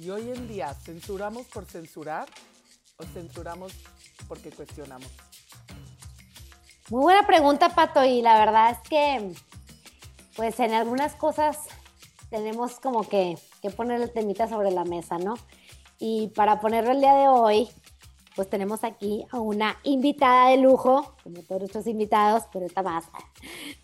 Y 0.00 0.08
hoy 0.08 0.30
en 0.30 0.48
día, 0.48 0.72
¿censuramos 0.72 1.46
por 1.48 1.66
censurar 1.66 2.26
o 2.96 3.04
censuramos 3.04 3.74
porque 4.28 4.50
cuestionamos? 4.50 5.10
Muy 6.88 7.02
buena 7.02 7.26
pregunta, 7.26 7.68
Pato, 7.68 8.02
y 8.02 8.22
la 8.22 8.38
verdad 8.38 8.70
es 8.70 8.88
que, 8.88 9.34
pues 10.36 10.58
en 10.58 10.72
algunas 10.72 11.14
cosas 11.16 11.58
tenemos 12.30 12.80
como 12.80 13.06
que, 13.06 13.36
que 13.60 13.68
poner 13.68 14.00
el 14.00 14.10
temita 14.10 14.48
sobre 14.48 14.70
la 14.70 14.84
mesa, 14.84 15.18
¿no? 15.18 15.34
Y 15.98 16.28
para 16.28 16.60
ponerlo 16.60 16.92
el 16.92 17.00
día 17.00 17.12
de 17.16 17.28
hoy, 17.28 17.68
pues 18.36 18.48
tenemos 18.48 18.84
aquí 18.84 19.26
a 19.30 19.38
una 19.38 19.76
invitada 19.82 20.48
de 20.48 20.56
lujo, 20.56 21.14
como 21.22 21.42
todos 21.42 21.60
nuestros 21.60 21.86
invitados, 21.86 22.44
pero 22.50 22.64
esta 22.64 22.82
más, 22.82 23.04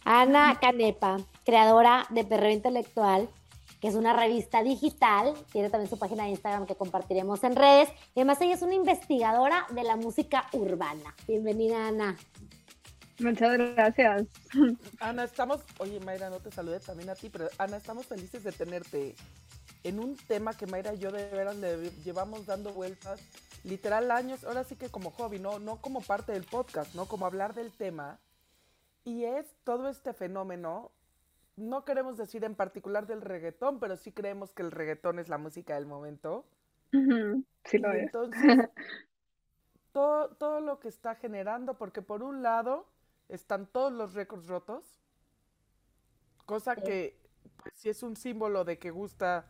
Ana 0.03 0.59
Canepa, 0.63 1.19
creadora 1.45 2.07
de 2.09 2.25
Perreo 2.25 2.53
Intelectual, 2.53 3.29
que 3.87 3.91
es 3.91 3.95
una 3.97 4.15
revista 4.15 4.65
digital, 4.65 5.33
tiene 5.53 5.71
también 5.71 5.89
su 5.89 5.97
página 5.97 6.25
de 6.25 6.31
Instagram 6.31 6.67
que 6.67 6.75
compartiremos 6.75 7.45
en 7.45 7.55
redes, 7.55 7.89
y 8.17 8.19
además 8.19 8.41
ella 8.41 8.55
es 8.55 8.63
una 8.63 8.75
investigadora 8.75 9.65
de 9.71 9.85
la 9.85 9.95
música 9.95 10.49
urbana. 10.55 11.15
Bienvenida, 11.29 11.87
Ana. 11.87 12.17
Muchas 13.21 13.57
gracias. 13.57 14.25
Ana, 14.99 15.23
estamos, 15.23 15.61
oye 15.79 16.01
Mayra, 16.01 16.31
no 16.31 16.41
te 16.41 16.51
saludé 16.51 16.81
también 16.81 17.11
a 17.11 17.15
ti, 17.15 17.31
pero 17.31 17.49
Ana, 17.59 17.77
estamos 17.77 18.07
felices 18.07 18.43
de 18.43 18.51
tenerte 18.51 19.15
en 19.85 20.01
un 20.01 20.17
tema 20.17 20.53
que 20.53 20.67
Mayra 20.67 20.93
y 20.95 20.99
yo 20.99 21.13
de 21.13 21.31
veras 21.31 21.55
le 21.55 21.89
llevamos 22.05 22.45
dando 22.45 22.73
vueltas 22.73 23.21
literal 23.63 24.11
años, 24.11 24.43
ahora 24.43 24.65
sí 24.65 24.75
que 24.75 24.89
como 24.89 25.13
hobby, 25.13 25.39
no, 25.39 25.61
no 25.61 25.77
como 25.77 26.01
parte 26.01 26.33
del 26.33 26.43
podcast, 26.43 26.93
no 26.97 27.07
como 27.07 27.25
hablar 27.25 27.55
del 27.55 27.71
tema. 27.71 28.19
Y 29.05 29.23
es 29.27 29.47
todo 29.63 29.89
este 29.89 30.13
fenómeno 30.13 30.91
no 31.57 31.85
queremos 31.85 32.17
decir 32.17 32.45
en 32.45 32.55
particular 32.55 33.07
del 33.07 33.23
reggaetón, 33.23 33.81
pero 33.81 33.97
sí 33.97 34.13
creemos 34.13 34.53
que 34.53 34.63
el 34.63 34.71
reggaetón 34.71 35.19
es 35.19 35.29
la 35.29 35.39
música 35.39 35.75
del 35.75 35.87
momento. 35.87 36.47
Sí 37.65 37.79
lo 37.79 37.93
es. 37.93 38.03
Entonces, 38.05 38.43
todo, 39.93 40.29
todo 40.37 40.61
lo 40.61 40.79
que 40.79 40.89
está 40.89 41.15
generando, 41.15 41.79
porque 41.79 42.03
por 42.03 42.23
un 42.23 42.43
lado 42.43 42.87
están 43.29 43.67
todos 43.67 43.93
los 43.93 44.15
récords 44.15 44.47
rotos, 44.47 45.01
cosa 46.45 46.77
que 46.77 47.19
pues 47.63 47.75
sí 47.75 47.89
es 47.89 48.03
un 48.03 48.17
símbolo 48.17 48.65
de 48.65 48.79
que 48.79 48.91
gusta, 48.91 49.47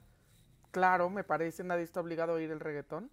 claro, 0.71 1.11
me 1.11 1.25
parece, 1.25 1.65
nadie 1.65 1.83
está 1.83 2.01
obligado 2.01 2.33
a 2.33 2.37
oír 2.37 2.51
el 2.51 2.61
reggaetón, 2.61 3.11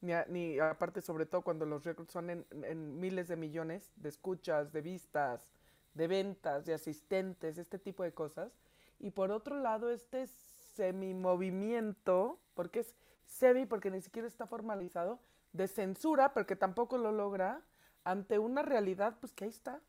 ni, 0.00 0.12
ni 0.28 0.58
aparte 0.58 1.00
sobre 1.00 1.26
todo 1.26 1.42
cuando 1.42 1.64
los 1.64 1.84
récords 1.84 2.12
son 2.12 2.28
en, 2.28 2.46
en 2.50 2.98
miles 2.98 3.28
de 3.28 3.36
millones 3.36 3.92
de 3.96 4.08
escuchas, 4.08 4.72
de 4.72 4.82
vistas, 4.82 5.48
de 5.94 6.06
ventas, 6.06 6.64
de 6.64 6.74
asistentes, 6.74 7.58
este 7.58 7.78
tipo 7.78 8.02
de 8.02 8.12
cosas. 8.12 8.52
Y 8.98 9.10
por 9.10 9.30
otro 9.30 9.56
lado, 9.58 9.90
este 9.90 10.26
semi-movimiento, 10.74 12.38
porque 12.54 12.80
es 12.80 12.94
semi, 13.26 13.66
porque 13.66 13.90
ni 13.90 14.00
siquiera 14.00 14.28
está 14.28 14.46
formalizado, 14.46 15.20
de 15.52 15.68
censura, 15.68 16.32
porque 16.32 16.56
tampoco 16.56 16.96
lo 16.98 17.12
logra, 17.12 17.60
ante 18.04 18.38
una 18.38 18.62
realidad, 18.62 19.16
pues 19.20 19.32
que 19.32 19.44
ahí 19.44 19.50
está. 19.50 19.80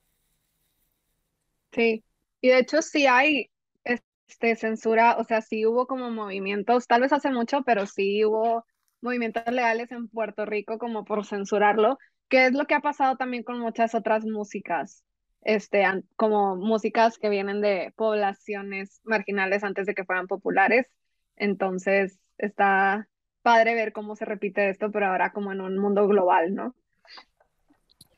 Sí, 1.72 2.04
y 2.42 2.50
de 2.50 2.59
hecho 2.59 2.81
sí 2.81 3.08
hay 3.08 3.50
este, 3.84 4.56
censura, 4.56 5.18
o 5.18 5.24
sea, 5.24 5.42
sí 5.42 5.66
hubo 5.66 5.88
como 5.88 6.12
movimientos, 6.12 6.88
tal 6.88 7.02
vez 7.02 7.14
hace 7.14 7.31
mucho, 7.31 7.64
pero 7.64 7.86
sí 7.86 8.24
hubo 8.26 8.66
movimientos 9.02 9.44
legales 9.48 9.92
en 9.92 10.08
Puerto 10.08 10.46
Rico 10.46 10.78
como 10.78 11.06
por 11.06 11.26
censurarlo, 11.26 11.98
que 12.30 12.48
es 12.48 12.54
lo 12.54 12.66
que 12.66 12.76
ha 12.76 12.81
pasado 12.81 13.16
también 13.18 13.44
con 13.44 13.59
muchas 13.59 13.96
otras 13.96 14.26
músicas 14.26 15.04
este, 15.44 15.86
como 16.16 16.55
músicas 16.55 17.17
que 17.17 17.30
vienen 17.30 17.61
de 17.61 17.94
poblaciones 17.95 19.02
marginales 19.03 19.63
antes 19.63 19.85
de 19.85 19.94
que 19.94 20.05
fueran 20.05 20.27
populares. 20.27 20.88
Entonces, 21.35 22.19
está 22.38 23.08
padre 23.41 23.75
ver 23.75 23.94
cómo 23.94 24.16
se 24.16 24.25
repite 24.25 24.69
esto, 24.69 24.91
pero 24.91 25.08
ahora 25.08 25.33
como 25.33 25.52
en 25.52 25.61
un 25.61 25.77
mundo 25.77 26.08
global, 26.08 26.55
¿no? 26.55 26.73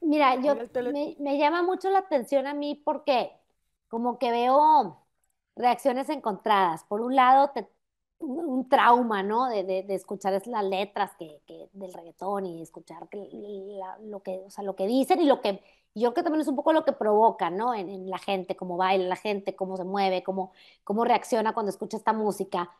Mira, 0.01 0.35
yo 0.35 0.55
me, 0.55 1.15
me, 1.19 1.37
llama 1.39 1.63
mucho 1.63 1.89
la 1.89 1.99
atención 1.99 2.45
a 2.45 2.53
mí 2.53 2.79
porque 2.85 3.31
como 3.87 4.19
que 4.19 4.29
veo 4.29 5.03
reacciones 5.55 6.09
encontradas. 6.09 6.83
Por 6.83 7.01
un 7.01 7.15
lado, 7.15 7.49
te, 7.49 7.67
un, 8.19 8.69
trauma, 8.69 9.23
¿no? 9.23 9.49
De, 9.49 9.63
de, 9.63 9.81
de, 9.83 9.95
escuchar 9.95 10.39
las 10.45 10.63
letras 10.63 11.11
que, 11.17 11.41
que, 11.47 11.69
del 11.73 11.93
reggaetón 11.93 12.45
y 12.45 12.61
escuchar 12.61 13.09
que, 13.09 13.27
la, 13.31 13.97
lo, 13.99 14.21
que, 14.21 14.43
o 14.45 14.49
sea, 14.51 14.63
lo 14.63 14.75
que 14.75 14.85
dicen 14.85 15.21
y 15.21 15.25
lo 15.25 15.41
que 15.41 15.61
yo 15.95 16.13
creo 16.13 16.13
que 16.13 16.23
también 16.23 16.41
es 16.41 16.47
un 16.47 16.55
poco 16.55 16.73
lo 16.73 16.83
que 16.85 16.91
provoca, 16.93 17.49
¿no? 17.49 17.73
En, 17.73 17.89
en, 17.89 18.09
la 18.09 18.17
gente, 18.19 18.55
cómo 18.55 18.77
baila 18.77 19.07
la 19.07 19.15
gente, 19.15 19.55
cómo 19.55 19.77
se 19.77 19.85
mueve, 19.85 20.23
cómo, 20.23 20.51
cómo 20.83 21.05
reacciona 21.05 21.53
cuando 21.53 21.69
escucha 21.69 21.97
esta 21.97 22.13
música. 22.13 22.71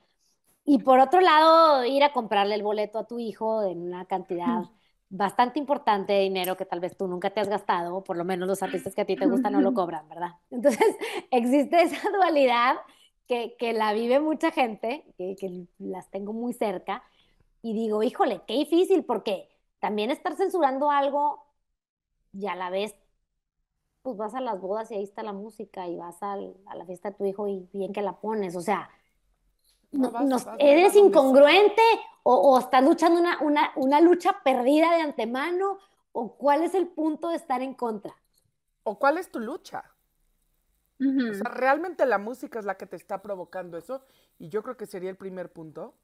Y 0.66 0.80
por 0.80 1.00
otro 1.00 1.22
lado, 1.22 1.86
ir 1.86 2.04
a 2.04 2.14
comprarle 2.14 2.56
el 2.56 2.64
boleto 2.64 3.00
a 3.00 3.08
tu 3.08 3.20
hijo 3.20 3.64
en 3.64 3.82
una 3.84 4.06
cantidad 4.06 4.64
bastante 5.10 5.60
importante 5.60 6.14
de 6.14 6.22
dinero 6.22 6.58
que 6.58 6.66
tal 6.66 6.80
vez 6.80 6.98
tú 6.98 7.08
nunca 7.08 7.30
te 7.30 7.40
has 7.40 7.48
gastado, 7.48 7.96
o 7.96 8.04
por 8.04 8.18
lo 8.18 8.26
menos 8.26 8.48
los 8.48 8.62
artistas 8.64 8.94
que 8.96 9.02
a 9.02 9.06
ti 9.06 9.16
te 9.16 9.28
gustan 9.28 9.54
no 9.54 9.62
lo 9.62 9.74
cobran, 9.74 10.08
¿verdad? 10.10 10.32
Entonces, 10.50 10.96
existe 11.32 11.82
esa 11.82 12.10
dualidad 12.10 12.76
que, 13.28 13.56
que 13.58 13.74
la 13.74 13.94
vive 13.94 14.20
mucha 14.20 14.52
gente, 14.52 15.06
que, 15.18 15.36
que 15.40 15.68
las 15.80 16.10
tengo 16.10 16.34
muy 16.34 16.54
cerca, 16.54 17.04
y 17.62 17.74
digo, 17.74 18.04
híjole, 18.04 18.42
qué 18.46 18.54
difícil, 18.54 19.06
porque 19.06 19.50
también 19.80 20.12
estar 20.12 20.36
censurando 20.36 20.92
algo 20.92 21.46
y 22.34 22.48
a 22.48 22.56
la 22.56 22.70
vez 22.70 22.96
pues 24.06 24.18
vas 24.18 24.36
a 24.36 24.40
las 24.40 24.62
bodas 24.62 24.92
y 24.92 24.94
ahí 24.94 25.04
está 25.04 25.24
la 25.24 25.34
música 25.34 25.88
y 25.88 25.96
vas 25.96 26.22
a 26.22 26.38
la 26.38 26.86
fiesta 26.86 27.10
de 27.10 27.16
tu 27.16 27.26
hijo 27.26 27.48
y 27.48 27.68
bien 27.74 27.92
que 27.92 28.04
la 28.04 28.14
pones, 28.14 28.56
o 28.56 28.62
sea, 28.62 28.88
no, 29.92 30.12
¿eres 30.60 30.96
incongruente 30.96 31.82
o, 32.22 32.60
estás 32.60 32.84
luchando 32.84 33.20
una, 33.20 33.42
una, 33.42 33.72
una, 33.76 34.02
lucha 34.02 34.44
perdida 34.44 34.94
de 34.94 35.02
antemano 35.02 35.80
o 36.12 36.36
cuál 36.36 36.62
es 36.62 36.76
el 36.76 36.88
punto 36.88 37.30
de 37.30 37.38
estar 37.38 37.64
en 37.64 37.74
contra? 37.74 38.16
¿O 38.84 39.00
cuál 39.00 39.18
es 39.18 39.32
tu 39.32 39.40
lucha? 39.40 39.84
O 41.00 41.34
sea, 41.34 41.50
realmente 41.50 42.06
la 42.06 42.20
música 42.20 42.60
es 42.60 42.66
la 42.66 42.78
que 42.78 42.86
te 42.86 42.98
está 42.98 43.24
provocando 43.24 43.76
eso 43.76 44.04
y 44.38 44.50
yo 44.50 44.62
creo 44.62 44.78
que 44.78 44.86
sería 44.86 45.10
el 45.10 45.18
primer 45.18 45.52
punto. 45.52 45.96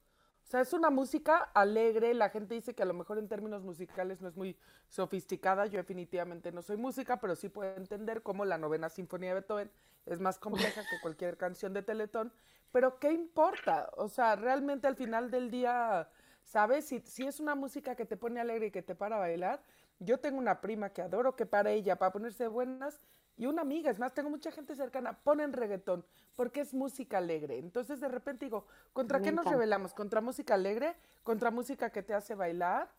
O 0.44 0.48
sea, 0.52 0.62
es 0.62 0.74
una 0.74 0.90
música 0.90 1.38
alegre, 1.54 2.14
la 2.14 2.30
gente 2.30 2.56
dice 2.56 2.74
que 2.74 2.84
a 2.84 2.86
lo 2.86 2.94
mejor 2.94 3.18
en 3.18 3.28
términos 3.28 3.64
musicales 3.64 4.22
no 4.22 4.28
es 4.28 4.36
muy 4.36 4.58
sofisticada, 4.90 5.66
yo 5.68 5.78
definitivamente 5.78 6.52
no 6.52 6.62
soy 6.62 6.78
música, 6.78 7.20
pero 7.22 7.36
sí 7.36 7.48
puedo 7.48 7.74
entender 7.76 8.22
cómo 8.22 8.44
la 8.44 8.58
novena 8.58 8.90
sinfonía 8.90 9.30
de 9.30 9.36
Beethoven 9.36 9.72
es 10.06 10.20
más 10.20 10.40
compleja 10.40 10.82
que 10.82 11.00
cualquier 11.02 11.38
canción 11.38 11.74
de 11.74 11.84
Teletón, 11.84 12.34
pero 12.72 13.00
¿qué 13.00 13.12
importa? 13.12 13.90
O 13.96 14.10
sea, 14.10 14.36
realmente 14.36 14.88
al 14.88 14.96
final 14.96 15.32
del 15.32 15.52
día, 15.52 16.10
¿sabes? 16.44 16.86
Si, 16.86 17.00
si 17.00 17.26
es 17.26 17.40
una 17.40 17.56
música 17.56 17.96
que 17.96 18.06
te 18.06 18.18
pone 18.18 18.40
alegre 18.40 18.68
y 18.68 18.72
que 18.72 18.82
te 18.82 18.96
para 18.96 19.18
bailar, 19.18 19.62
yo 20.02 20.20
tengo 20.20 20.40
una 20.40 20.62
prima 20.62 20.90
que 20.90 21.02
adoro 21.02 21.36
que 21.36 21.46
para 21.46 21.72
ella, 21.72 21.98
para 21.98 22.12
ponerse 22.12 22.48
buenas, 22.48 23.00
y 23.38 23.46
una 23.46 23.62
amiga, 23.62 23.90
es 23.90 24.00
más, 24.00 24.14
tengo 24.14 24.30
mucha 24.30 24.52
gente 24.52 24.76
cercana, 24.76 25.18
ponen 25.24 25.54
reggaetón, 25.54 26.06
porque 26.36 26.62
es 26.62 26.74
música 26.74 27.20
alegre. 27.20 27.58
Entonces 27.60 28.00
de 28.00 28.08
repente 28.08 28.46
digo, 28.46 28.66
¿contra 28.94 29.22
qué 29.22 29.32
nos 29.32 29.46
rebelamos? 29.46 29.94
¿Contra 29.94 30.22
música 30.22 30.56
alegre? 30.56 30.96
¿Contra 31.24 31.50
música 31.52 31.92
que 31.92 32.04
te 32.04 32.14
hace 32.14 32.36
bailar? 32.36 32.92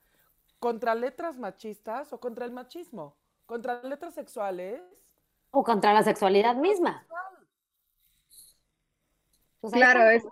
¿Contra 0.59 0.95
letras 0.95 1.39
machistas 1.39 2.12
o 2.12 2.21
contra 2.21 2.45
el 2.45 2.53
machismo? 2.53 3.17
¿Contra 3.47 3.83
letras 3.83 4.15
sexuales? 4.15 4.81
O 5.51 5.62
contra 5.62 5.93
la 5.93 6.03
sexualidad 6.03 6.57
misma. 6.57 7.07
Pues 9.61 9.73
claro, 9.75 10.09
es, 10.09 10.25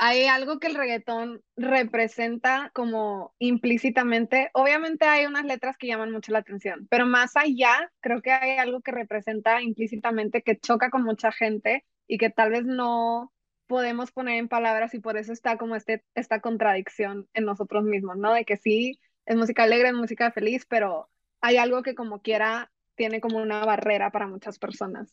hay 0.00 0.26
algo 0.26 0.60
que 0.60 0.68
el 0.68 0.76
reggaetón 0.76 1.42
representa 1.56 2.70
como 2.72 3.34
implícitamente. 3.40 4.48
Obviamente 4.54 5.06
hay 5.06 5.26
unas 5.26 5.44
letras 5.44 5.76
que 5.76 5.88
llaman 5.88 6.12
mucho 6.12 6.30
la 6.30 6.38
atención, 6.38 6.86
pero 6.88 7.04
más 7.04 7.36
allá 7.36 7.90
creo 8.00 8.22
que 8.22 8.30
hay 8.30 8.58
algo 8.58 8.80
que 8.80 8.92
representa 8.92 9.60
implícitamente 9.60 10.42
que 10.42 10.56
choca 10.56 10.90
con 10.90 11.02
mucha 11.02 11.32
gente 11.32 11.84
y 12.06 12.16
que 12.18 12.30
tal 12.30 12.50
vez 12.52 12.64
no 12.64 13.32
podemos 13.66 14.12
poner 14.12 14.36
en 14.38 14.48
palabras 14.48 14.94
y 14.94 15.00
por 15.00 15.16
eso 15.16 15.32
está 15.32 15.58
como 15.58 15.74
este, 15.74 16.04
esta 16.14 16.40
contradicción 16.40 17.28
en 17.34 17.44
nosotros 17.44 17.82
mismos, 17.82 18.16
¿no? 18.18 18.32
De 18.32 18.44
que 18.44 18.56
sí, 18.56 19.00
es 19.26 19.36
música 19.36 19.64
alegre, 19.64 19.88
es 19.88 19.94
música 19.94 20.30
feliz, 20.30 20.64
pero 20.68 21.10
hay 21.40 21.56
algo 21.56 21.82
que 21.82 21.96
como 21.96 22.22
quiera 22.22 22.70
tiene 22.94 23.20
como 23.20 23.38
una 23.38 23.64
barrera 23.64 24.12
para 24.12 24.28
muchas 24.28 24.60
personas. 24.60 25.12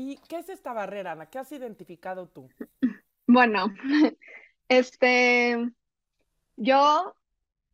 ¿Y 0.00 0.16
qué 0.28 0.38
es 0.38 0.48
esta 0.48 0.72
barrera, 0.72 1.10
Ana? 1.10 1.26
¿Qué 1.26 1.40
has 1.40 1.50
identificado 1.50 2.28
tú? 2.28 2.48
Bueno, 3.26 3.74
este, 4.68 5.72
yo 6.54 7.16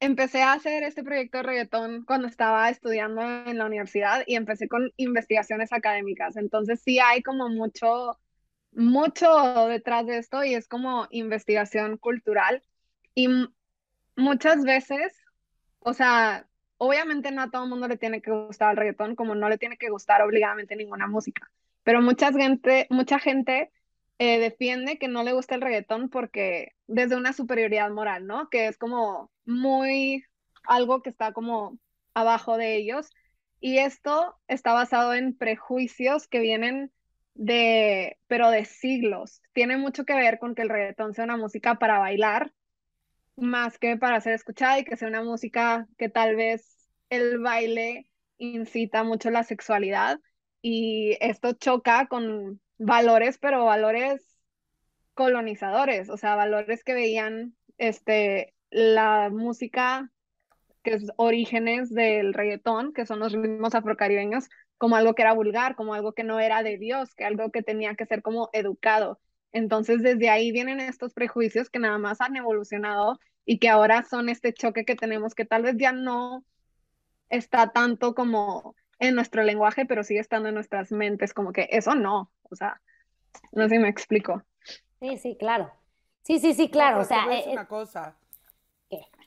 empecé 0.00 0.40
a 0.40 0.54
hacer 0.54 0.84
este 0.84 1.04
proyecto 1.04 1.36
de 1.36 1.42
reggaetón 1.42 2.06
cuando 2.06 2.26
estaba 2.26 2.70
estudiando 2.70 3.20
en 3.20 3.58
la 3.58 3.66
universidad 3.66 4.22
y 4.26 4.36
empecé 4.36 4.68
con 4.68 4.90
investigaciones 4.96 5.70
académicas. 5.74 6.38
Entonces 6.38 6.80
sí 6.80 6.98
hay 6.98 7.22
como 7.22 7.50
mucho, 7.50 8.18
mucho 8.72 9.68
detrás 9.68 10.06
de 10.06 10.16
esto 10.16 10.42
y 10.44 10.54
es 10.54 10.66
como 10.66 11.06
investigación 11.10 11.98
cultural. 11.98 12.62
Y 13.14 13.28
muchas 14.16 14.64
veces, 14.64 15.12
o 15.80 15.92
sea, 15.92 16.48
obviamente 16.78 17.30
no 17.32 17.42
a 17.42 17.50
todo 17.50 17.64
el 17.64 17.68
mundo 17.68 17.86
le 17.86 17.98
tiene 17.98 18.22
que 18.22 18.30
gustar 18.30 18.70
el 18.70 18.78
reggaetón, 18.78 19.14
como 19.14 19.34
no 19.34 19.50
le 19.50 19.58
tiene 19.58 19.76
que 19.76 19.90
gustar 19.90 20.22
obligadamente 20.22 20.74
ninguna 20.74 21.06
música 21.06 21.50
pero 21.84 22.02
mucha 22.02 22.32
gente, 22.32 22.86
mucha 22.90 23.18
gente 23.18 23.70
eh, 24.18 24.38
defiende 24.38 24.98
que 24.98 25.08
no 25.08 25.22
le 25.22 25.32
gusta 25.32 25.54
el 25.54 25.60
reggaetón 25.60 26.08
porque 26.08 26.72
desde 26.86 27.16
una 27.16 27.32
superioridad 27.32 27.90
moral, 27.90 28.26
¿no? 28.26 28.48
Que 28.48 28.66
es 28.66 28.78
como 28.78 29.30
muy 29.44 30.24
algo 30.66 31.02
que 31.02 31.10
está 31.10 31.32
como 31.32 31.78
abajo 32.14 32.56
de 32.56 32.76
ellos. 32.76 33.10
Y 33.60 33.78
esto 33.78 34.36
está 34.48 34.72
basado 34.72 35.14
en 35.14 35.36
prejuicios 35.36 36.28
que 36.28 36.40
vienen 36.40 36.92
de, 37.34 38.18
pero 38.26 38.50
de 38.50 38.64
siglos. 38.64 39.42
Tiene 39.52 39.76
mucho 39.76 40.04
que 40.04 40.14
ver 40.14 40.38
con 40.38 40.54
que 40.54 40.62
el 40.62 40.68
reggaetón 40.68 41.14
sea 41.14 41.24
una 41.24 41.36
música 41.36 41.76
para 41.76 41.98
bailar, 41.98 42.52
más 43.36 43.78
que 43.78 43.96
para 43.96 44.20
ser 44.20 44.34
escuchada 44.34 44.78
y 44.78 44.84
que 44.84 44.96
sea 44.96 45.08
una 45.08 45.22
música 45.22 45.86
que 45.98 46.08
tal 46.08 46.36
vez 46.36 46.88
el 47.10 47.38
baile 47.40 48.10
incita 48.38 49.02
mucho 49.02 49.30
la 49.30 49.42
sexualidad. 49.42 50.20
Y 50.66 51.18
esto 51.20 51.52
choca 51.52 52.06
con 52.06 52.58
valores, 52.78 53.36
pero 53.36 53.66
valores 53.66 54.38
colonizadores, 55.12 56.08
o 56.08 56.16
sea, 56.16 56.36
valores 56.36 56.82
que 56.84 56.94
veían 56.94 57.54
este, 57.76 58.54
la 58.70 59.28
música 59.28 60.10
que 60.82 60.94
es 60.94 61.12
orígenes 61.16 61.90
del 61.92 62.32
reggaetón, 62.32 62.94
que 62.94 63.04
son 63.04 63.18
los 63.18 63.34
ritmos 63.34 63.74
afrocaribeños, 63.74 64.48
como 64.78 64.96
algo 64.96 65.14
que 65.14 65.20
era 65.20 65.34
vulgar, 65.34 65.76
como 65.76 65.92
algo 65.92 66.14
que 66.14 66.24
no 66.24 66.40
era 66.40 66.62
de 66.62 66.78
Dios, 66.78 67.14
que 67.14 67.26
algo 67.26 67.50
que 67.50 67.62
tenía 67.62 67.94
que 67.94 68.06
ser 68.06 68.22
como 68.22 68.48
educado. 68.54 69.20
Entonces, 69.52 70.02
desde 70.02 70.30
ahí 70.30 70.50
vienen 70.50 70.80
estos 70.80 71.12
prejuicios 71.12 71.68
que 71.68 71.78
nada 71.78 71.98
más 71.98 72.22
han 72.22 72.36
evolucionado 72.36 73.20
y 73.44 73.58
que 73.58 73.68
ahora 73.68 74.02
son 74.02 74.30
este 74.30 74.54
choque 74.54 74.86
que 74.86 74.96
tenemos, 74.96 75.34
que 75.34 75.44
tal 75.44 75.64
vez 75.64 75.76
ya 75.76 75.92
no 75.92 76.42
está 77.28 77.70
tanto 77.70 78.14
como 78.14 78.74
en 78.98 79.14
nuestro 79.14 79.42
lenguaje, 79.42 79.86
pero 79.86 80.04
sigue 80.04 80.20
estando 80.20 80.48
en 80.48 80.54
nuestras 80.54 80.92
mentes, 80.92 81.34
como 81.34 81.52
que 81.52 81.68
eso 81.70 81.94
no, 81.94 82.30
o 82.42 82.56
sea, 82.56 82.80
no 83.52 83.64
sé 83.64 83.76
si 83.76 83.78
me 83.78 83.88
explico. 83.88 84.42
Sí, 85.00 85.16
sí, 85.18 85.36
claro. 85.38 85.72
Sí, 86.22 86.38
sí, 86.38 86.54
sí, 86.54 86.70
claro. 86.70 87.00
o 87.00 87.04
sea, 87.04 87.26
es 87.32 87.46
eh, 87.46 87.50
una 87.52 87.62
eh, 87.62 87.66
cosa. 87.66 88.16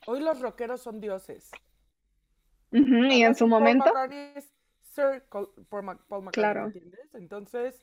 Hoy 0.06 0.20
los 0.20 0.40
rockeros 0.40 0.80
son 0.80 1.00
dioses. 1.00 1.50
y 2.70 3.22
en 3.22 3.34
su 3.34 3.46
momento. 3.46 3.92
Sir 4.80 5.22
Paul, 5.30 5.84
McCartney, 5.84 6.32
claro. 6.32 6.66
¿entiendes? 6.66 7.14
Entonces, 7.14 7.80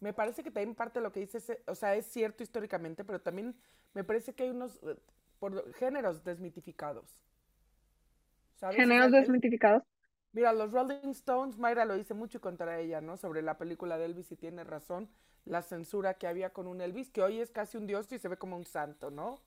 me 0.00 0.12
parece 0.12 0.42
que 0.42 0.50
también 0.50 0.74
parte 0.74 0.98
de 0.98 1.04
lo 1.04 1.12
que 1.12 1.20
dices, 1.20 1.52
o 1.66 1.74
sea, 1.74 1.94
es 1.94 2.06
cierto 2.06 2.42
históricamente, 2.42 3.04
pero 3.04 3.20
también 3.20 3.54
me 3.94 4.04
parece 4.04 4.34
que 4.34 4.44
hay 4.44 4.50
unos 4.50 4.80
eh, 4.82 4.96
por, 5.38 5.72
géneros 5.74 6.24
desmitificados. 6.24 7.20
¿Géneros 8.72 9.12
desmitificados? 9.12 9.82
Mira, 10.36 10.52
los 10.52 10.70
Rolling 10.70 11.12
Stones, 11.12 11.56
Mayra 11.56 11.86
lo 11.86 11.94
dice 11.94 12.12
mucho 12.12 12.42
contra 12.42 12.78
ella, 12.78 13.00
¿no? 13.00 13.16
Sobre 13.16 13.40
la 13.40 13.56
película 13.56 13.96
de 13.96 14.04
Elvis 14.04 14.30
y 14.32 14.36
tiene 14.36 14.64
razón, 14.64 15.08
la 15.46 15.62
censura 15.62 16.12
que 16.18 16.26
había 16.26 16.50
con 16.50 16.66
un 16.66 16.82
Elvis, 16.82 17.08
que 17.08 17.22
hoy 17.22 17.40
es 17.40 17.50
casi 17.50 17.78
un 17.78 17.86
dios 17.86 18.12
y 18.12 18.18
se 18.18 18.28
ve 18.28 18.36
como 18.36 18.54
un 18.54 18.66
santo, 18.66 19.10
¿no? 19.10 19.40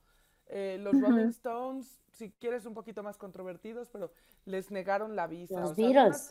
Eh, 0.48 0.80
los 0.82 1.00
Rolling 1.00 1.28
Stones, 1.30 2.02
si 2.12 2.32
quieres, 2.32 2.66
un 2.66 2.74
poquito 2.74 3.04
más 3.04 3.20
controvertidos, 3.20 3.88
pero 3.90 4.12
les 4.46 4.72
negaron 4.72 5.16
la 5.16 5.28
visa. 5.28 5.60
Los 5.60 5.76
Beatles. 5.76 6.28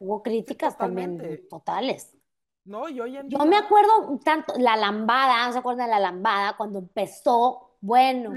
Hubo 0.00 0.24
críticas 0.24 0.76
también 0.76 1.46
totales. 1.48 2.16
No, 2.64 2.88
y 2.88 3.00
hoy 3.00 3.16
en 3.16 3.30
Yo 3.30 3.38
me 3.46 3.58
acuerdo 3.58 4.18
tanto, 4.24 4.54
la 4.58 4.74
lambada, 4.74 5.52
¿se 5.52 5.58
acuerdan 5.60 5.86
de 5.86 5.92
la 5.92 6.00
lambada? 6.00 6.56
Cuando 6.56 6.80
empezó, 6.80 7.76
bueno. 7.80 8.30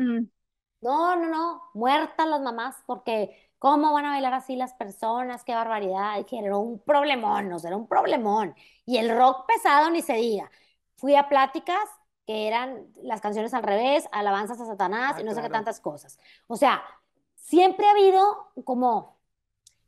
No, 0.82 1.16
no, 1.16 1.30
no, 1.30 1.62
muertas 1.74 2.28
las 2.28 2.42
mamás, 2.42 2.76
porque 2.86 3.53
¿cómo 3.64 3.94
van 3.94 4.06
a 4.06 4.10
bailar 4.10 4.34
así 4.34 4.58
las 4.58 4.74
personas? 4.74 5.46
Qué 5.46 5.56
barbaridad. 5.56 6.26
que 6.26 6.38
era 6.38 6.58
un 6.58 6.80
problemón, 6.80 7.48
no, 7.48 7.58
era 7.66 7.78
un 7.78 7.88
problemón. 7.88 8.54
Y 8.86 8.98
el 8.98 9.18
rock 9.18 9.48
pesado 9.48 9.90
ni 9.90 10.02
se 10.02 10.16
diga. 10.16 10.52
Fui 10.98 11.16
a 11.16 11.30
pláticas 11.30 11.80
que 12.28 12.50
eran 12.50 12.88
las 13.04 13.22
canciones 13.22 13.54
al 13.54 13.64
revés, 13.64 14.06
alabanzas 14.12 14.60
a 14.60 14.66
Satanás 14.66 15.14
ah, 15.16 15.22
y 15.22 15.24
no 15.24 15.34
sé 15.34 15.42
qué 15.42 15.50
tantas 15.50 15.80
cosas. 15.80 16.20
O 16.48 16.58
sea, 16.58 16.84
siempre 17.36 17.88
ha 17.88 17.92
habido 17.92 18.52
como, 18.66 19.18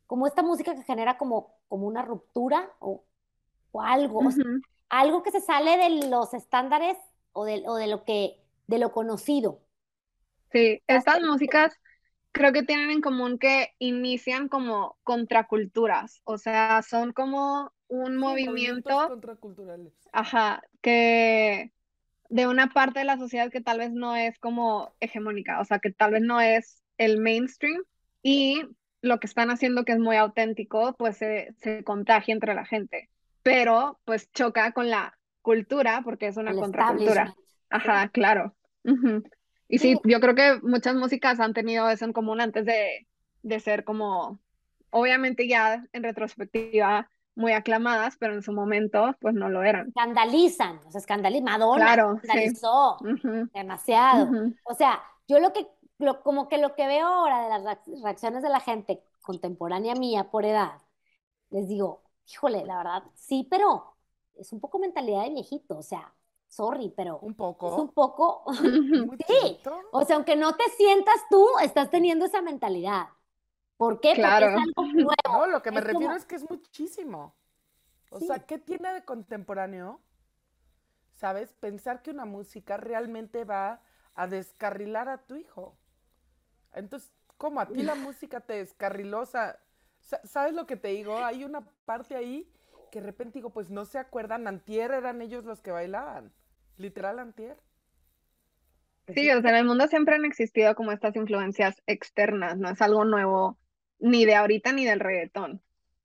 como 0.06 0.26
esta 0.26 0.42
música 0.42 0.74
que 0.74 0.82
genera 0.82 1.18
como, 1.18 1.58
como 1.68 1.86
una 1.86 2.00
ruptura 2.00 2.70
o, 2.78 3.04
o 3.72 3.82
algo, 3.82 4.22
algo 4.88 5.22
que 5.22 5.32
se 5.32 5.42
sale 5.42 5.76
de 5.76 6.08
los 6.08 6.32
estándares 6.32 6.96
o 7.32 7.44
de, 7.44 7.62
o 7.66 7.74
de 7.74 7.88
lo 7.88 8.04
que, 8.04 8.42
de 8.68 8.78
lo 8.78 8.90
conocido. 8.92 9.60
Sí, 10.50 10.82
estas 10.86 11.20
músicas 11.20 11.78
creo 12.36 12.52
que 12.52 12.62
tienen 12.62 12.90
en 12.90 13.00
común 13.00 13.38
que 13.38 13.74
inician 13.78 14.48
como 14.48 14.98
contraculturas, 15.04 16.20
o 16.24 16.36
sea, 16.36 16.82
son 16.82 17.12
como 17.12 17.72
un 17.88 18.18
movimiento 18.18 19.08
contraculturales. 19.08 19.94
Ajá, 20.12 20.62
que 20.82 21.72
de 22.28 22.46
una 22.46 22.68
parte 22.68 22.98
de 22.98 23.04
la 23.06 23.16
sociedad 23.16 23.50
que 23.50 23.62
tal 23.62 23.78
vez 23.78 23.92
no 23.92 24.14
es 24.14 24.38
como 24.38 24.94
hegemónica, 25.00 25.60
o 25.60 25.64
sea, 25.64 25.78
que 25.78 25.90
tal 25.90 26.12
vez 26.12 26.22
no 26.22 26.40
es 26.40 26.82
el 26.98 27.18
mainstream 27.20 27.82
y 28.22 28.62
lo 29.00 29.18
que 29.18 29.26
están 29.26 29.50
haciendo 29.50 29.84
que 29.84 29.92
es 29.92 29.98
muy 29.98 30.16
auténtico, 30.16 30.94
pues 30.98 31.16
se, 31.16 31.54
se 31.58 31.84
contagia 31.84 32.34
entre 32.34 32.54
la 32.54 32.66
gente, 32.66 33.08
pero 33.42 33.98
pues 34.04 34.30
choca 34.32 34.72
con 34.72 34.90
la 34.90 35.16
cultura 35.40 36.02
porque 36.04 36.26
es 36.26 36.36
una 36.36 36.52
contracultura. 36.52 37.34
Ajá, 37.70 38.08
claro. 38.08 38.54
Y 39.68 39.78
sí. 39.78 39.98
yo 40.04 40.20
creo 40.20 40.34
que 40.34 40.60
muchas 40.62 40.94
músicas 40.94 41.40
han 41.40 41.54
tenido 41.54 41.88
eso 41.90 42.04
en 42.04 42.12
común 42.12 42.40
antes 42.40 42.64
de, 42.64 43.06
de 43.42 43.60
ser 43.60 43.84
como, 43.84 44.38
obviamente 44.90 45.48
ya 45.48 45.84
en 45.92 46.02
retrospectiva, 46.02 47.08
muy 47.36 47.52
aclamadas, 47.52 48.16
pero 48.18 48.34
en 48.34 48.42
su 48.42 48.52
momento 48.52 49.14
pues 49.20 49.34
no 49.34 49.48
lo 49.48 49.62
eran. 49.62 49.88
Escandalizan, 49.88 50.80
o 50.86 50.90
sea, 50.90 51.00
escandalizan. 51.00 51.44
Madonna 51.44 51.94
escandalizó 51.94 52.96
demasiado. 53.52 54.30
O 54.64 54.74
sea, 54.74 55.02
yo 55.28 55.38
lo 55.38 55.52
que, 55.52 55.66
lo, 55.98 56.22
como 56.22 56.48
que 56.48 56.58
lo 56.58 56.74
que 56.74 56.86
veo 56.86 57.06
ahora 57.06 57.42
de 57.42 57.64
las 57.64 57.78
reacciones 58.02 58.42
de 58.42 58.48
la 58.48 58.60
gente 58.60 59.02
contemporánea 59.20 59.94
mía 59.94 60.30
por 60.30 60.46
edad, 60.46 60.80
les 61.50 61.68
digo, 61.68 62.02
híjole, 62.26 62.64
la 62.64 62.78
verdad, 62.78 63.02
sí, 63.14 63.46
pero 63.50 63.96
es 64.34 64.52
un 64.52 64.60
poco 64.60 64.78
mentalidad 64.78 65.24
de 65.24 65.30
viejito, 65.30 65.76
o 65.76 65.82
sea, 65.82 66.14
sorry, 66.48 66.92
pero... 66.96 67.18
Un 67.18 67.34
poco. 67.34 67.74
Es 67.74 67.80
un 67.80 67.92
poco... 67.92 68.44
sí, 69.26 69.60
o 69.92 70.04
sea, 70.04 70.16
aunque 70.16 70.36
no 70.36 70.54
te 70.56 70.64
sientas 70.76 71.16
tú, 71.30 71.46
estás 71.62 71.90
teniendo 71.90 72.24
esa 72.24 72.42
mentalidad. 72.42 73.08
¿Por 73.76 74.00
qué? 74.00 74.10
Porque 74.10 74.22
es 74.22 74.26
algo 74.26 74.60
nuevo. 74.92 75.14
No, 75.32 75.46
lo 75.46 75.62
que 75.62 75.70
me 75.70 75.80
refiero 75.80 76.14
es 76.14 76.24
que 76.24 76.36
es 76.36 76.48
muchísimo. 76.48 77.34
O 78.10 78.20
sea, 78.20 78.38
¿qué 78.38 78.58
tiene 78.58 78.92
de 78.92 79.04
contemporáneo? 79.04 80.00
¿Sabes? 81.14 81.52
Pensar 81.52 82.02
que 82.02 82.10
una 82.10 82.24
música 82.24 82.76
realmente 82.76 83.44
va 83.44 83.82
a 84.14 84.26
descarrilar 84.26 85.08
a 85.08 85.18
tu 85.26 85.36
hijo. 85.36 85.76
Entonces, 86.72 87.12
¿cómo 87.36 87.60
a 87.60 87.66
ti 87.66 87.82
la 87.82 87.94
música 87.94 88.40
te 88.40 88.54
descarriló? 88.54 89.20
O 89.20 89.26
sea, 89.26 89.58
¿sabes 90.24 90.54
lo 90.54 90.66
que 90.66 90.76
te 90.76 90.88
digo? 90.88 91.16
Hay 91.16 91.44
una 91.44 91.66
parte 91.84 92.16
ahí 92.16 92.50
que 92.96 93.02
de 93.02 93.06
repente 93.08 93.40
digo, 93.40 93.50
pues 93.50 93.68
no 93.68 93.84
se 93.84 93.98
acuerdan, 93.98 94.46
antier 94.46 94.90
eran 94.90 95.20
ellos 95.20 95.44
los 95.44 95.60
que 95.60 95.70
bailaban. 95.70 96.32
Literal 96.78 97.18
antier. 97.18 97.58
Sí, 99.08 99.30
o 99.30 99.42
sea, 99.42 99.50
en 99.50 99.56
el 99.56 99.64
mundo 99.66 99.86
siempre 99.86 100.14
han 100.14 100.24
existido 100.24 100.74
como 100.74 100.92
estas 100.92 101.14
influencias 101.14 101.82
externas, 101.86 102.56
no 102.56 102.70
es 102.70 102.80
algo 102.80 103.04
nuevo 103.04 103.58
ni 103.98 104.24
de 104.24 104.34
ahorita 104.34 104.72
ni 104.72 104.86
del 104.86 105.00
reggaetón. 105.00 105.60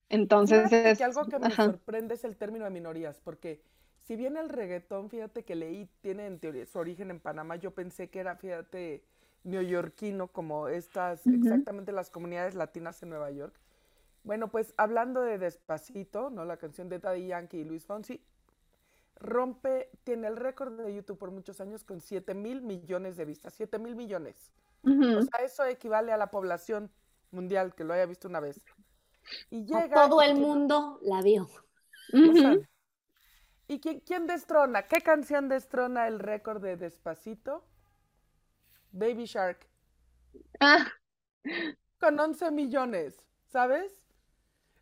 Entonces 0.09 0.69
es... 0.73 0.97
que 0.97 1.05
algo 1.05 1.25
que 1.27 1.39
me 1.39 1.49
sorprende 1.51 2.15
es 2.15 2.25
el 2.25 2.35
término 2.35 2.65
de 2.65 2.71
minorías, 2.71 3.21
porque 3.21 3.61
si 4.01 4.17
bien 4.17 4.35
el 4.35 4.49
reggaetón, 4.49 5.09
fíjate 5.09 5.45
que 5.45 5.55
leí, 5.55 5.89
tiene 6.01 6.27
en 6.27 6.39
teoría 6.39 6.65
su 6.65 6.77
origen 6.77 7.09
en 7.09 7.21
Panamá, 7.21 7.55
yo 7.55 7.71
pensé 7.71 8.09
que 8.09 8.19
era, 8.19 8.35
fíjate, 8.35 9.05
neoyorquino, 9.45 10.27
como 10.27 10.67
estas, 10.67 11.25
exactamente 11.25 11.93
las 11.93 12.09
comunidades 12.09 12.53
latinas 12.53 13.01
en 13.01 13.11
Nueva 13.11 13.31
York. 13.31 13.55
Bueno, 14.23 14.49
pues 14.49 14.73
hablando 14.77 15.21
de 15.21 15.37
Despacito, 15.37 16.29
¿no? 16.29 16.45
La 16.45 16.57
canción 16.57 16.89
de 16.89 16.99
Daddy 16.99 17.27
Yankee 17.27 17.59
y 17.59 17.63
Luis 17.63 17.85
Fonsi, 17.85 18.23
rompe, 19.15 19.89
tiene 20.03 20.27
el 20.27 20.37
récord 20.37 20.73
de 20.73 20.93
YouTube 20.93 21.17
por 21.17 21.31
muchos 21.31 21.61
años 21.61 21.83
con 21.83 22.01
7 22.01 22.33
mil 22.33 22.61
millones 22.61 23.17
de 23.17 23.25
vistas, 23.25 23.53
7 23.55 23.79
mil 23.79 23.95
millones. 23.95 24.51
O 24.83 25.21
sea, 25.21 25.45
eso 25.45 25.63
equivale 25.65 26.11
a 26.11 26.17
la 26.17 26.31
población 26.31 26.91
mundial 27.29 27.75
que 27.75 27.83
lo 27.83 27.93
haya 27.93 28.05
visto 28.07 28.27
una 28.27 28.39
vez. 28.39 28.59
Y 29.51 29.63
llega. 29.65 30.07
todo 30.07 30.21
el 30.21 30.35
mundo 30.35 30.99
la 31.03 31.21
vio. 31.21 31.47
¿Y 33.67 33.79
quién, 33.79 33.99
quién, 34.01 34.27
destrona? 34.27 34.87
¿Qué 34.87 35.01
canción 35.01 35.47
destrona 35.47 36.07
el 36.07 36.19
récord 36.19 36.61
de 36.61 36.75
Despacito? 36.75 37.63
Baby 38.91 39.25
Shark. 39.25 39.67
Ah. 40.59 40.85
Con 41.99 42.19
11 42.19 42.51
millones, 42.51 43.25
¿sabes? 43.45 44.00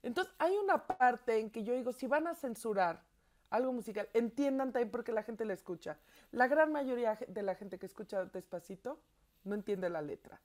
Entonces 0.03 0.33
hay 0.39 0.55
una 0.57 0.85
parte 0.87 1.39
en 1.39 1.49
que 1.49 1.63
yo 1.63 1.73
digo, 1.73 1.91
si 1.91 2.07
van 2.07 2.27
a 2.27 2.35
censurar 2.35 3.03
algo 3.49 3.73
musical, 3.73 4.07
entiendan 4.13 4.71
también 4.71 4.91
por 4.91 5.03
qué 5.03 5.11
la 5.11 5.23
gente 5.23 5.45
la 5.45 5.53
escucha. 5.53 5.97
La 6.31 6.47
gran 6.47 6.71
mayoría 6.71 7.17
de 7.27 7.43
la 7.43 7.55
gente 7.55 7.79
que 7.79 7.85
escucha 7.85 8.25
Despacito 8.25 8.99
no 9.43 9.55
entiende 9.55 9.89
la 9.89 10.01
letra. 10.01 10.39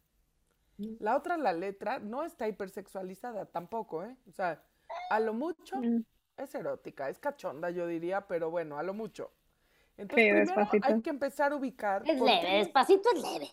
La 0.76 1.16
otra, 1.16 1.36
la 1.36 1.52
letra, 1.52 2.00
no 2.00 2.24
está 2.24 2.48
hipersexualizada 2.48 3.46
tampoco, 3.46 4.02
¿eh? 4.02 4.16
O 4.28 4.32
sea, 4.32 4.60
a 5.08 5.20
lo 5.20 5.32
mucho 5.32 5.76
mm. 5.76 6.04
es 6.36 6.54
erótica, 6.54 7.08
es 7.08 7.20
cachonda, 7.20 7.70
yo 7.70 7.86
diría, 7.86 8.26
pero 8.26 8.50
bueno, 8.50 8.76
a 8.76 8.82
lo 8.82 8.92
mucho. 8.92 9.30
Entonces, 9.96 10.50
primero 10.50 10.68
hay 10.82 11.00
que 11.00 11.10
empezar 11.10 11.52
a 11.52 11.56
ubicar. 11.56 12.02
Es 12.08 12.20
leve, 12.20 12.56
despacito 12.58 13.08
es 13.14 13.22
leve. 13.22 13.50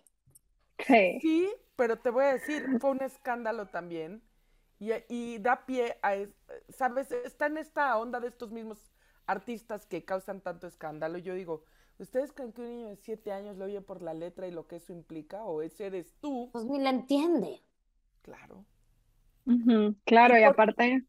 Sí. 0.79 1.19
Sí, 1.21 1.53
pero 1.75 1.99
te 1.99 2.09
voy 2.09 2.25
a 2.25 2.33
decir, 2.33 2.65
fue 2.79 2.89
un 2.89 3.03
escándalo 3.03 3.67
también. 3.67 4.23
Y, 4.81 4.89
y 5.09 5.37
da 5.37 5.63
pie 5.67 5.99
a, 6.01 6.15
¿sabes? 6.69 7.11
Está 7.11 7.45
en 7.45 7.59
esta 7.59 7.95
onda 7.99 8.19
de 8.19 8.29
estos 8.29 8.49
mismos 8.49 8.91
artistas 9.27 9.85
que 9.85 10.03
causan 10.03 10.41
tanto 10.41 10.65
escándalo. 10.65 11.19
Yo 11.19 11.35
digo, 11.35 11.63
¿ustedes 11.99 12.33
creen 12.33 12.51
que 12.51 12.61
un 12.61 12.67
niño 12.67 12.87
de 12.89 12.95
siete 12.95 13.31
años 13.31 13.57
lo 13.57 13.65
oye 13.65 13.79
por 13.81 14.01
la 14.01 14.15
letra 14.15 14.47
y 14.47 14.51
lo 14.51 14.67
que 14.67 14.77
eso 14.77 14.91
implica? 14.91 15.43
¿O 15.43 15.61
ese 15.61 15.85
eres 15.85 16.15
tú? 16.19 16.49
Pues 16.51 16.65
ni 16.65 16.79
la 16.79 16.89
entiende. 16.89 17.61
Claro. 18.23 18.65
Claro, 20.03 20.39
y, 20.39 20.43
aparte... 20.43 21.05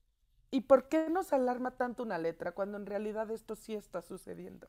¿Y 0.51 0.61
por 0.61 0.91
qué 0.91 1.09
nos 1.09 1.33
alarma 1.33 1.71
tanto 1.79 2.03
una 2.03 2.19
letra 2.19 2.53
cuando 2.53 2.77
en 2.77 2.85
realidad 2.85 3.31
esto 3.31 3.57
sí 3.57 3.75
está 3.75 4.03
sucediendo? 4.03 4.69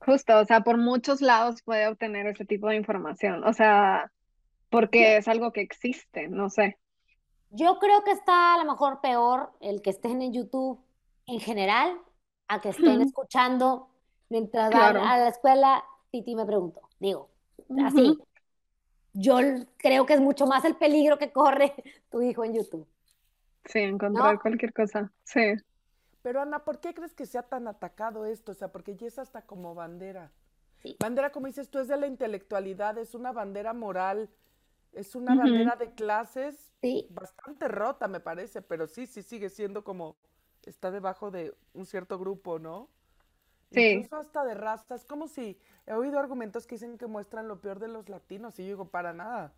Justo, 0.00 0.36
o 0.40 0.44
sea, 0.44 0.62
por 0.62 0.76
muchos 0.76 1.20
lados 1.20 1.62
puede 1.62 1.86
obtener 1.86 2.26
ese 2.26 2.44
tipo 2.44 2.68
de 2.68 2.74
información, 2.74 3.44
o 3.44 3.52
sea, 3.52 4.10
porque 4.70 5.18
es 5.18 5.28
algo 5.28 5.52
que 5.52 5.60
existe, 5.60 6.26
no 6.26 6.50
sé. 6.50 6.78
Yo 7.50 7.78
creo 7.78 8.02
que 8.04 8.10
está 8.10 8.54
a 8.54 8.58
lo 8.58 8.70
mejor 8.70 9.00
peor 9.00 9.52
el 9.60 9.82
que 9.82 9.90
estén 9.90 10.22
en 10.22 10.32
YouTube 10.32 10.80
en 11.26 11.40
general 11.40 11.98
a 12.48 12.60
que 12.60 12.70
estén 12.70 13.00
escuchando 13.02 13.88
mientras 14.28 14.70
van 14.70 14.96
a 14.96 15.18
la 15.18 15.28
escuela. 15.28 15.84
Titi 16.10 16.34
me 16.34 16.46
preguntó, 16.46 16.82
digo, 16.98 17.28
así. 17.84 18.18
Yo 19.12 19.38
creo 19.78 20.04
que 20.04 20.14
es 20.14 20.20
mucho 20.20 20.46
más 20.46 20.64
el 20.64 20.76
peligro 20.76 21.16
que 21.18 21.32
corre 21.32 21.74
tu 22.10 22.20
hijo 22.20 22.44
en 22.44 22.54
YouTube. 22.54 22.86
Sí, 23.64 23.80
encontrar 23.80 24.40
cualquier 24.40 24.72
cosa, 24.72 25.10
sí. 25.24 25.54
Pero 26.22 26.42
Ana, 26.42 26.64
¿por 26.64 26.80
qué 26.80 26.92
crees 26.92 27.14
que 27.14 27.24
sea 27.24 27.42
tan 27.42 27.66
atacado 27.66 28.26
esto? 28.26 28.52
O 28.52 28.54
sea, 28.54 28.72
porque 28.72 28.94
ya 28.96 29.06
es 29.06 29.18
hasta 29.18 29.42
como 29.42 29.74
bandera. 29.74 30.32
Bandera, 31.00 31.30
como 31.30 31.46
dices 31.46 31.68
tú, 31.68 31.78
es 31.78 31.88
de 31.88 31.96
la 31.96 32.06
intelectualidad, 32.06 32.98
es 32.98 33.14
una 33.14 33.32
bandera 33.32 33.72
moral, 33.72 34.28
es 34.96 35.14
una 35.14 35.34
bandera 35.34 35.76
de 35.76 35.92
clases 35.92 36.72
bastante 37.10 37.68
rota, 37.68 38.08
me 38.08 38.20
parece, 38.20 38.62
pero 38.62 38.86
sí, 38.86 39.06
sí 39.06 39.22
sigue 39.22 39.48
siendo 39.48 39.84
como, 39.84 40.16
está 40.64 40.90
debajo 40.90 41.30
de 41.30 41.54
un 41.74 41.86
cierto 41.86 42.18
grupo, 42.18 42.58
¿no? 42.58 42.88
Sí. 43.70 43.82
Incluso 43.90 44.16
hasta 44.16 44.44
de 44.44 44.54
razas, 44.54 45.04
como 45.04 45.28
si 45.28 45.58
he 45.86 45.92
oído 45.92 46.18
argumentos 46.18 46.66
que 46.66 46.76
dicen 46.76 46.98
que 46.98 47.06
muestran 47.06 47.48
lo 47.48 47.60
peor 47.60 47.78
de 47.78 47.88
los 47.88 48.08
latinos, 48.08 48.58
y 48.58 48.62
yo 48.62 48.68
digo, 48.68 48.88
para 48.88 49.12
nada 49.12 49.54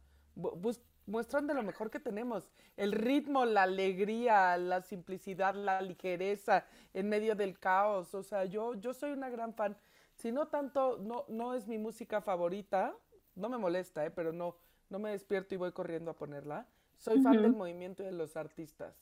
muestran 1.09 1.47
de 1.47 1.55
lo 1.55 1.63
mejor 1.63 1.91
que 1.91 1.99
tenemos. 1.99 2.51
El 2.77 2.93
ritmo, 2.93 3.45
la 3.45 3.65
alegría, 3.65 4.57
la 4.57 4.83
simplicidad, 4.83 5.55
la 5.55 5.81
ligereza 5.81 6.65
en 6.95 7.09
medio 7.09 7.35
del 7.35 7.59
caos. 7.59 8.15
O 8.15 8.23
sea, 8.23 8.45
yo, 8.45 8.75
yo 8.75 8.93
soy 8.93 9.13
una 9.13 9.31
gran 9.31 9.55
fan. 9.55 9.77
Si 10.15 10.31
no 10.31 10.49
tanto, 10.49 10.99
no, 10.99 11.25
no 11.29 11.55
es 11.55 11.67
mi 11.67 11.79
música 11.79 12.21
favorita, 12.21 12.95
no 13.35 13.49
me 13.49 13.57
molesta, 13.57 14.05
¿eh? 14.05 14.11
pero 14.11 14.33
no, 14.33 14.57
no 14.91 14.99
me 14.99 15.11
despierto 15.11 15.55
y 15.55 15.59
voy 15.59 15.73
corriendo 15.73 16.11
a 16.11 16.17
ponerla. 16.17 16.67
Soy 16.97 17.21
fan 17.23 17.41
del 17.43 17.53
movimiento 17.53 18.03
y 18.03 18.07
de 18.07 18.13
los 18.13 18.37
artistas. 18.37 18.95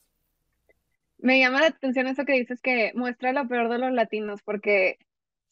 Me 1.17 1.39
llama 1.39 1.61
la 1.61 1.67
atención 1.67 2.05
eso 2.07 2.25
que 2.25 2.33
dices 2.33 2.61
que 2.61 2.91
muestra 2.93 3.33
lo 3.33 3.47
peor 3.47 3.69
de 3.69 3.79
los 3.79 3.91
latinos, 3.91 4.43
porque 4.43 4.99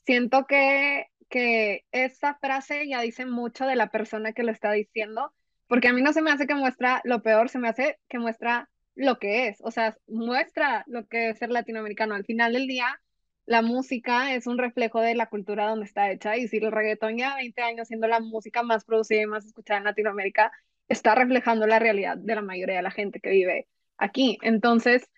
siento 0.06 0.46
que, 0.46 1.08
que 1.28 1.86
esa 1.92 2.36
frase 2.36 2.88
ya 2.88 3.02
dice 3.02 3.26
mucho 3.26 3.66
de 3.66 3.76
la 3.76 3.90
persona 3.90 4.34
que 4.34 4.44
lo 4.44 4.52
está 4.52 4.72
diciendo 4.72 5.34
porque 5.68 5.88
a 5.88 5.94
mí 5.94 6.02
no 6.02 6.14
se 6.14 6.22
me 6.22 6.32
hace 6.32 6.48
que 6.48 6.56
muestra 6.56 7.02
lo 7.04 7.22
peor, 7.22 7.50
se 7.50 7.60
me 7.60 7.70
hace 7.70 8.00
que 8.08 8.20
muestra 8.20 8.70
lo 8.96 9.20
que 9.20 9.48
es, 9.48 9.58
o 9.62 9.72
sea, 9.72 9.98
muestra 10.08 10.84
lo 10.88 11.08
que 11.08 11.30
es 11.30 11.40
ser 11.40 11.50
latinoamericano. 11.50 12.16
Al 12.16 12.26
final 12.26 12.54
del 12.54 12.68
día, 12.68 13.02
la 13.46 13.62
música 13.62 14.34
es 14.34 14.48
un 14.48 14.58
reflejo 14.58 15.02
de 15.02 15.16
la 15.16 15.28
cultura 15.28 15.70
donde 15.70 15.86
está 15.86 16.12
hecha 16.12 16.38
y 16.38 16.48
si 16.48 16.58
el 16.58 16.72
reggaetón 16.72 17.18
ya 17.18 17.36
20 17.36 17.62
años 17.62 17.88
siendo 17.88 18.08
la 18.08 18.20
música 18.20 18.64
más 18.64 18.86
producida 18.86 19.22
y 19.22 19.28
más 19.28 19.46
escuchada 19.46 19.80
en 19.80 19.86
Latinoamérica, 19.86 20.52
está 20.88 21.16
reflejando 21.16 21.68
la 21.68 21.80
realidad 21.80 22.18
de 22.18 22.36
la 22.36 22.42
mayoría 22.42 22.78
de 22.78 22.82
la 22.82 22.92
gente 22.92 23.20
que 23.20 23.30
vive 23.30 23.68
aquí. 23.98 24.38
Entonces, 24.42 25.10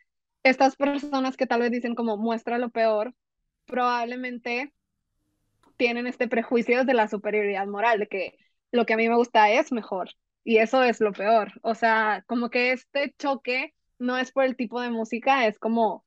estas 0.44 0.76
personas 0.76 1.38
que 1.38 1.48
tal 1.48 1.62
vez 1.62 1.72
dicen 1.72 1.96
como 1.96 2.18
muestra 2.18 2.58
lo 2.58 2.70
peor, 2.70 3.14
probablemente 3.66 4.74
tienen 5.78 6.08
este 6.08 6.28
prejuicio 6.28 6.86
de 6.86 6.94
la 6.94 7.08
superioridad 7.08 7.68
moral, 7.68 8.00
de 8.00 8.08
que 8.08 8.38
lo 8.72 8.86
que 8.86 8.94
a 8.94 8.98
mí 8.98 9.08
me 9.08 9.16
gusta 9.16 9.52
es 9.52 9.72
mejor 9.72 10.10
y 10.44 10.58
eso 10.58 10.84
es 10.84 11.02
lo 11.02 11.14
peor. 11.14 11.54
O 11.62 11.76
sea, 11.76 12.24
como 12.28 12.50
que 12.50 12.72
este 12.72 13.14
choque 13.18 13.74
no 14.00 14.18
es 14.18 14.32
por 14.32 14.44
el 14.46 14.56
tipo 14.56 14.82
de 14.82 14.90
música, 14.90 15.48
es 15.48 15.60
como 15.60 16.06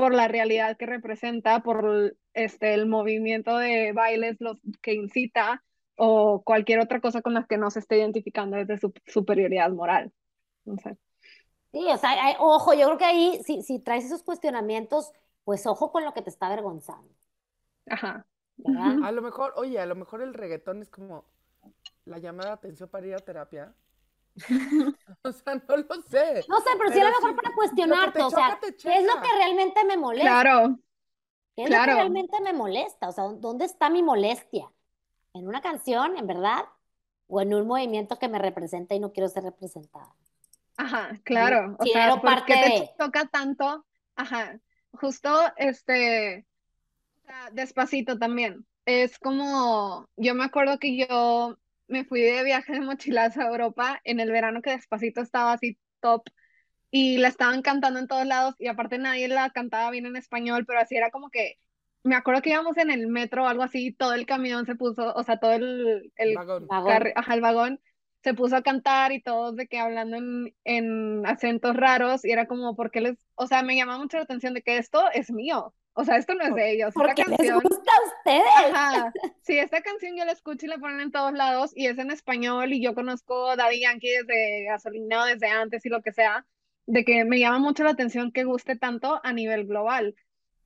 por 0.00 0.14
la 0.14 0.28
realidad 0.28 0.78
que 0.78 0.86
representa, 0.86 1.60
por 1.60 2.16
este, 2.32 2.72
el 2.72 2.86
movimiento 2.86 3.58
de 3.58 3.92
bailes 3.92 4.38
los 4.40 4.56
que 4.80 4.94
incita 4.94 5.62
o 5.94 6.40
cualquier 6.42 6.80
otra 6.80 7.02
cosa 7.02 7.20
con 7.20 7.34
la 7.34 7.44
que 7.44 7.58
no 7.58 7.70
se 7.70 7.80
esté 7.80 7.98
identificando 7.98 8.56
desde 8.56 8.78
su 8.78 8.94
superioridad 9.06 9.70
moral. 9.72 10.10
Sí, 10.64 11.84
o 11.86 11.98
sea, 11.98 12.16
ojo, 12.38 12.72
yo 12.72 12.86
creo 12.86 12.96
que 12.96 13.04
ahí, 13.04 13.42
si, 13.44 13.60
si 13.60 13.78
traes 13.78 14.06
esos 14.06 14.22
cuestionamientos, 14.22 15.12
pues 15.44 15.66
ojo 15.66 15.92
con 15.92 16.02
lo 16.02 16.14
que 16.14 16.22
te 16.22 16.30
está 16.30 16.46
avergonzando. 16.46 17.14
Ajá. 17.84 18.24
A 19.04 19.12
lo 19.12 19.20
mejor, 19.20 19.52
oye, 19.56 19.78
a 19.78 19.84
lo 19.84 19.96
mejor 19.96 20.22
el 20.22 20.32
reggaetón 20.32 20.80
es 20.80 20.88
como, 20.88 21.26
la 22.06 22.16
llamada 22.16 22.48
de 22.48 22.54
atención 22.54 22.88
para 22.88 23.06
ir 23.06 23.14
a 23.16 23.18
terapia. 23.18 23.74
o 25.22 25.32
sea, 25.32 25.54
no 25.54 25.76
lo 25.76 26.02
sé. 26.08 26.44
No 26.48 26.60
sé, 26.60 26.70
pero, 26.78 26.92
sí 26.92 27.00
a 27.00 27.04
lo 27.04 27.10
mejor 27.10 27.36
para 27.36 27.54
cuestionarte, 27.54 28.22
o 28.22 28.30
sea, 28.30 28.58
¿qué 28.60 28.98
es 28.98 29.04
lo 29.04 29.20
que 29.20 29.28
realmente 29.36 29.84
me 29.84 29.96
molesta? 29.96 30.42
Claro. 30.42 30.78
¿Qué 31.56 31.64
es 31.64 31.70
lo 31.70 31.76
que 31.76 31.86
realmente 31.86 32.40
me 32.40 32.52
molesta? 32.52 33.08
O 33.08 33.12
sea, 33.12 33.24
¿dónde 33.24 33.64
está 33.64 33.90
mi 33.90 34.02
molestia? 34.02 34.70
¿En 35.34 35.46
una 35.46 35.60
canción, 35.60 36.16
en 36.16 36.26
verdad? 36.26 36.64
¿O 37.26 37.40
en 37.40 37.54
un 37.54 37.66
movimiento 37.66 38.18
que 38.18 38.28
me 38.28 38.38
representa 38.38 38.94
y 38.94 39.00
no 39.00 39.12
quiero 39.12 39.28
ser 39.28 39.44
representada? 39.44 40.14
Ajá, 40.76 41.20
claro. 41.24 41.76
O 41.78 41.84
sea, 41.84 42.16
¿por 42.16 42.44
qué 42.46 42.54
te 42.54 42.94
toca 42.98 43.26
tanto? 43.26 43.84
Ajá, 44.16 44.58
justo, 44.92 45.30
este, 45.56 46.46
despacito 47.52 48.18
también. 48.18 48.66
Es 48.86 49.18
como, 49.18 50.08
yo 50.16 50.34
me 50.34 50.44
acuerdo 50.44 50.78
que 50.78 50.96
yo 50.96 51.58
me 51.90 52.04
fui 52.04 52.22
de 52.22 52.44
viaje 52.44 52.72
de 52.72 52.80
mochilazo 52.80 53.40
a 53.42 53.46
Europa 53.48 54.00
en 54.04 54.20
el 54.20 54.30
verano 54.32 54.62
que 54.62 54.70
despacito 54.70 55.20
estaba 55.20 55.52
así 55.54 55.78
top 56.00 56.22
y 56.90 57.18
la 57.18 57.28
estaban 57.28 57.62
cantando 57.62 58.00
en 58.00 58.08
todos 58.08 58.26
lados 58.26 58.54
y 58.58 58.68
aparte 58.68 58.98
nadie 58.98 59.28
la 59.28 59.50
cantaba 59.50 59.90
bien 59.90 60.06
en 60.06 60.16
español, 60.16 60.64
pero 60.66 60.80
así 60.80 60.96
era 60.96 61.10
como 61.10 61.30
que 61.30 61.58
me 62.02 62.16
acuerdo 62.16 62.42
que 62.42 62.50
íbamos 62.50 62.76
en 62.78 62.90
el 62.90 63.06
metro 63.08 63.44
o 63.44 63.46
algo 63.48 63.62
así, 63.62 63.92
todo 63.92 64.14
el 64.14 64.26
camión 64.26 64.66
se 64.66 64.74
puso, 64.74 65.14
o 65.14 65.22
sea, 65.22 65.38
todo 65.38 65.52
el, 65.52 66.12
el 66.16 66.34
vagón, 66.34 66.68
ajá, 67.14 67.34
el 67.34 67.40
vagón 67.40 67.80
se 68.22 68.34
puso 68.34 68.56
a 68.56 68.62
cantar 68.62 69.12
y 69.12 69.22
todos 69.22 69.56
de 69.56 69.66
que 69.66 69.78
hablando 69.78 70.16
en, 70.16 70.54
en 70.64 71.26
acentos 71.26 71.76
raros 71.76 72.24
y 72.24 72.32
era 72.32 72.46
como, 72.46 72.76
porque 72.76 73.00
les, 73.00 73.18
o 73.34 73.46
sea, 73.46 73.62
me 73.62 73.76
llamaba 73.76 73.98
mucho 73.98 74.16
la 74.16 74.24
atención 74.24 74.54
de 74.54 74.62
que 74.62 74.78
esto 74.78 75.04
es 75.12 75.30
mío, 75.30 75.74
o 75.94 76.04
sea, 76.04 76.16
esto 76.16 76.34
no 76.34 76.44
es 76.44 76.54
de 76.54 76.72
ellos. 76.72 76.94
Porque 76.94 77.22
esta 77.22 77.36
canción, 77.36 77.58
les 77.58 77.68
gusta 77.70 77.92
a 77.92 78.18
ustedes. 78.18 78.74
Ajá. 78.74 79.12
Sí, 79.42 79.58
esta 79.58 79.82
canción 79.82 80.16
yo 80.16 80.24
la 80.24 80.32
escucho 80.32 80.66
y 80.66 80.68
la 80.68 80.78
ponen 80.78 81.00
en 81.00 81.10
todos 81.10 81.32
lados 81.32 81.72
y 81.74 81.86
es 81.86 81.98
en 81.98 82.10
español 82.10 82.72
y 82.72 82.80
yo 82.80 82.94
conozco 82.94 83.56
Daddy 83.56 83.80
Yankee 83.80 84.10
desde 84.10 84.64
gasolina, 84.66 85.26
desde 85.26 85.48
antes 85.48 85.84
y 85.84 85.88
lo 85.88 86.02
que 86.02 86.12
sea, 86.12 86.46
de 86.86 87.04
que 87.04 87.24
me 87.24 87.40
llama 87.40 87.58
mucho 87.58 87.82
la 87.82 87.90
atención 87.90 88.30
que 88.30 88.44
guste 88.44 88.76
tanto 88.76 89.20
a 89.24 89.32
nivel 89.32 89.66
global. 89.66 90.14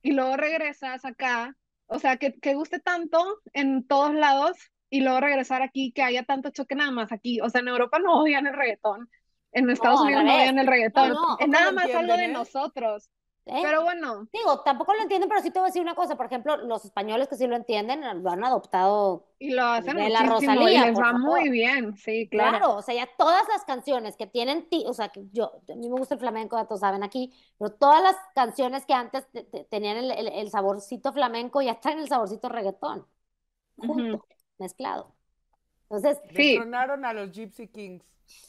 Y 0.03 0.11
luego 0.11 0.37
regresas 0.37 1.03
acá, 1.03 1.55
o 1.87 1.97
sea, 1.97 2.17
que, 2.17 2.39
que 2.39 2.53
guste 2.53 2.79
tanto 2.79 3.41
en 3.53 3.87
todos 3.87 4.13
lados 4.13 4.55
y 4.89 5.01
luego 5.01 5.19
regresar 5.19 5.63
aquí, 5.63 5.91
que 5.91 6.03
haya 6.03 6.23
tanto 6.23 6.51
choque 6.51 6.75
nada 6.75 6.91
más 6.91 7.11
aquí. 7.11 7.41
O 7.41 7.49
sea, 7.49 7.61
en 7.61 7.69
Europa 7.69 7.97
no 7.99 8.21
odian 8.21 8.45
el 8.45 8.53
reggaetón. 8.53 9.09
En 9.51 9.69
Estados 9.69 10.01
Unidos 10.01 10.23
no 10.23 10.35
odian 10.35 10.59
el 10.59 10.67
reggaetón. 10.67 11.13
es 11.39 11.47
nada 11.47 11.71
más 11.71 11.93
algo 11.93 12.15
de 12.17 12.25
¿eh? 12.25 12.31
nosotros. 12.31 13.09
¿Eh? 13.47 13.61
Pero 13.61 13.83
bueno. 13.83 14.27
Digo, 14.33 14.61
tampoco 14.61 14.93
lo 14.95 15.03
entienden, 15.03 15.29
pero 15.29 15.41
sí 15.41 15.51
te 15.51 15.59
voy 15.59 15.67
a 15.67 15.69
decir 15.69 15.81
una 15.81 15.93
cosa. 15.93 16.15
Por 16.17 16.25
ejemplo, 16.25 16.57
los 16.57 16.83
españoles 16.83 17.27
que 17.27 17.35
sí 17.35 17.45
lo 17.45 17.55
entienden, 17.55 18.23
lo 18.23 18.31
han 18.31 18.43
adoptado. 18.43 19.27
Y 19.37 19.51
lo 19.51 19.63
hacen 19.63 19.97
de 19.97 20.09
la 20.09 20.23
Rosalía. 20.23 20.85
Y 20.85 20.89
les 20.89 20.99
va 20.99 21.13
muy 21.13 21.49
bien, 21.49 21.95
sí, 21.95 22.27
claro. 22.27 22.57
Claro, 22.57 22.75
o 22.77 22.81
sea, 22.81 22.95
ya 22.95 23.07
todas 23.17 23.47
las 23.47 23.63
canciones 23.63 24.17
que 24.17 24.25
tienen, 24.25 24.67
o 24.87 24.93
sea, 24.93 25.09
que 25.09 25.25
yo, 25.31 25.51
a 25.69 25.75
mí 25.75 25.89
me 25.89 25.97
gusta 25.97 26.15
el 26.15 26.19
flamenco, 26.19 26.57
ya 26.57 26.65
todos 26.65 26.81
saben 26.81 27.03
aquí, 27.03 27.31
pero 27.59 27.71
todas 27.71 28.01
las 28.01 28.15
canciones 28.33 28.85
que 28.87 28.93
antes 28.93 29.27
tenían 29.69 29.97
el, 29.97 30.11
el, 30.11 30.49
saborcito 30.49 31.13
flamenco 31.13 31.61
ya 31.61 31.73
están 31.73 31.93
en 31.93 31.99
el 31.99 32.07
saborcito 32.07 32.49
reggaetón. 32.49 33.05
Junto, 33.77 34.25
mezclado. 34.57 35.14
Entonces. 35.89 36.19
Sí. 36.35 36.57
a 36.57 37.13
los 37.13 37.31
Gypsy 37.31 37.67
Kings. 37.67 38.05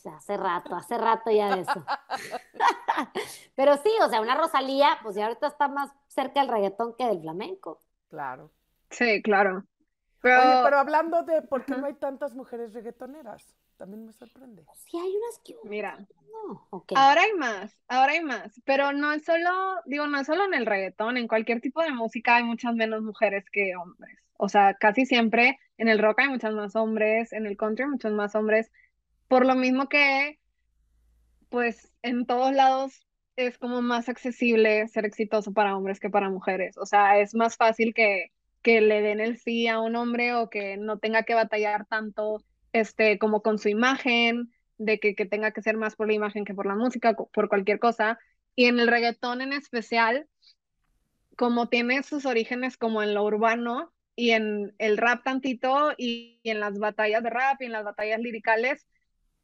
Hace 0.07 0.37
rato, 0.39 0.75
hace 0.75 0.97
rato 0.97 1.31
ya 1.31 1.55
de 1.55 1.63
eso. 1.63 1.85
Pero 3.55 3.77
sí, 3.77 3.91
o 4.03 4.09
sea, 4.09 4.23
una 4.23 4.35
Rosalía, 4.35 4.99
pues 5.03 5.17
ya 5.17 5.27
ahorita 5.27 5.49
está 5.49 5.69
más 5.69 5.91
cerca 6.09 6.41
del 6.41 6.49
reggaetón 6.49 6.95
que 6.97 7.07
del 7.07 7.21
flamenco. 7.21 7.81
Claro. 8.09 8.51
Sí, 8.91 9.21
claro. 9.23 9.65
Pero... 10.23 10.41
Oye, 10.41 10.61
pero 10.65 10.79
hablando 10.79 11.23
de 11.25 11.43
por 11.43 11.65
qué 11.67 11.77
no 11.77 11.87
hay 11.87 11.95
tantas 11.95 12.35
mujeres 12.35 12.73
reggaetoneras, 12.73 13.55
también 13.77 14.07
me 14.07 14.13
sorprende. 14.13 14.65
Sí, 14.75 14.97
hay 14.99 15.15
unas 15.15 15.39
que... 15.45 15.55
Mira, 15.69 16.07
ahora 16.95 17.23
hay 17.23 17.33
más, 17.35 17.77
ahora 17.89 18.13
hay 18.13 18.23
más, 18.23 18.61
pero 18.65 18.93
no 18.93 19.13
es 19.13 19.25
solo, 19.25 19.51
digo, 19.87 20.07
no 20.07 20.21
es 20.21 20.27
solo 20.27 20.45
en 20.45 20.55
el 20.55 20.67
reggaetón, 20.67 21.17
en 21.17 21.29
cualquier 21.29 21.61
tipo 21.61 21.83
de 21.83 21.93
música 21.93 22.37
hay 22.37 22.45
muchas 22.45 22.75
menos 22.75 23.03
mujeres 23.03 23.45
que 23.51 23.77
hombres. 23.77 24.19
O 24.39 24.49
sea, 24.49 24.75
casi 24.75 25.07
siempre 25.07 25.59
en 25.79 25.89
el 25.89 25.99
rock 25.99 26.21
hay 26.21 26.29
muchas 26.29 26.55
más 26.55 26.77
hombres, 26.77 27.33
en 27.33 27.47
el 27.47 27.57
country 27.57 27.85
hay 27.85 27.91
muchos 27.91 28.13
más 28.13 28.35
hombres, 28.35 28.71
por 29.29 29.47
lo 29.47 29.55
mismo 29.55 29.89
que, 29.89 30.39
pues, 31.49 31.93
en 32.03 32.27
todos 32.27 32.53
lados 32.53 33.07
es 33.37 33.59
como 33.59 33.83
más 33.83 34.09
accesible 34.09 34.89
ser 34.89 35.05
exitoso 35.05 35.53
para 35.53 35.77
hombres 35.77 36.01
que 36.01 36.11
para 36.11 36.31
mujeres. 36.31 36.79
O 36.79 36.87
sea, 36.87 37.19
es 37.19 37.35
más 37.35 37.57
fácil 37.57 37.93
que, 37.93 38.33
que 38.63 38.81
le 38.81 39.03
den 39.03 39.21
el 39.21 39.39
sí 39.39 39.69
a 39.69 39.81
un 39.81 39.97
hombre 39.97 40.35
o 40.35 40.49
que 40.49 40.77
no 40.77 40.99
tenga 40.99 41.25
que 41.25 41.35
batallar 41.35 41.87
tanto 41.87 42.43
este, 42.81 43.19
como 43.19 43.43
con 43.43 43.59
su 43.59 43.69
imagen, 43.69 44.53
de 44.79 44.99
que, 44.99 45.15
tenga 45.15 45.53
que 45.53 45.63
ser 45.63 45.77
más 45.77 45.97
por 45.97 46.07
la 46.09 46.15
imagen 46.15 46.45
que 46.45 46.55
por 46.55 46.67
la 46.67 46.75
música, 46.75 47.15
por 47.15 47.49
cualquier 47.49 47.79
cosa. 47.79 48.19
Y 48.55 48.67
en 48.67 48.79
el 48.79 48.89
reggaetón 48.89 49.41
en 49.41 49.53
especial, 49.53 50.27
como 51.37 51.69
tiene 51.69 52.03
sus 52.03 52.27
orígenes 52.27 52.77
como 52.77 53.03
en 53.03 53.15
lo 53.15 53.25
urbano 53.25 53.93
y 54.15 54.31
en 54.31 54.75
el 54.79 54.97
rap 54.97 55.25
tantito 55.25 55.93
y, 55.97 56.41
en 56.45 56.61
las 56.61 56.79
batallas 56.79 57.23
de 57.23 57.31
rap 57.31 57.61
y 57.61 57.67
en 57.67 57.73
las 57.73 57.85
batallas 57.85 58.21
liricales, 58.21 58.87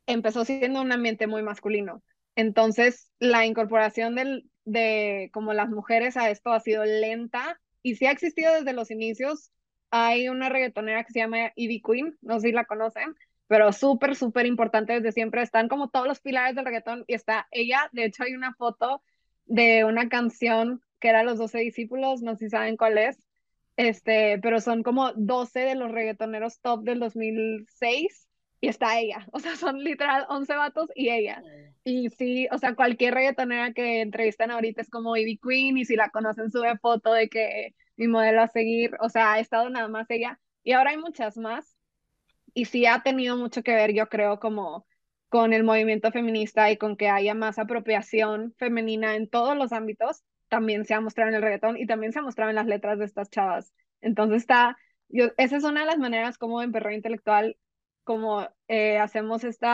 empezó 0.06 0.44
siendo 0.44 0.80
un 0.80 0.92
ambiente 0.92 1.26
muy 1.26 1.42
masculino. 1.42 2.02
Entonces, 2.36 3.10
la 3.18 3.44
incorporación 3.44 4.16
de 4.64 5.30
como 5.32 5.52
las 5.52 5.68
mujeres 5.68 6.16
a 6.16 6.30
esto 6.30 6.52
ha 6.52 6.60
sido 6.60 6.84
lenta 6.84 7.60
y 7.82 7.96
sí 7.96 8.06
ha 8.06 8.10
existido 8.10 8.54
desde 8.54 8.72
los 8.72 8.90
inicios. 8.90 9.50
Hay 9.92 10.28
una 10.30 10.48
reggaetonera 10.48 11.04
que 11.04 11.12
se 11.12 11.20
llama 11.20 11.52
Ivy 11.54 11.82
Queen, 11.82 12.18
no 12.22 12.40
sé 12.40 12.48
si 12.48 12.52
la 12.52 12.64
conocen, 12.64 13.14
pero 13.46 13.72
súper, 13.72 14.16
súper 14.16 14.46
importante 14.46 14.94
desde 14.94 15.12
siempre. 15.12 15.42
Están 15.42 15.68
como 15.68 15.90
todos 15.90 16.08
los 16.08 16.20
pilares 16.20 16.56
del 16.56 16.64
reggaetón 16.64 17.04
y 17.06 17.12
está 17.14 17.46
ella. 17.50 17.90
De 17.92 18.06
hecho, 18.06 18.22
hay 18.24 18.34
una 18.34 18.54
foto 18.54 19.02
de 19.44 19.84
una 19.84 20.08
canción 20.08 20.82
que 20.98 21.08
era 21.08 21.22
Los 21.22 21.36
Doce 21.36 21.58
Discípulos, 21.58 22.22
no 22.22 22.32
sé 22.36 22.46
si 22.46 22.50
saben 22.50 22.78
cuál 22.78 22.96
es, 22.96 23.18
este, 23.76 24.38
pero 24.42 24.60
son 24.60 24.82
como 24.82 25.12
12 25.12 25.60
de 25.60 25.74
los 25.74 25.90
reggaetoneros 25.90 26.60
top 26.60 26.84
del 26.84 27.00
2006 27.00 28.28
y 28.62 28.68
está 28.68 28.98
ella. 28.98 29.26
O 29.32 29.40
sea, 29.40 29.56
son 29.56 29.84
literal 29.84 30.24
11 30.30 30.54
vatos 30.56 30.90
y 30.94 31.10
ella. 31.10 31.42
Y 31.84 32.08
sí, 32.10 32.48
o 32.50 32.56
sea, 32.58 32.74
cualquier 32.74 33.12
reggaetonera 33.12 33.72
que 33.72 34.00
entrevistan 34.00 34.50
ahorita 34.50 34.80
es 34.80 34.88
como 34.88 35.16
Ivy 35.16 35.38
Queen 35.38 35.76
y 35.76 35.84
si 35.84 35.96
la 35.96 36.08
conocen 36.10 36.50
sube 36.50 36.78
foto 36.78 37.12
de 37.12 37.28
que 37.28 37.74
mi 37.96 38.08
modelo 38.08 38.42
a 38.42 38.48
seguir, 38.48 38.92
o 39.00 39.08
sea, 39.08 39.32
ha 39.32 39.40
estado 39.40 39.70
nada 39.70 39.88
más 39.88 40.10
ella. 40.10 40.40
Y 40.62 40.72
ahora 40.72 40.90
hay 40.90 40.98
muchas 40.98 41.36
más. 41.36 41.76
Y 42.54 42.66
sí 42.66 42.86
ha 42.86 43.02
tenido 43.02 43.36
mucho 43.36 43.62
que 43.62 43.74
ver, 43.74 43.92
yo 43.94 44.08
creo, 44.08 44.38
como 44.40 44.86
con 45.28 45.54
el 45.54 45.64
movimiento 45.64 46.12
feminista 46.12 46.70
y 46.70 46.76
con 46.76 46.96
que 46.96 47.08
haya 47.08 47.34
más 47.34 47.58
apropiación 47.58 48.54
femenina 48.58 49.16
en 49.16 49.30
todos 49.30 49.56
los 49.56 49.72
ámbitos, 49.72 50.22
también 50.48 50.84
se 50.84 50.92
ha 50.92 51.00
mostrado 51.00 51.30
en 51.30 51.36
el 51.36 51.42
reggaetón 51.42 51.78
y 51.78 51.86
también 51.86 52.12
se 52.12 52.18
ha 52.18 52.22
mostrado 52.22 52.50
en 52.50 52.56
las 52.56 52.66
letras 52.66 52.98
de 52.98 53.06
estas 53.06 53.30
chavas. 53.30 53.72
Entonces 54.02 54.42
está, 54.42 54.76
yo, 55.08 55.30
esa 55.38 55.56
es 55.56 55.64
una 55.64 55.80
de 55.80 55.86
las 55.86 55.96
maneras 55.96 56.36
como 56.36 56.60
en 56.60 56.72
Perro 56.72 56.92
Intelectual, 56.92 57.56
como 58.04 58.46
eh, 58.68 58.98
hacemos 58.98 59.44
este 59.44 59.66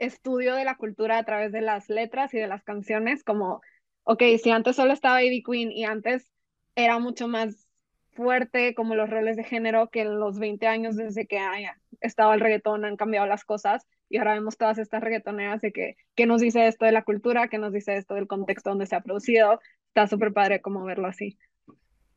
estudio 0.00 0.56
de 0.56 0.64
la 0.64 0.76
cultura 0.76 1.18
a 1.18 1.24
través 1.24 1.52
de 1.52 1.60
las 1.60 1.88
letras 1.88 2.34
y 2.34 2.38
de 2.38 2.48
las 2.48 2.64
canciones, 2.64 3.22
como, 3.22 3.60
ok, 4.02 4.22
si 4.42 4.50
antes 4.50 4.74
solo 4.74 4.92
estaba 4.92 5.14
Baby 5.14 5.44
Queen 5.44 5.70
y 5.70 5.84
antes 5.84 6.31
era 6.74 6.98
mucho 6.98 7.28
más 7.28 7.68
fuerte 8.12 8.74
como 8.74 8.94
los 8.94 9.08
roles 9.08 9.36
de 9.36 9.44
género 9.44 9.88
que 9.90 10.02
en 10.02 10.18
los 10.18 10.38
20 10.38 10.66
años 10.66 10.96
desde 10.96 11.26
que 11.26 11.38
haya 11.38 11.80
estado 12.00 12.32
el 12.34 12.40
reggaetón 12.40 12.84
han 12.84 12.96
cambiado 12.96 13.26
las 13.26 13.44
cosas 13.44 13.86
y 14.08 14.18
ahora 14.18 14.34
vemos 14.34 14.58
todas 14.58 14.78
estas 14.78 15.02
reggaetoneras 15.02 15.62
de 15.62 15.72
que, 15.72 15.96
¿qué 16.14 16.26
nos 16.26 16.42
dice 16.42 16.66
esto 16.66 16.84
de 16.84 16.92
la 16.92 17.04
cultura? 17.04 17.48
¿Qué 17.48 17.56
nos 17.56 17.72
dice 17.72 17.96
esto 17.96 18.14
del 18.14 18.26
contexto 18.26 18.70
donde 18.70 18.86
se 18.86 18.94
ha 18.94 19.00
producido? 19.00 19.58
Está 19.88 20.06
súper 20.06 20.34
padre 20.34 20.60
como 20.60 20.84
verlo 20.84 21.08
así. 21.08 21.38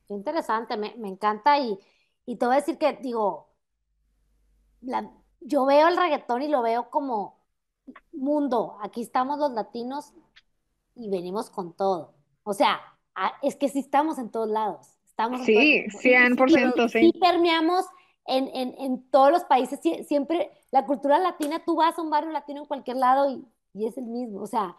Interesante, 0.10 0.76
me, 0.76 0.94
me, 0.98 1.08
encanta 1.08 1.58
y, 1.58 1.78
y 2.26 2.36
te 2.36 2.46
voy 2.46 2.56
a 2.56 2.60
decir 2.60 2.78
que, 2.78 2.98
digo, 3.02 3.56
la, 4.82 5.10
yo 5.40 5.66
veo 5.66 5.88
el 5.88 5.96
reggaetón 5.96 6.42
y 6.42 6.50
lo 6.50 6.62
veo 6.62 6.90
como 6.90 7.46
mundo, 8.12 8.78
aquí 8.82 9.02
estamos 9.02 9.40
los 9.40 9.52
latinos 9.52 10.14
y 10.96 11.10
venimos 11.10 11.50
con 11.50 11.74
todo. 11.74 12.14
O 12.44 12.54
sea, 12.54 12.80
es 13.42 13.56
que 13.56 13.70
sí 13.70 13.80
estamos 13.80 14.18
en 14.18 14.30
todos 14.30 14.50
lados. 14.50 14.98
Estamos 15.06 15.46
sí, 15.46 15.86
100%, 15.88 16.90
sí. 16.90 17.00
Sí 17.00 17.20
permeamos 17.20 17.86
en, 18.26 18.50
en, 18.54 18.76
en, 18.80 19.10
todos 19.10 19.32
los 19.32 19.44
países. 19.46 19.80
Siempre, 20.08 20.52
la 20.72 20.86
cultura 20.86 21.20
latina, 21.20 21.64
tú 21.66 21.76
vas 21.76 21.98
a 21.98 22.02
un 22.02 22.10
barrio 22.10 22.32
latino 22.32 22.62
en 22.62 22.68
cualquier 22.68 22.98
lado 22.98 23.30
y, 23.30 23.46
y 23.74 23.88
es 23.88 23.98
el 23.98 24.06
mismo. 24.06 24.42
O 24.42 24.48
sea, 24.48 24.76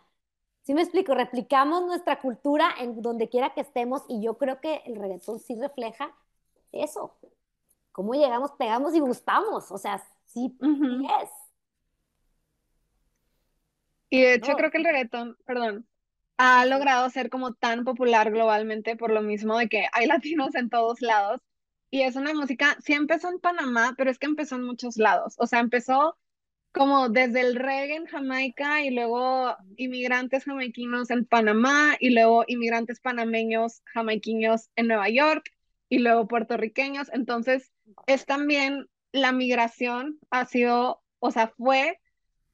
sí 0.62 0.74
me 0.74 0.82
explico, 0.82 1.14
replicamos 1.14 1.86
nuestra 1.86 2.20
cultura 2.20 2.68
en 2.78 3.00
donde 3.00 3.28
quiera 3.28 3.54
que 3.54 3.62
estemos 3.62 4.02
y 4.08 4.20
yo 4.20 4.36
creo 4.36 4.60
que 4.60 4.82
el 4.84 4.96
reggaetón 4.96 5.38
sí 5.38 5.54
refleja 5.54 6.14
eso. 6.72 7.16
Cómo 7.92 8.12
llegamos, 8.14 8.52
pegamos 8.52 8.94
y 8.94 9.00
gustamos. 9.00 9.70
O 9.70 9.78
sea, 9.78 10.02
sí, 10.26 10.54
es. 11.22 11.30
Y 14.10 14.20
de 14.20 14.34
hecho 14.34 14.52
creo 14.54 14.70
que 14.70 14.78
el 14.78 14.84
reggaetón, 14.84 15.36
perdón, 15.46 15.86
ha 16.38 16.66
logrado 16.66 17.08
ser 17.10 17.30
como 17.30 17.54
tan 17.54 17.84
popular 17.84 18.30
globalmente 18.30 18.96
por 18.96 19.10
lo 19.10 19.22
mismo 19.22 19.58
de 19.58 19.68
que 19.68 19.86
hay 19.92 20.06
latinos 20.06 20.54
en 20.54 20.70
todos 20.70 21.00
lados. 21.00 21.40
Y 21.90 22.02
es 22.02 22.16
una 22.16 22.34
música, 22.34 22.76
sí 22.84 22.94
empezó 22.94 23.28
en 23.30 23.40
Panamá, 23.40 23.94
pero 23.96 24.10
es 24.10 24.18
que 24.18 24.26
empezó 24.26 24.56
en 24.56 24.64
muchos 24.64 24.96
lados. 24.96 25.34
O 25.38 25.46
sea, 25.46 25.60
empezó 25.60 26.18
como 26.72 27.08
desde 27.08 27.40
el 27.40 27.56
reggae 27.56 27.96
en 27.96 28.06
Jamaica 28.06 28.82
y 28.84 28.90
luego 28.90 29.56
inmigrantes 29.76 30.44
jamaiquinos 30.44 31.10
en 31.10 31.24
Panamá 31.24 31.96
y 32.00 32.10
luego 32.10 32.44
inmigrantes 32.48 33.00
panameños 33.00 33.82
jamaiquinos 33.86 34.68
en 34.76 34.88
Nueva 34.88 35.08
York 35.08 35.50
y 35.88 36.00
luego 36.00 36.28
puertorriqueños. 36.28 37.08
Entonces, 37.14 37.72
es 38.06 38.26
también 38.26 38.88
la 39.12 39.32
migración 39.32 40.18
ha 40.30 40.44
sido, 40.46 41.02
o 41.18 41.30
sea, 41.30 41.48
fue 41.48 41.98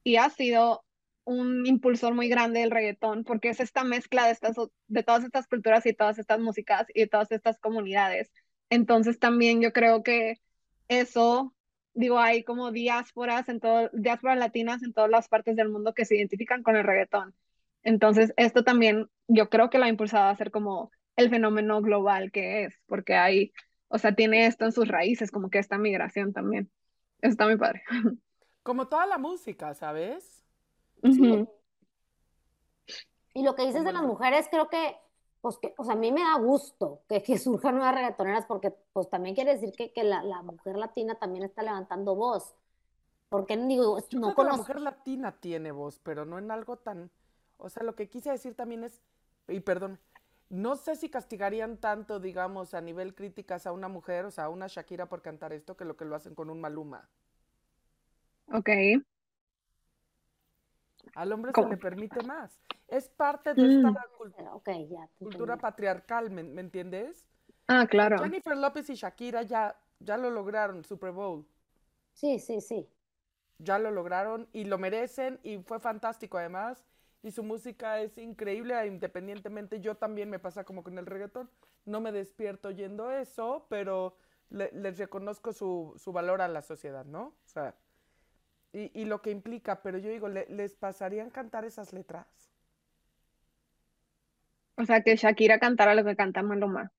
y 0.05 0.17
ha 0.17 0.31
sido 0.31 0.85
un 1.25 1.67
impulsor 1.67 2.15
muy 2.15 2.29
grande 2.29 2.61
del 2.61 2.71
reggaetón, 2.71 3.25
porque 3.25 3.49
es 3.51 3.61
esta 3.61 3.85
mezcla 3.85 4.27
de, 4.27 4.33
estas, 4.33 4.57
de 4.89 5.03
todas 5.03 5.25
estas 5.25 5.47
culturas 5.47 5.87
y 5.87 5.93
todas 5.93 6.19
estas 6.19 6.41
músicas 6.41 6.87
y 6.95 7.01
de 7.01 7.07
todas 7.07 7.31
estas 7.33 7.59
comunidades. 7.59 8.33
Entonces 8.71 9.19
también 9.19 9.61
yo 9.61 9.73
creo 9.73 10.03
que 10.03 10.41
eso, 10.89 11.55
digo, 11.95 12.19
hay 12.19 12.45
como 12.45 12.73
diásporas, 12.73 13.49
en 13.49 13.61
todo, 13.61 13.91
diásporas 13.93 14.39
latinas 14.39 14.83
en 14.83 14.93
todas 14.93 15.11
las 15.11 15.29
partes 15.29 15.57
del 15.57 15.69
mundo 15.69 15.95
que 15.95 16.05
se 16.05 16.17
identifican 16.17 16.63
con 16.63 16.77
el 16.77 16.85
reggaetón. 16.85 17.35
Entonces 17.83 18.33
esto 18.37 18.65
también 18.65 19.09
yo 19.29 19.49
creo 19.49 19.71
que 19.71 19.79
lo 19.79 19.85
ha 19.85 19.89
impulsado 19.89 20.29
a 20.29 20.37
ser 20.37 20.51
como 20.51 20.91
el 21.17 21.31
fenómeno 21.31 21.83
global 21.83 22.33
que 22.33 22.65
es, 22.65 22.81
porque 22.87 23.15
hay, 23.15 23.53
o 23.89 23.99
sea, 23.99 24.15
tiene 24.15 24.47
esto 24.47 24.65
en 24.65 24.73
sus 24.73 24.89
raíces, 24.89 25.31
como 25.31 25.51
que 25.51 25.59
esta 25.59 25.79
migración 25.79 26.33
también. 26.33 26.71
Eso 27.21 27.33
está 27.33 27.47
muy 27.47 27.57
padre. 27.57 27.83
Como 28.65 28.87
toda 28.87 29.07
la 29.07 29.19
música, 29.19 29.75
¿sabes? 29.75 30.42
Y 33.35 33.43
lo 33.43 33.55
que 33.55 33.67
dices 33.67 33.85
de 33.85 33.93
las 33.93 34.03
mujeres, 34.03 34.47
creo 34.51 34.69
que, 34.69 34.97
pues 35.41 35.59
que, 35.59 35.75
o 35.79 35.85
sea, 35.85 35.95
a 35.95 35.97
mí 35.97 36.13
me 36.13 36.21
da 36.21 36.39
gusto 36.39 37.03
que, 37.09 37.23
que 37.23 37.39
surjan 37.39 37.77
nuevas 37.77 37.95
reggaetoneras, 37.95 38.47
porque 38.47 38.71
pues 38.93 39.09
también 39.09 39.35
quiere 39.35 39.53
decir 39.53 39.73
que, 39.73 39.93
que 39.93 40.05
la, 40.05 40.23
la, 40.23 40.43
mujer 40.43 40.77
latina 40.77 41.15
también 41.15 41.45
está 41.45 41.63
levantando 41.63 42.15
voz. 42.15 42.55
Porque 43.29 43.57
digo, 43.57 43.99
Yo 44.11 44.21
no 44.21 44.35
creo 44.35 44.47
que 44.47 44.51
la 44.51 44.57
mujer 44.59 44.81
latina 44.81 45.37
tiene 45.41 45.73
voz, 45.73 45.99
pero 46.03 46.27
no 46.27 46.39
en 46.39 46.51
algo 46.51 46.77
tan, 46.77 47.11
o 47.57 47.71
sea, 47.71 47.83
lo 47.83 47.97
que 47.97 48.11
quise 48.11 48.31
decir 48.31 48.55
también 48.55 48.85
es, 48.85 49.01
y 49.49 49.61
perdón, 49.61 49.99
no 50.51 50.77
sé 50.77 50.97
si 50.97 51.09
castigarían 51.09 51.79
tanto, 51.79 52.21
digamos, 52.21 52.75
a 52.75 52.83
nivel 52.83 53.15
críticas 53.15 53.67
a 53.67 53.73
una 53.73 53.89
mujer, 53.89 54.27
o 54.27 54.31
sea, 54.31 54.45
a 54.45 54.49
una 54.51 54.67
Shakira 54.67 55.09
por 55.09 55.23
cantar 55.23 55.55
esto, 55.55 55.79
que 55.79 55.87
lo 55.87 55.97
que 55.97 56.05
lo 56.05 56.15
hacen 56.15 56.35
con 56.35 56.51
un 56.51 56.61
Maluma. 56.61 57.09
Ok. 58.53 58.69
Al 61.15 61.33
hombre 61.33 61.53
se 61.55 61.69
le 61.69 61.77
permite 61.77 62.23
más. 62.23 62.59
Es 62.89 63.09
parte 63.09 63.55
de 63.55 63.77
esta 63.77 63.91
mm. 63.91 65.09
cultura 65.19 65.57
patriarcal, 65.57 66.31
¿me, 66.31 66.61
entiendes? 66.61 67.27
Ah, 67.69 67.87
claro. 67.87 68.19
Jennifer 68.19 68.57
López 68.57 68.91
y 68.91 68.95
Shakira 68.95 69.43
ya, 69.43 69.77
ya 70.01 70.17
lo 70.17 70.31
lograron, 70.31 70.85
Super 70.85 71.13
Bowl. 71.13 71.47
Sí, 72.13 72.39
sí, 72.39 72.61
sí. 72.61 72.89
Ya 73.59 73.79
lo 73.79 73.91
lograron 73.91 74.49
y 74.53 74.65
lo 74.65 74.79
merecen 74.79 75.39
y 75.43 75.59
fue 75.59 75.81
fantástico 75.81 76.39
además. 76.39 76.85
Y 77.23 77.31
su 77.31 77.45
música 77.45 78.01
es 78.01 78.19
increíble, 78.19 78.85
independientemente 78.87 79.81
yo 79.81 79.95
también 79.95 80.29
me 80.29 80.41
pasa 80.41 80.65
como 80.65 80.83
con 80.83 80.99
el 80.99 81.07
reggaetón. 81.07 81.49
No 81.85 82.01
me 82.01 82.11
despierto 82.11 82.69
oyendo 82.69 83.13
eso, 83.13 83.67
pero 83.69 84.17
les 84.51 84.99
reconozco 84.99 85.53
su, 85.53 85.95
su 85.97 86.13
valor 86.13 86.43
a 86.43 86.49
la 86.49 86.63
sociedad, 86.63 87.05
¿no? 87.05 87.23
O 87.23 87.49
sea, 87.49 87.75
y, 88.73 88.91
y 89.01 89.05
lo 89.05 89.21
que 89.23 89.31
implica, 89.31 89.83
pero 89.83 89.99
yo 89.99 90.11
digo, 90.11 90.29
¿les 90.29 90.75
pasarían 90.75 91.31
cantar 91.31 91.65
esas 91.65 91.93
letras? 91.93 92.27
O 94.77 94.85
sea, 94.85 95.03
que 95.03 95.17
Shakira 95.17 95.59
cantara 95.59 95.95
lo 95.95 96.05
que 96.05 96.17
canta 96.17 96.43
Maluma. 96.43 96.91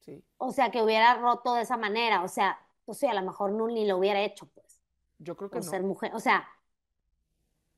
Sí. 0.00 0.22
O 0.36 0.52
sea, 0.52 0.70
que 0.70 0.82
hubiera 0.82 1.14
roto 1.14 1.54
de 1.54 1.62
esa 1.62 1.76
manera, 1.76 2.22
o 2.22 2.28
sea, 2.28 2.58
pues 2.84 2.98
sí, 2.98 3.06
a 3.06 3.14
lo 3.14 3.22
mejor 3.22 3.52
no 3.52 3.66
ni 3.66 3.86
lo 3.86 3.96
hubiera 3.96 4.20
hecho, 4.20 4.46
pues. 4.46 4.80
Yo 5.18 5.36
creo 5.36 5.50
que 5.50 5.56
no. 5.56 5.62
ser 5.62 5.82
mujer, 5.82 6.12
o 6.14 6.20
sea, 6.20 6.46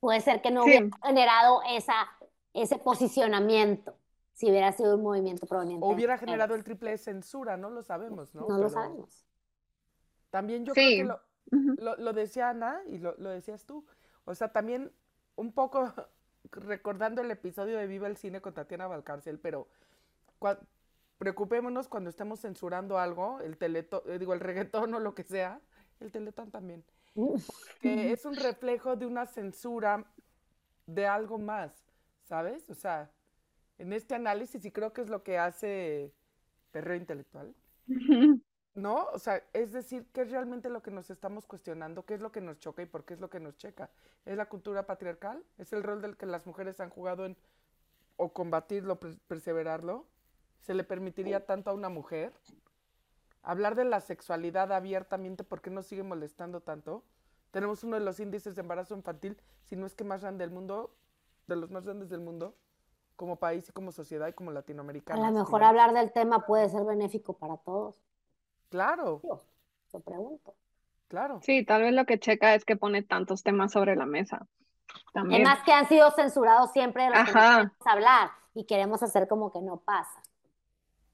puede 0.01 0.21
ser 0.21 0.43
que 0.43 0.51
no 0.51 0.65
hubiera 0.65 0.89
generado 1.05 1.63
esa, 1.71 2.09
ese 2.53 2.79
posicionamiento 2.79 3.97
si 4.33 4.51
hubiera 4.51 4.73
sido 4.73 4.97
un 4.97 5.03
movimiento 5.03 5.47
proveniente. 5.47 5.87
O 5.87 5.91
hubiera 5.91 6.19
generado 6.19 6.55
el 6.55 6.65
triple 6.65 6.91
de 6.91 6.99
censura, 6.99 7.57
no 7.57 7.71
lo 7.71 7.83
sabemos, 7.83 8.35
¿no? 8.35 8.47
No 8.49 8.59
lo 8.59 8.69
sabemos. 8.69 9.25
También 10.31 10.65
yo 10.65 10.75
creo 10.75 11.07
que 11.07 11.28
lo, 11.51 11.97
lo, 11.97 12.13
decía 12.13 12.51
Ana 12.51 12.81
y 12.87 12.99
lo, 12.99 13.15
lo 13.19 13.31
decías 13.31 13.65
tú. 13.65 13.85
O 14.25 14.35
sea, 14.35 14.53
también 14.53 14.93
un 15.37 15.53
poco 15.53 15.93
recordando 16.53 17.23
el 17.23 17.31
episodio 17.31 17.79
de 17.79 17.87
Viva 17.87 18.07
el 18.07 18.17
Cine 18.17 18.41
con 18.41 18.55
Tatiana 18.55 18.87
Valcárcel, 18.87 19.39
pero 19.39 19.69
preocupémonos 21.19 21.89
cuando 21.89 22.11
estemos 22.11 22.41
censurando 22.41 22.99
algo, 22.99 23.41
el 23.41 23.57
teletón, 23.57 24.03
eh, 24.07 24.19
digo, 24.19 24.35
el 24.35 24.41
reggaetón 24.41 24.95
o 24.95 25.01
lo 25.01 25.15
que 25.15 25.25
sea, 25.25 25.61
el 26.01 26.13
teletón 26.13 26.51
también, 26.51 26.85
que 27.81 28.13
es 28.13 28.25
un 28.25 28.37
reflejo 28.37 28.97
de 28.97 29.07
una 29.07 29.27
censura 29.27 30.05
de 30.87 31.07
algo 31.07 31.39
más, 31.39 31.73
¿sabes? 32.25 32.71
O 32.71 32.75
sea, 32.75 33.11
en 33.79 33.93
este 33.93 34.15
análisis, 34.15 34.65
y 34.65 34.71
creo 34.71 34.93
que 34.93 35.03
es 35.03 35.09
lo 35.09 35.23
que 35.23 35.39
hace 35.39 36.13
Perreo 36.71 36.97
Intelectual, 36.97 37.55
¿no? 38.79 39.07
O 39.13 39.19
sea, 39.19 39.43
es 39.53 39.73
decir, 39.73 40.07
¿qué 40.13 40.23
es 40.23 40.31
realmente 40.31 40.71
lo 40.71 40.83
que 40.83 40.91
nos 40.91 41.11
estamos 41.11 41.47
cuestionando? 41.47 42.07
¿Qué 42.07 42.15
es 42.15 42.21
lo 42.21 42.33
que 42.33 42.41
nos 42.41 42.59
choca 42.59 42.83
y 42.83 42.87
por 42.87 43.05
qué 43.05 43.15
es 43.15 43.21
lo 43.21 43.29
que 43.29 43.41
nos 43.41 43.57
checa? 43.57 43.91
¿Es 44.25 44.37
la 44.37 44.49
cultura 44.49 44.87
patriarcal? 44.87 45.45
¿Es 45.59 45.73
el 45.73 45.83
rol 45.83 46.01
del 46.01 46.17
que 46.17 46.27
las 46.27 46.47
mujeres 46.47 46.81
han 46.81 46.91
jugado 46.91 47.27
en 47.27 47.37
o 48.17 48.33
combatirlo, 48.33 48.99
perseverarlo? 49.29 50.07
¿Se 50.61 50.75
le 50.75 50.85
permitiría 50.85 51.47
tanto 51.47 51.71
a 51.71 51.75
una 51.75 51.89
mujer? 51.89 52.33
Hablar 53.43 53.75
de 53.75 53.85
la 53.85 54.01
sexualidad 54.01 54.73
abiertamente, 54.73 55.45
¿por 55.45 55.61
qué 55.61 55.71
nos 55.71 55.87
sigue 55.87 56.03
molestando 56.03 56.61
tanto? 56.61 57.05
Tenemos 57.51 57.85
uno 57.85 57.97
de 57.97 58.05
los 58.05 58.21
índices 58.21 58.55
de 58.55 58.61
embarazo 58.61 58.95
infantil, 58.95 59.41
si 59.65 59.77
no 59.77 59.87
es 59.87 59.95
que 59.95 60.05
más 60.05 60.23
grande 60.23 60.45
del 60.45 60.53
mundo, 60.53 60.95
de 61.47 61.57
los 61.57 61.71
más 61.71 61.85
grandes 61.85 62.11
del 62.11 62.21
mundo, 62.21 62.55
como 63.17 63.37
país 63.37 63.69
y 63.69 63.73
como 63.73 63.91
sociedad 63.93 64.29
y 64.29 64.33
como 64.33 64.51
latinoamericana. 64.51 65.27
A 65.27 65.31
lo 65.31 65.39
mejor 65.39 65.63
hablar 65.63 65.95
del 65.95 66.13
tema 66.13 66.45
puede 66.47 66.69
ser 66.69 66.85
benéfico 66.85 67.33
para 67.33 67.57
todos. 67.57 68.03
Claro. 68.69 69.21
Yo 69.93 70.01
pregunto. 70.01 70.55
Claro. 71.09 71.41
Sí, 71.43 71.65
tal 71.65 71.83
vez 71.83 71.95
lo 71.95 72.05
que 72.05 72.19
checa 72.19 72.55
es 72.55 72.65
que 72.65 72.77
pone 72.77 73.03
tantos 73.03 73.43
temas 73.43 73.73
sobre 73.73 73.97
la 73.97 74.07
mesa. 74.07 74.47
También. 75.13 75.43
Temas 75.43 75.63
que 75.65 75.73
han 75.73 75.89
sido 75.89 76.11
censurados 76.11 76.73
siempre 76.73 77.05
de 77.05 77.11
los 77.11 77.19
que 77.21 77.33
queremos 77.33 77.73
hablar 77.87 78.31
y 78.55 78.65
queremos 78.65 79.03
hacer 79.03 79.27
como 79.29 79.51
que 79.51 79.61
no 79.61 79.79
pasa. 79.81 80.23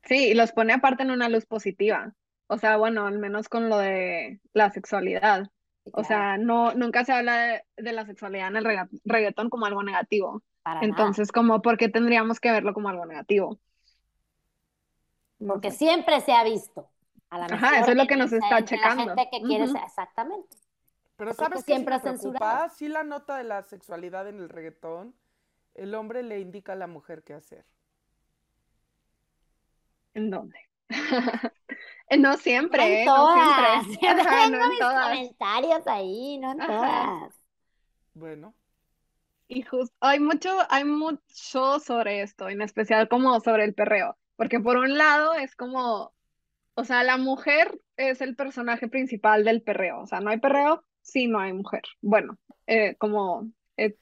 Sí, 0.03 0.31
y 0.31 0.35
los 0.35 0.53
pone 0.53 0.73
aparte 0.73 1.03
en 1.03 1.11
una 1.11 1.29
luz 1.29 1.47
positiva. 1.47 2.13
O 2.49 2.59
sea, 2.59 2.77
bueno, 2.77 3.07
al 3.07 3.19
menos 3.19 3.49
con 3.49 3.69
lo 3.69 3.79
de 3.79 4.41
la 4.53 4.71
sexualidad. 4.71 5.51
O 5.93 6.03
sea, 6.03 6.39
no, 6.39 6.75
nunca 6.75 7.05
se 7.05 7.13
habla 7.13 7.63
de, 7.77 7.93
la 7.93 8.07
sexualidad 8.07 8.49
en 8.49 8.57
el 8.57 8.89
reggaetón 9.05 9.51
como 9.51 9.67
algo 9.67 9.83
negativo. 9.83 10.43
Entonces, 10.81 11.31
como, 11.31 11.61
¿por 11.61 11.77
qué 11.77 11.89
tendríamos 11.89 12.41
que 12.41 12.51
verlo 12.51 12.73
como 12.73 12.89
algo 12.89 13.05
negativo? 13.05 13.59
Porque 15.47 15.71
siempre 15.71 16.21
se 16.21 16.33
ha 16.33 16.43
visto. 16.43 16.89
Ajá, 17.43 17.81
eso 17.81 17.91
es 17.91 17.97
lo 17.97 18.07
que 18.07 18.17
nos 18.17 18.33
está 18.33 18.65
checando. 18.65 19.05
La 19.07 19.15
gente 19.15 19.29
que 19.31 19.43
quiere 19.43 19.65
exactamente. 19.65 20.57
Pero 21.17 21.33
sabes 21.33 21.65
que 21.65 21.75
siempre. 21.75 21.97
Si 22.75 22.89
la 22.89 23.05
nota 23.05 23.37
de 23.37 23.45
la 23.45 23.63
sexualidad 23.63 24.29
en 24.29 24.39
el 24.39 24.49
reggaetón, 24.49 25.15
el 25.75 25.95
hombre 25.95 26.23
le 26.23 26.41
indica 26.41 26.73
a 26.73 26.77
la 26.77 26.87
mujer 26.87 27.23
qué 27.23 27.35
hacer. 27.35 27.65
¿En 30.15 30.31
dónde? 30.31 30.59
no 32.19 32.37
siempre, 32.37 33.05
no, 33.05 33.15
todas. 33.15 33.85
siempre. 33.99 34.25
tengo 34.25 34.69
mis 34.69 34.81
comentarios 34.81 35.87
ahí, 35.87 36.39
no 36.39 36.53
en 36.53 36.59
todas. 36.59 37.41
Bueno. 38.15 38.55
Y 39.47 39.63
justo, 39.63 39.95
hay 40.01 40.21
mucho, 40.21 40.51
hay 40.71 40.85
mucho 40.85 41.79
sobre 41.81 42.23
esto, 42.23 42.49
en 42.49 42.63
especial 42.63 43.09
como 43.09 43.39
sobre 43.41 43.65
el 43.65 43.75
perreo, 43.75 44.17
porque 44.37 44.59
por 44.59 44.79
un 44.79 44.97
lado 44.97 45.35
es 45.35 45.55
como 45.55 46.13
o 46.75 46.85
sea, 46.85 47.03
la 47.05 47.17
mujer 47.17 47.81
es 47.97 48.21
el 48.21 48.37
personaje 48.37 48.89
principal 48.89 49.45
del 49.45 49.63
perreo. 49.63 50.01
O 50.01 50.07
sea, 50.07 50.21
no 50.21 50.31
hay 50.31 50.39
perreo 50.39 50.85
si 51.03 51.27
no 51.27 51.39
hay 51.39 51.53
mujer. 51.53 51.83
Bueno, 52.01 52.39
eh, 52.67 52.97
como... 52.97 53.51
Eh, 53.77 53.97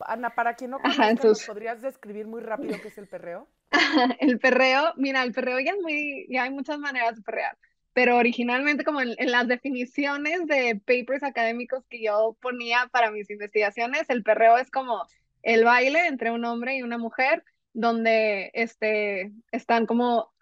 Ana, 0.00 0.34
para 0.34 0.54
quien 0.54 0.70
no 0.70 0.78
conoce, 1.18 1.46
¿podrías 1.46 1.80
describir 1.82 2.26
muy 2.26 2.40
rápido 2.40 2.76
qué 2.80 2.88
es 2.88 2.98
el 2.98 3.08
perreo? 3.08 3.48
el 4.20 4.38
perreo, 4.38 4.92
mira, 4.96 5.22
el 5.22 5.32
perreo 5.32 5.58
ya 5.60 5.72
es 5.72 5.80
muy, 5.80 6.26
ya 6.28 6.44
hay 6.44 6.50
muchas 6.50 6.78
maneras 6.78 7.16
de 7.16 7.22
perrear, 7.22 7.56
pero 7.92 8.16
originalmente 8.16 8.84
como 8.84 9.00
en, 9.00 9.14
las 9.18 9.48
definiciones 9.48 10.46
de 10.46 10.80
papers 10.84 11.22
académicos 11.22 11.84
que 11.88 12.02
yo 12.02 12.36
ponía 12.40 12.88
para 12.92 13.10
mis 13.10 13.30
investigaciones, 13.30 14.08
el 14.08 14.22
perreo 14.22 14.58
es 14.58 14.70
como 14.70 15.06
el 15.42 15.64
baile 15.64 16.06
entre 16.06 16.30
un 16.30 16.44
hombre 16.44 16.76
y 16.76 16.82
una 16.82 16.98
mujer 16.98 17.44
donde 17.72 18.50
este, 18.54 19.32
están 19.50 19.86
como 19.86 20.32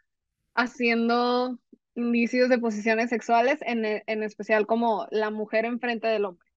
haciendo 0.54 1.58
indicios 1.94 2.48
de 2.48 2.58
posiciones 2.58 3.10
sexuales, 3.10 3.58
en, 3.62 3.84
en 3.84 4.22
especial 4.22 4.66
como 4.66 5.06
la 5.10 5.30
mujer 5.30 5.64
enfrente 5.64 6.08
del 6.08 6.24
hombre. 6.24 6.48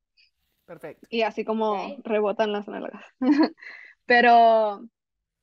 Perfecto. 0.66 1.08
Y 1.10 1.24
así 1.24 1.44
como 1.44 1.98
rebotan 2.04 2.52
las 2.52 2.68
nalgas. 2.68 3.04
Pero, 4.06 4.88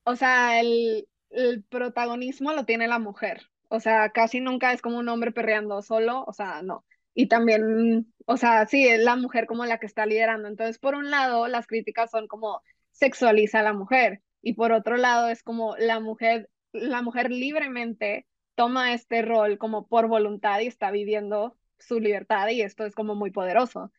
o 0.04 0.16
sea, 0.16 0.60
el, 0.60 1.06
el 1.30 1.62
protagonismo 1.64 2.52
lo 2.52 2.64
tiene 2.64 2.88
la 2.88 2.98
mujer. 2.98 3.42
O 3.68 3.80
sea, 3.80 4.10
casi 4.10 4.40
nunca 4.40 4.72
es 4.72 4.82
como 4.82 4.98
un 4.98 5.08
hombre 5.08 5.32
perreando 5.32 5.82
solo, 5.82 6.24
o 6.26 6.32
sea, 6.32 6.62
no. 6.62 6.84
Y 7.14 7.28
también, 7.28 8.12
o 8.26 8.36
sea, 8.36 8.66
sí, 8.66 8.86
es 8.88 9.00
la 9.00 9.16
mujer 9.16 9.46
como 9.46 9.64
la 9.64 9.78
que 9.78 9.86
está 9.86 10.06
liderando. 10.06 10.48
Entonces, 10.48 10.78
por 10.78 10.94
un 10.94 11.10
lado, 11.10 11.48
las 11.48 11.66
críticas 11.66 12.10
son 12.10 12.26
como 12.26 12.62
sexualiza 12.92 13.60
a 13.60 13.62
la 13.62 13.72
mujer. 13.72 14.22
Y 14.42 14.54
por 14.54 14.72
otro 14.72 14.96
lado, 14.96 15.28
es 15.28 15.42
como 15.42 15.76
la 15.76 16.00
mujer, 16.00 16.48
la 16.72 17.02
mujer 17.02 17.30
libremente 17.30 18.26
toma 18.60 18.92
este 18.92 19.22
rol 19.22 19.56
como 19.56 19.86
por 19.88 20.06
voluntad 20.06 20.60
y 20.60 20.66
está 20.66 20.90
viviendo 20.90 21.56
su 21.78 21.98
libertad 21.98 22.46
y 22.50 22.60
esto 22.60 22.84
es 22.84 22.94
como 22.94 23.14
muy 23.14 23.30
poderoso. 23.30 23.90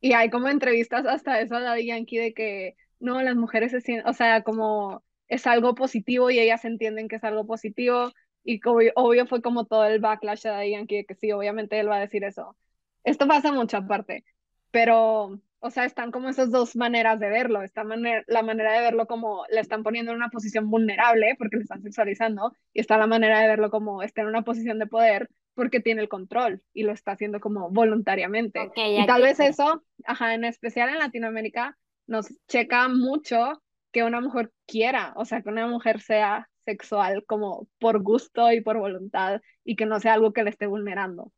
Y 0.00 0.14
hay 0.14 0.30
como 0.30 0.48
entrevistas 0.48 1.04
hasta 1.04 1.38
eso 1.42 1.56
a 1.56 1.60
Daddy 1.60 1.84
Yankee 1.84 2.16
de 2.16 2.32
que 2.32 2.76
no, 2.98 3.20
las 3.20 3.36
mujeres 3.36 3.72
se 3.72 3.82
sienten, 3.82 4.06
o 4.08 4.14
sea, 4.14 4.42
como 4.42 5.02
es 5.28 5.46
algo 5.46 5.74
positivo 5.74 6.30
y 6.30 6.38
ellas 6.38 6.64
entienden 6.64 7.08
que 7.08 7.16
es 7.16 7.24
algo 7.24 7.46
positivo 7.46 8.10
y 8.42 8.58
obvio, 8.66 8.92
obvio 8.96 9.26
fue 9.26 9.42
como 9.42 9.66
todo 9.66 9.84
el 9.84 10.00
backlash 10.00 10.44
de 10.44 10.48
Daddy 10.48 10.70
Yankee 10.70 10.96
de 10.96 11.04
que 11.04 11.14
sí, 11.14 11.30
obviamente 11.32 11.78
él 11.78 11.90
va 11.90 11.96
a 11.96 12.00
decir 12.00 12.24
eso. 12.24 12.56
Esto 13.04 13.28
pasa 13.28 13.52
mucho 13.52 13.76
aparte, 13.76 14.24
pero 14.70 15.42
o 15.66 15.70
sea, 15.70 15.84
están 15.84 16.12
como 16.12 16.28
esas 16.28 16.50
dos 16.50 16.76
maneras 16.76 17.18
de 17.18 17.28
verlo. 17.28 17.62
Esta 17.62 17.82
manera, 17.82 18.22
la 18.28 18.42
manera 18.42 18.72
de 18.72 18.80
verlo 18.80 19.06
como 19.06 19.44
le 19.50 19.60
están 19.60 19.82
poniendo 19.82 20.12
en 20.12 20.18
una 20.18 20.30
posición 20.30 20.70
vulnerable 20.70 21.34
porque 21.38 21.56
le 21.56 21.62
están 21.62 21.82
sexualizando, 21.82 22.52
y 22.72 22.80
está 22.80 22.96
la 22.96 23.06
manera 23.06 23.40
de 23.40 23.48
verlo 23.48 23.70
como 23.70 24.02
está 24.02 24.22
en 24.22 24.28
una 24.28 24.42
posición 24.42 24.78
de 24.78 24.86
poder 24.86 25.28
porque 25.54 25.80
tiene 25.80 26.02
el 26.02 26.08
control 26.08 26.62
y 26.72 26.84
lo 26.84 26.92
está 26.92 27.12
haciendo 27.12 27.40
como 27.40 27.70
voluntariamente. 27.70 28.70
y 28.76 29.06
tal 29.06 29.22
vez 29.22 29.40
eso, 29.40 29.82
ajá, 30.04 30.34
en 30.34 30.44
especial 30.44 30.90
en 30.90 30.98
Latinoamérica, 30.98 31.76
nos 32.06 32.28
checa 32.46 32.88
mucho 32.88 33.62
que 33.90 34.04
una 34.04 34.20
mujer 34.20 34.52
quiera, 34.66 35.14
o 35.16 35.24
sea, 35.24 35.42
que 35.42 35.48
una 35.48 35.66
mujer 35.66 36.00
sea 36.00 36.48
sexual 36.64 37.24
como 37.26 37.66
por 37.78 38.02
gusto 38.02 38.52
y 38.52 38.60
por 38.60 38.78
voluntad 38.78 39.40
y 39.64 39.76
que 39.76 39.86
no 39.86 39.98
sea 39.98 40.14
algo 40.14 40.32
que 40.32 40.44
le 40.44 40.50
esté 40.50 40.66
vulnerando. 40.66 41.32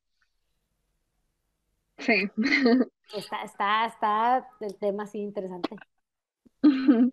Sí. 1.99 2.29
Está, 3.14 3.42
está, 3.42 3.87
está 3.87 4.49
el 4.61 4.77
tema 4.77 5.05
así 5.05 5.18
interesante. 5.18 5.71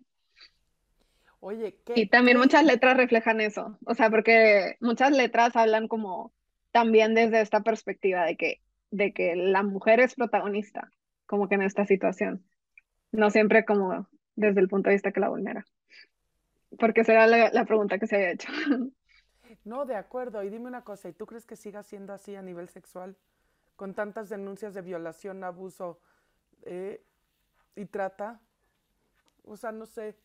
Oye, 1.40 1.78
¿qué, 1.84 1.92
Y 1.96 2.08
también 2.08 2.38
muchas 2.38 2.64
letras 2.64 2.96
reflejan 2.96 3.40
eso, 3.40 3.78
o 3.86 3.94
sea, 3.94 4.10
porque 4.10 4.76
muchas 4.80 5.12
letras 5.12 5.54
hablan 5.54 5.86
como 5.86 6.32
también 6.72 7.14
desde 7.14 7.40
esta 7.40 7.60
perspectiva 7.62 8.24
de 8.24 8.36
que, 8.36 8.60
de 8.90 9.12
que 9.12 9.36
la 9.36 9.62
mujer 9.62 10.00
es 10.00 10.14
protagonista, 10.14 10.90
como 11.26 11.48
que 11.48 11.54
en 11.54 11.62
esta 11.62 11.86
situación, 11.86 12.44
no 13.12 13.30
siempre 13.30 13.64
como 13.64 14.08
desde 14.34 14.60
el 14.60 14.68
punto 14.68 14.88
de 14.88 14.96
vista 14.96 15.12
que 15.12 15.20
la 15.20 15.28
vulnera. 15.28 15.64
Porque 16.78 17.04
será 17.04 17.26
la, 17.26 17.50
la 17.50 17.64
pregunta 17.64 17.98
que 17.98 18.06
se 18.06 18.16
había 18.16 18.32
hecho. 18.32 18.48
No, 19.64 19.84
de 19.84 19.96
acuerdo. 19.96 20.44
Y 20.44 20.48
dime 20.48 20.66
una 20.66 20.84
cosa, 20.84 21.08
¿y 21.08 21.12
tú 21.12 21.26
crees 21.26 21.44
que 21.44 21.56
siga 21.56 21.82
siendo 21.82 22.12
así 22.12 22.36
a 22.36 22.42
nivel 22.42 22.68
sexual? 22.68 23.16
Con 23.76 23.94
tantas 23.94 24.28
denuncias 24.28 24.74
de 24.74 24.82
violación, 24.82 25.44
abuso 25.44 26.00
eh, 26.62 27.04
y 27.74 27.86
trata. 27.86 28.40
O 29.44 29.56
sea, 29.56 29.72
no 29.72 29.86
sé. 29.86 30.16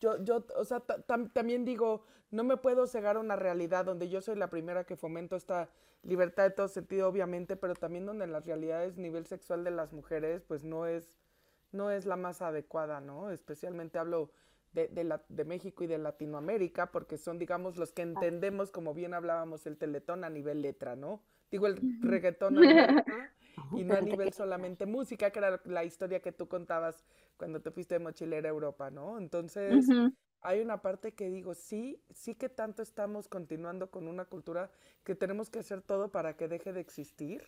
Yo, 0.00 0.22
yo, 0.24 0.44
o 0.56 0.64
sea, 0.64 0.80
también 0.80 1.64
digo, 1.64 2.04
no 2.30 2.44
me 2.44 2.56
puedo 2.56 2.86
cegar 2.86 3.16
a 3.16 3.20
una 3.20 3.36
realidad 3.36 3.84
donde 3.84 4.08
yo 4.08 4.20
soy 4.20 4.36
la 4.36 4.48
primera 4.48 4.84
que 4.84 4.96
fomento 4.96 5.36
esta 5.36 5.68
libertad 6.02 6.44
de 6.44 6.50
todo 6.50 6.68
sentido, 6.68 7.08
obviamente, 7.08 7.56
pero 7.56 7.74
también 7.74 8.06
donde 8.06 8.26
las 8.26 8.44
realidades 8.46 8.96
nivel 8.96 9.26
sexual 9.26 9.64
de 9.64 9.70
las 9.70 9.92
mujeres, 9.92 10.42
pues 10.46 10.64
no 10.64 10.86
es, 10.86 11.18
no 11.72 11.90
es 11.90 12.06
la 12.06 12.16
más 12.16 12.40
adecuada, 12.42 13.00
¿no? 13.00 13.30
Especialmente 13.30 13.98
hablo 13.98 14.30
de, 14.72 14.88
de, 14.88 15.04
la, 15.04 15.22
de 15.28 15.44
México 15.44 15.82
y 15.84 15.88
de 15.88 15.98
Latinoamérica, 15.98 16.92
porque 16.92 17.18
son, 17.18 17.38
digamos, 17.38 17.76
los 17.76 17.92
que 17.92 18.02
entendemos, 18.02 18.70
como 18.70 18.94
bien 18.94 19.14
hablábamos, 19.14 19.66
el 19.66 19.76
teletón 19.76 20.22
a 20.22 20.30
nivel 20.30 20.62
letra, 20.62 20.94
¿no? 20.94 21.20
Digo 21.50 21.66
el 21.66 21.78
reggaetón 22.00 22.56
y 23.72 23.84
no 23.84 23.94
a 23.94 24.00
nivel 24.00 24.32
solamente 24.32 24.86
música, 24.86 25.30
que 25.30 25.38
era 25.38 25.60
la 25.64 25.84
historia 25.84 26.20
que 26.20 26.32
tú 26.32 26.48
contabas 26.48 27.04
cuando 27.36 27.60
te 27.60 27.70
fuiste 27.70 27.94
de 27.94 28.00
mochilera 28.00 28.48
a 28.48 28.50
Europa, 28.50 28.90
¿no? 28.90 29.18
Entonces, 29.18 29.86
hay 30.40 30.60
una 30.60 30.82
parte 30.82 31.12
que 31.12 31.28
digo, 31.28 31.54
sí, 31.54 32.00
sí 32.10 32.34
que 32.34 32.48
tanto 32.48 32.82
estamos 32.82 33.28
continuando 33.28 33.90
con 33.90 34.08
una 34.08 34.24
cultura 34.24 34.70
que 35.04 35.14
tenemos 35.14 35.50
que 35.50 35.60
hacer 35.60 35.82
todo 35.82 36.10
para 36.10 36.36
que 36.36 36.48
deje 36.48 36.72
de 36.72 36.80
existir. 36.80 37.44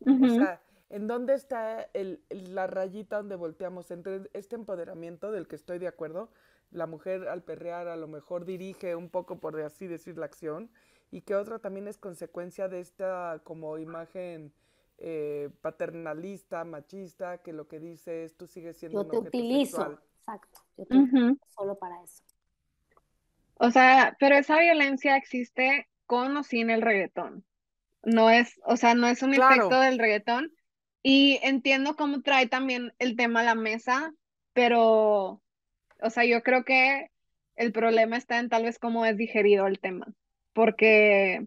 O 0.00 0.28
sea, 0.28 0.60
¿en 0.90 1.06
dónde 1.06 1.34
está 1.34 1.82
el, 1.94 2.22
la 2.30 2.66
rayita 2.66 3.16
donde 3.16 3.36
volteamos 3.36 3.90
entre 3.90 4.28
este 4.34 4.56
empoderamiento 4.56 5.32
del 5.32 5.46
que 5.46 5.56
estoy 5.56 5.78
de 5.78 5.88
acuerdo? 5.88 6.30
La 6.70 6.86
mujer 6.86 7.28
al 7.28 7.42
perrear 7.42 7.88
a 7.88 7.96
lo 7.96 8.08
mejor 8.08 8.44
dirige 8.44 8.96
un 8.96 9.08
poco, 9.08 9.38
por 9.38 9.58
así 9.60 9.86
decir, 9.86 10.18
la 10.18 10.26
acción, 10.26 10.70
y 11.10 11.22
que 11.22 11.34
otra 11.34 11.58
también 11.58 11.88
es 11.88 11.98
consecuencia 11.98 12.68
de 12.68 12.80
esta 12.80 13.40
como 13.44 13.78
imagen 13.78 14.52
eh, 14.98 15.50
paternalista, 15.60 16.64
machista, 16.64 17.38
que 17.38 17.52
lo 17.52 17.68
que 17.68 17.78
dice 17.78 18.24
es 18.24 18.36
tú 18.36 18.46
sigues 18.46 18.76
siendo 18.78 19.04
Yo 19.04 19.08
te 19.08 19.18
utilizo, 19.18 19.98
exacto, 20.18 20.60
yo 20.76 20.86
te 20.86 20.96
utilizo 20.96 21.38
solo 21.48 21.78
para 21.78 22.02
eso. 22.02 22.22
O 23.58 23.70
sea, 23.70 24.16
pero 24.18 24.36
esa 24.36 24.58
violencia 24.58 25.16
existe 25.16 25.88
con 26.06 26.36
o 26.36 26.42
sin 26.42 26.70
el 26.70 26.82
reggaetón. 26.82 27.44
No 28.02 28.30
es, 28.30 28.60
o 28.64 28.76
sea, 28.76 28.94
no 28.94 29.06
es 29.06 29.22
un 29.22 29.34
efecto 29.34 29.80
del 29.80 29.98
reggaetón. 29.98 30.52
Y 31.02 31.38
entiendo 31.42 31.94
cómo 31.96 32.22
trae 32.22 32.48
también 32.48 32.92
el 32.98 33.16
tema 33.16 33.40
a 33.40 33.44
la 33.44 33.54
mesa, 33.54 34.12
pero, 34.52 35.40
o 36.02 36.10
sea, 36.10 36.24
yo 36.24 36.42
creo 36.42 36.64
que 36.64 37.10
el 37.54 37.72
problema 37.72 38.16
está 38.16 38.38
en 38.38 38.48
tal 38.48 38.64
vez 38.64 38.78
cómo 38.78 39.06
es 39.06 39.16
digerido 39.16 39.66
el 39.66 39.78
tema. 39.78 40.06
Porque, 40.56 41.46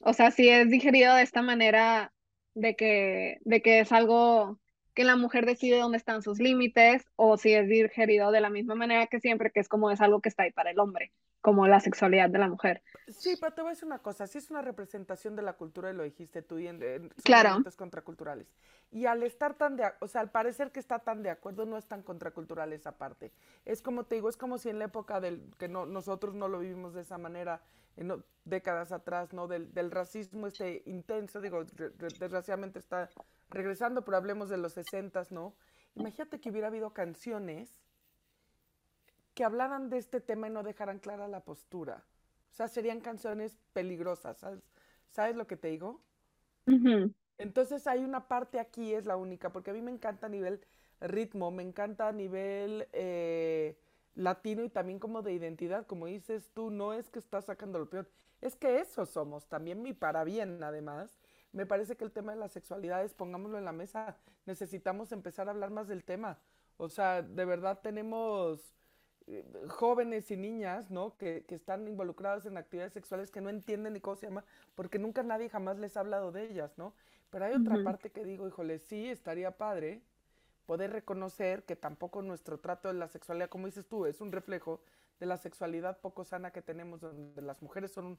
o 0.00 0.14
sea, 0.14 0.30
si 0.30 0.48
es 0.48 0.70
digerido 0.70 1.14
de 1.14 1.22
esta 1.22 1.42
manera, 1.42 2.14
de 2.54 2.76
que, 2.76 3.40
de 3.42 3.60
que 3.60 3.80
es 3.80 3.92
algo 3.92 4.58
que 4.94 5.04
la 5.04 5.16
mujer 5.16 5.44
decide 5.44 5.78
dónde 5.78 5.98
están 5.98 6.22
sus 6.22 6.38
límites, 6.38 7.04
o 7.14 7.36
si 7.36 7.52
es 7.52 7.68
digerido 7.68 8.30
de 8.32 8.40
la 8.40 8.48
misma 8.48 8.74
manera 8.74 9.06
que 9.06 9.20
siempre, 9.20 9.50
que 9.50 9.60
es 9.60 9.68
como 9.68 9.90
es 9.90 10.00
algo 10.00 10.22
que 10.22 10.30
está 10.30 10.44
ahí 10.44 10.50
para 10.50 10.70
el 10.70 10.78
hombre 10.78 11.12
como 11.40 11.66
la 11.68 11.80
sexualidad 11.80 12.30
de 12.30 12.38
la 12.38 12.48
mujer. 12.48 12.82
Sí, 13.08 13.36
pero 13.40 13.54
te 13.54 13.62
voy 13.62 13.68
a 13.68 13.72
decir 13.72 13.86
una 13.86 14.00
cosa, 14.00 14.26
sí 14.26 14.38
es 14.38 14.50
una 14.50 14.62
representación 14.62 15.36
de 15.36 15.42
la 15.42 15.52
cultura 15.52 15.90
y 15.90 15.94
lo 15.94 16.02
dijiste 16.02 16.42
tú 16.42 16.58
y 16.58 16.66
en, 16.66 16.82
en 16.82 17.08
claro. 17.22 17.62
contraculturales. 17.76 18.48
Y 18.90 19.06
al 19.06 19.22
estar 19.22 19.54
tan 19.54 19.76
de, 19.76 19.84
o 20.00 20.08
sea, 20.08 20.20
al 20.20 20.30
parecer 20.30 20.72
que 20.72 20.80
está 20.80 20.98
tan 20.98 21.22
de 21.22 21.30
acuerdo, 21.30 21.64
no 21.66 21.76
es 21.76 21.86
tan 21.86 22.02
contracultural 22.02 22.72
esa 22.72 22.98
parte. 22.98 23.30
Es 23.64 23.82
como 23.82 24.04
te 24.04 24.16
digo, 24.16 24.28
es 24.28 24.36
como 24.36 24.58
si 24.58 24.68
en 24.68 24.78
la 24.78 24.86
época 24.86 25.20
del 25.20 25.42
que 25.58 25.68
no, 25.68 25.86
nosotros 25.86 26.34
no 26.34 26.48
lo 26.48 26.58
vivimos 26.60 26.94
de 26.94 27.02
esa 27.02 27.18
manera, 27.18 27.62
en 27.98 28.24
décadas 28.44 28.92
atrás, 28.92 29.32
¿no? 29.32 29.48
Del, 29.48 29.74
del 29.74 29.90
racismo 29.90 30.46
este 30.46 30.82
intenso, 30.86 31.40
digo, 31.40 31.64
desgraciadamente 31.64 32.78
está 32.78 33.10
regresando, 33.50 34.04
pero 34.04 34.16
hablemos 34.16 34.48
de 34.48 34.56
los 34.56 34.72
sesentas, 34.72 35.32
¿no? 35.32 35.54
Imagínate 35.96 36.40
que 36.40 36.50
hubiera 36.50 36.68
habido 36.68 36.92
canciones 36.94 37.82
que 39.34 39.44
hablaran 39.44 39.90
de 39.90 39.98
este 39.98 40.20
tema 40.20 40.46
y 40.46 40.50
no 40.50 40.62
dejaran 40.62 41.00
clara 41.00 41.28
la 41.28 41.40
postura. 41.40 42.04
O 42.50 42.54
sea, 42.54 42.68
serían 42.68 43.00
canciones 43.00 43.58
peligrosas, 43.72 44.44
¿sabes, 45.10 45.36
lo 45.36 45.46
que 45.46 45.56
te 45.56 45.68
digo? 45.68 46.00
Entonces 47.38 47.86
hay 47.86 48.04
una 48.04 48.28
parte 48.28 48.60
aquí, 48.60 48.94
es 48.94 49.06
la 49.06 49.16
única, 49.16 49.50
porque 49.50 49.70
a 49.70 49.74
mí 49.74 49.82
me 49.82 49.90
encanta 49.90 50.26
a 50.26 50.30
nivel 50.30 50.60
ritmo, 51.00 51.50
me 51.50 51.62
encanta 51.62 52.08
a 52.08 52.12
nivel 52.12 52.88
eh, 52.92 53.78
latino 54.18 54.64
y 54.64 54.68
también 54.68 54.98
como 54.98 55.22
de 55.22 55.32
identidad, 55.32 55.86
como 55.86 56.06
dices 56.06 56.50
tú, 56.52 56.70
no 56.70 56.92
es 56.92 57.08
que 57.08 57.20
estás 57.20 57.44
sacando 57.44 57.78
lo 57.78 57.88
peor, 57.88 58.10
es 58.40 58.56
que 58.56 58.80
eso 58.80 59.06
somos, 59.06 59.46
también 59.46 59.80
mi 59.80 59.92
para 59.92 60.24
bien 60.24 60.62
además. 60.62 61.18
Me 61.52 61.66
parece 61.66 61.96
que 61.96 62.04
el 62.04 62.12
tema 62.12 62.32
de 62.32 62.38
las 62.38 62.52
sexualidades, 62.52 63.14
pongámoslo 63.14 63.58
en 63.58 63.64
la 63.64 63.72
mesa, 63.72 64.16
necesitamos 64.44 65.12
empezar 65.12 65.48
a 65.48 65.52
hablar 65.52 65.70
más 65.70 65.88
del 65.88 66.04
tema. 66.04 66.38
O 66.76 66.88
sea, 66.88 67.22
de 67.22 67.44
verdad 67.44 67.80
tenemos 67.80 68.74
jóvenes 69.68 70.30
y 70.30 70.36
niñas, 70.36 70.90
¿no? 70.90 71.16
Que, 71.16 71.44
que, 71.46 71.54
están 71.54 71.86
involucradas 71.86 72.46
en 72.46 72.56
actividades 72.56 72.94
sexuales 72.94 73.30
que 73.30 73.40
no 73.40 73.50
entienden 73.50 73.92
ni 73.92 74.00
cómo 74.00 74.16
se 74.16 74.26
llama, 74.26 74.44
porque 74.74 74.98
nunca 74.98 75.22
nadie 75.22 75.48
jamás 75.48 75.78
les 75.78 75.96
ha 75.96 76.00
hablado 76.00 76.32
de 76.32 76.50
ellas, 76.50 76.76
¿no? 76.76 76.94
Pero 77.30 77.44
hay 77.44 77.54
otra 77.54 77.82
parte 77.84 78.10
que 78.10 78.24
digo, 78.24 78.48
híjole, 78.48 78.78
sí, 78.78 79.08
estaría 79.08 79.56
padre 79.56 80.02
poder 80.68 80.92
reconocer 80.92 81.64
que 81.64 81.76
tampoco 81.76 82.20
nuestro 82.20 82.60
trato 82.60 82.88
de 82.88 82.94
la 82.94 83.08
sexualidad, 83.08 83.48
como 83.48 83.64
dices 83.64 83.88
tú, 83.88 84.04
es 84.04 84.20
un 84.20 84.30
reflejo 84.30 84.82
de 85.18 85.24
la 85.24 85.38
sexualidad 85.38 85.98
poco 86.02 86.24
sana 86.24 86.50
que 86.50 86.60
tenemos, 86.60 87.00
donde 87.00 87.40
las 87.40 87.62
mujeres 87.62 87.90
son, 87.90 88.18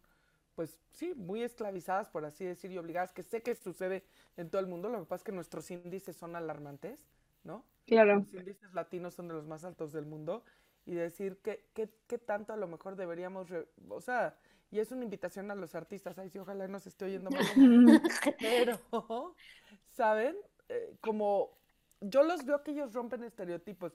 pues 0.55 0.79
sí, 0.91 1.13
muy 1.13 1.43
esclavizadas, 1.43 2.09
por 2.09 2.25
así 2.25 2.43
decir, 2.43 2.71
y 2.71 2.79
obligadas, 2.79 3.13
que 3.13 3.21
sé 3.21 3.43
que 3.43 3.53
sucede 3.53 4.03
en 4.35 4.49
todo 4.49 4.61
el 4.61 4.65
mundo, 4.67 4.89
lo 4.89 4.97
que 4.97 5.05
pasa 5.05 5.21
es 5.21 5.25
que 5.25 5.31
nuestros 5.31 5.69
índices 5.69 6.15
son 6.15 6.35
alarmantes, 6.35 7.05
¿no? 7.43 7.67
Claro. 7.85 8.15
Los 8.15 8.33
índices 8.33 8.73
latinos 8.73 9.13
son 9.13 9.27
de 9.27 9.35
los 9.35 9.45
más 9.45 9.63
altos 9.63 9.93
del 9.93 10.07
mundo 10.07 10.43
y 10.87 10.95
decir 10.95 11.37
qué, 11.43 11.69
qué, 11.75 11.93
qué 12.07 12.17
tanto 12.17 12.51
a 12.51 12.57
lo 12.57 12.67
mejor 12.67 12.95
deberíamos, 12.95 13.49
o 13.89 14.01
sea, 14.01 14.35
y 14.71 14.79
es 14.79 14.91
una 14.91 15.03
invitación 15.03 15.51
a 15.51 15.55
los 15.55 15.75
artistas, 15.75 16.17
ay, 16.17 16.31
sí, 16.31 16.39
ojalá 16.39 16.67
no 16.67 16.79
se 16.79 16.89
esté 16.89 17.05
oyendo 17.05 17.29
mal, 17.29 17.43
pero, 18.39 19.35
¿saben? 19.91 20.35
Eh, 20.67 20.95
como 21.01 21.58
yo 22.01 22.23
los 22.23 22.45
veo 22.45 22.63
que 22.63 22.71
ellos 22.71 22.93
rompen 22.93 23.23
estereotipos, 23.23 23.93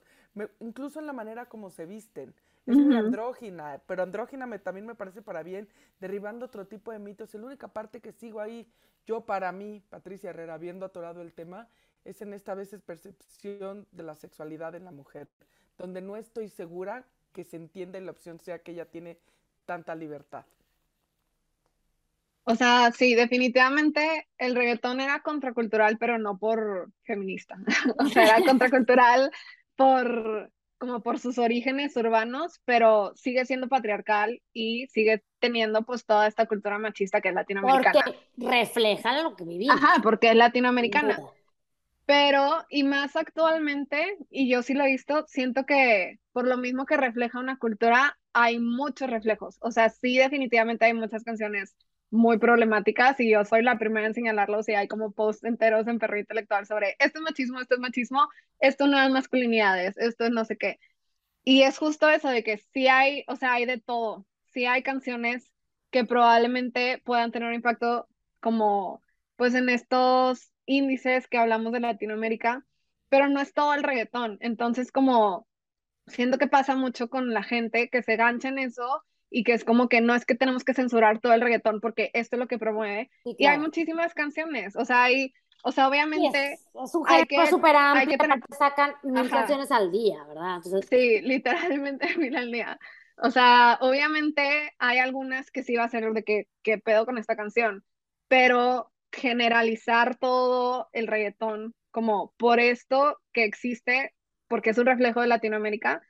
incluso 0.59 0.99
en 0.99 1.07
la 1.07 1.13
manera 1.13 1.45
como 1.45 1.69
se 1.69 1.85
visten. 1.85 2.33
Es 2.65 2.75
muy 2.75 2.95
andrógina, 2.95 3.81
pero 3.85 4.03
andrógina 4.03 4.47
me, 4.47 4.57
también 4.57 4.87
me 4.87 4.95
parece 4.95 5.21
para 5.21 5.43
bien, 5.43 5.67
derribando 5.99 6.47
otro 6.47 6.65
tipo 6.65 6.91
de 6.91 6.97
mitos. 6.97 7.33
Y 7.33 7.37
la 7.37 7.45
única 7.45 7.67
parte 7.67 8.01
que 8.01 8.11
sigo 8.11 8.39
ahí, 8.39 8.67
yo 9.05 9.21
para 9.21 9.51
mí, 9.51 9.83
Patricia 9.89 10.31
Herrera, 10.31 10.55
habiendo 10.55 10.85
atorado 10.85 11.21
el 11.21 11.33
tema, 11.33 11.67
es 12.05 12.21
en 12.21 12.33
esta 12.33 12.55
vez 12.55 12.75
percepción 12.85 13.87
de 13.91 14.03
la 14.03 14.15
sexualidad 14.15 14.73
en 14.73 14.85
la 14.85 14.91
mujer 14.91 15.27
donde 15.77 16.01
no 16.01 16.15
estoy 16.15 16.49
segura 16.49 17.05
que 17.33 17.43
se 17.43 17.57
entienda 17.57 17.99
la 17.99 18.11
opción 18.11 18.39
sea 18.39 18.59
que 18.59 18.71
ella 18.71 18.85
tiene 18.85 19.17
tanta 19.65 19.95
libertad. 19.95 20.45
O 22.45 22.55
sea, 22.55 22.91
sí, 22.91 23.15
definitivamente 23.15 24.27
el 24.37 24.55
reggaetón 24.55 25.01
era 25.01 25.21
contracultural, 25.21 25.97
pero 25.97 26.19
no 26.19 26.37
por 26.37 26.91
feminista. 27.03 27.57
o 27.99 28.05
sea, 28.05 28.23
era 28.37 28.45
contracultural 28.45 29.31
por 29.75 30.51
como 30.77 31.01
por 31.01 31.19
sus 31.19 31.37
orígenes 31.37 31.95
urbanos, 31.95 32.61
pero 32.65 33.13
sigue 33.15 33.45
siendo 33.45 33.67
patriarcal 33.67 34.41
y 34.53 34.87
sigue 34.87 35.23
teniendo 35.39 35.83
pues 35.83 36.05
toda 36.05 36.27
esta 36.27 36.45
cultura 36.45 36.77
machista 36.77 37.21
que 37.21 37.29
es 37.29 37.35
latinoamericana. 37.35 38.03
Porque 38.03 38.19
refleja 38.37 39.23
lo 39.23 39.35
que 39.35 39.45
vivimos. 39.45 39.77
Ajá, 39.77 40.01
porque 40.03 40.29
es 40.29 40.35
latinoamericana. 40.35 41.19
Pero, 42.05 42.63
y 42.69 42.83
más 42.83 43.15
actualmente, 43.15 44.17
y 44.29 44.47
yo 44.47 44.61
sí 44.61 44.75
lo 44.75 44.83
he 44.83 44.91
visto, 44.91 45.25
siento 45.27 45.65
que 45.65 46.19
por 46.33 46.45
lo 46.45 46.57
mismo 46.57 46.85
que 46.85 46.97
refleja 46.97 47.39
una 47.39 47.57
cultura, 47.57 48.19
hay 48.33 48.59
muchos 48.59 49.09
reflejos. 49.09 49.57
O 49.61 49.71
sea, 49.71 49.89
sí, 49.89 50.17
definitivamente 50.17 50.85
hay 50.85 50.93
muchas 50.93 51.23
canciones 51.23 51.75
muy 52.15 52.37
problemáticas 52.39 53.19
y 53.19 53.29
yo 53.31 53.45
soy 53.45 53.61
la 53.63 53.77
primera 53.77 54.07
en 54.07 54.13
señalarlos 54.13 54.67
y 54.69 54.73
hay 54.73 54.87
como 54.87 55.11
posts 55.11 55.43
enteros 55.43 55.87
en 55.87 55.99
Perro 55.99 56.17
Intelectual 56.17 56.65
sobre 56.65 56.95
esto 56.99 57.19
es 57.19 57.23
machismo, 57.23 57.61
esto 57.61 57.75
es 57.75 57.81
machismo, 57.81 58.27
esto 58.59 58.87
no 58.87 59.01
es 59.01 59.11
masculinidades, 59.11 59.97
esto 59.97 60.25
es 60.25 60.31
no 60.31 60.45
sé 60.45 60.57
qué. 60.57 60.79
Y 61.43 61.63
es 61.63 61.77
justo 61.77 62.09
eso 62.09 62.29
de 62.29 62.43
que 62.43 62.57
sí 62.73 62.87
hay, 62.87 63.23
o 63.27 63.35
sea, 63.35 63.53
hay 63.53 63.65
de 63.65 63.79
todo. 63.79 64.25
Sí 64.45 64.65
hay 64.65 64.83
canciones 64.83 65.51
que 65.91 66.05
probablemente 66.05 67.01
puedan 67.05 67.31
tener 67.31 67.49
un 67.49 67.55
impacto 67.55 68.07
como, 68.39 69.01
pues 69.35 69.53
en 69.55 69.69
estos 69.69 70.51
índices 70.65 71.27
que 71.27 71.37
hablamos 71.37 71.71
de 71.73 71.81
Latinoamérica, 71.81 72.65
pero 73.09 73.29
no 73.29 73.41
es 73.41 73.53
todo 73.53 73.73
el 73.73 73.83
reggaetón. 73.83 74.37
Entonces, 74.41 74.91
como 74.91 75.47
siento 76.07 76.37
que 76.37 76.47
pasa 76.47 76.75
mucho 76.75 77.09
con 77.09 77.33
la 77.33 77.43
gente 77.43 77.89
que 77.89 78.03
se 78.03 78.15
gancha 78.15 78.49
en 78.49 78.59
eso 78.59 79.03
y 79.35 79.43
que 79.43 79.51
es 79.51 79.65
como 79.65 79.89
que 79.89 79.99
no 79.99 80.15
es 80.15 80.25
que 80.25 80.33
tenemos 80.33 80.63
que 80.63 80.73
censurar 80.73 81.19
todo 81.19 81.33
el 81.33 81.41
reggaetón 81.41 81.81
porque 81.81 82.09
esto 82.13 82.37
es 82.37 82.39
lo 82.39 82.47
que 82.47 82.57
promueve. 82.57 83.11
Y 83.25 83.47
hay 83.47 83.59
muchísimas 83.59 84.13
canciones, 84.13 84.77
o 84.77 84.85
sea, 84.85 85.03
hay, 85.03 85.33
o 85.61 85.73
sea, 85.73 85.89
obviamente... 85.89 86.53
es, 86.53 86.95
un 86.95 87.03
género 87.03 87.45
súper 87.47 87.75
amplio, 87.75 88.17
que 88.17 88.55
sacan 88.57 88.93
mil 89.03 89.29
canciones 89.29 89.73
al 89.73 89.91
día, 89.91 90.23
¿verdad? 90.23 90.61
Sí, 90.89 91.19
literalmente 91.19 92.07
mil 92.17 92.33
al 92.37 92.49
día. 92.49 92.79
O 93.17 93.29
sea, 93.29 93.77
obviamente 93.81 94.73
hay 94.79 94.99
algunas 94.99 95.51
que 95.51 95.63
sí 95.63 95.75
va 95.75 95.83
a 95.83 95.89
ser 95.89 96.09
de 96.13 96.23
que, 96.23 96.47
que 96.63 96.77
pedo 96.77 97.05
con 97.05 97.17
esta 97.17 97.35
canción, 97.35 97.83
pero 98.29 98.89
generalizar 99.11 100.15
todo 100.15 100.87
el 100.93 101.07
reggaetón 101.07 101.75
como 101.91 102.33
por 102.37 102.61
esto 102.61 103.17
que 103.33 103.43
existe, 103.43 104.13
porque 104.47 104.69
es 104.69 104.77
un 104.77 104.85
reflejo 104.85 105.19
de 105.19 105.27
Latinoamérica, 105.27 106.01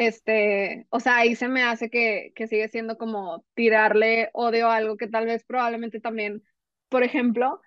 este, 0.00 0.86
o 0.88 0.98
sea, 0.98 1.18
ahí 1.18 1.34
se 1.36 1.46
me 1.48 1.62
hace 1.62 1.90
que, 1.90 2.32
que 2.34 2.48
sigue 2.48 2.68
siendo 2.68 2.96
como 2.96 3.44
tirarle 3.54 4.30
odio 4.32 4.68
a 4.68 4.76
algo 4.76 4.96
que 4.96 5.08
tal 5.08 5.26
vez 5.26 5.44
probablemente 5.44 6.00
también, 6.00 6.42
por 6.88 7.02
ejemplo, 7.02 7.60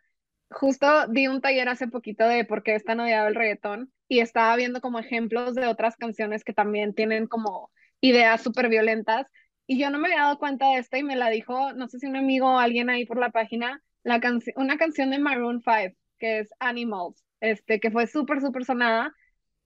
justo 0.50 1.08
di 1.10 1.28
un 1.28 1.42
taller 1.42 1.70
hace 1.70 1.88
poquito 1.88 2.28
de 2.28 2.44
por 2.44 2.64
qué 2.64 2.74
está 2.74 2.94
odiado 2.94 3.28
el 3.28 3.36
reggaetón 3.36 3.94
y 4.08 4.20
estaba 4.20 4.56
viendo 4.56 4.82
como 4.82 4.98
ejemplos 4.98 5.54
de 5.54 5.68
otras 5.68 5.96
canciones 5.96 6.44
que 6.44 6.54
también 6.54 6.96
tienen 6.96 7.28
como 7.28 7.72
ideas 8.02 8.42
súper 8.42 8.68
violentas 8.68 9.28
y 9.68 9.80
yo 9.80 9.92
no 9.92 10.00
me 10.00 10.08
había 10.08 10.24
dado 10.24 10.40
cuenta 10.40 10.70
de 10.70 10.80
esto 10.80 10.98
y 10.98 11.04
me 11.04 11.16
la 11.16 11.30
dijo, 11.30 11.74
no 11.74 11.88
sé 11.88 12.00
si 12.00 12.08
un 12.08 12.16
amigo 12.16 12.48
o 12.56 12.58
alguien 12.58 12.90
ahí 12.90 13.06
por 13.06 13.20
la 13.20 13.30
página 13.30 13.84
la 14.04 14.20
una 14.56 14.78
canción 14.78 15.12
de 15.12 15.20
Maroon 15.20 15.62
5, 15.62 15.96
que 16.18 16.40
es 16.40 16.50
Animals, 16.60 17.24
este, 17.42 17.80
que 17.80 17.92
fue 17.92 18.08
súper, 18.08 18.42
súper 18.42 18.66
sonada, 18.66 19.14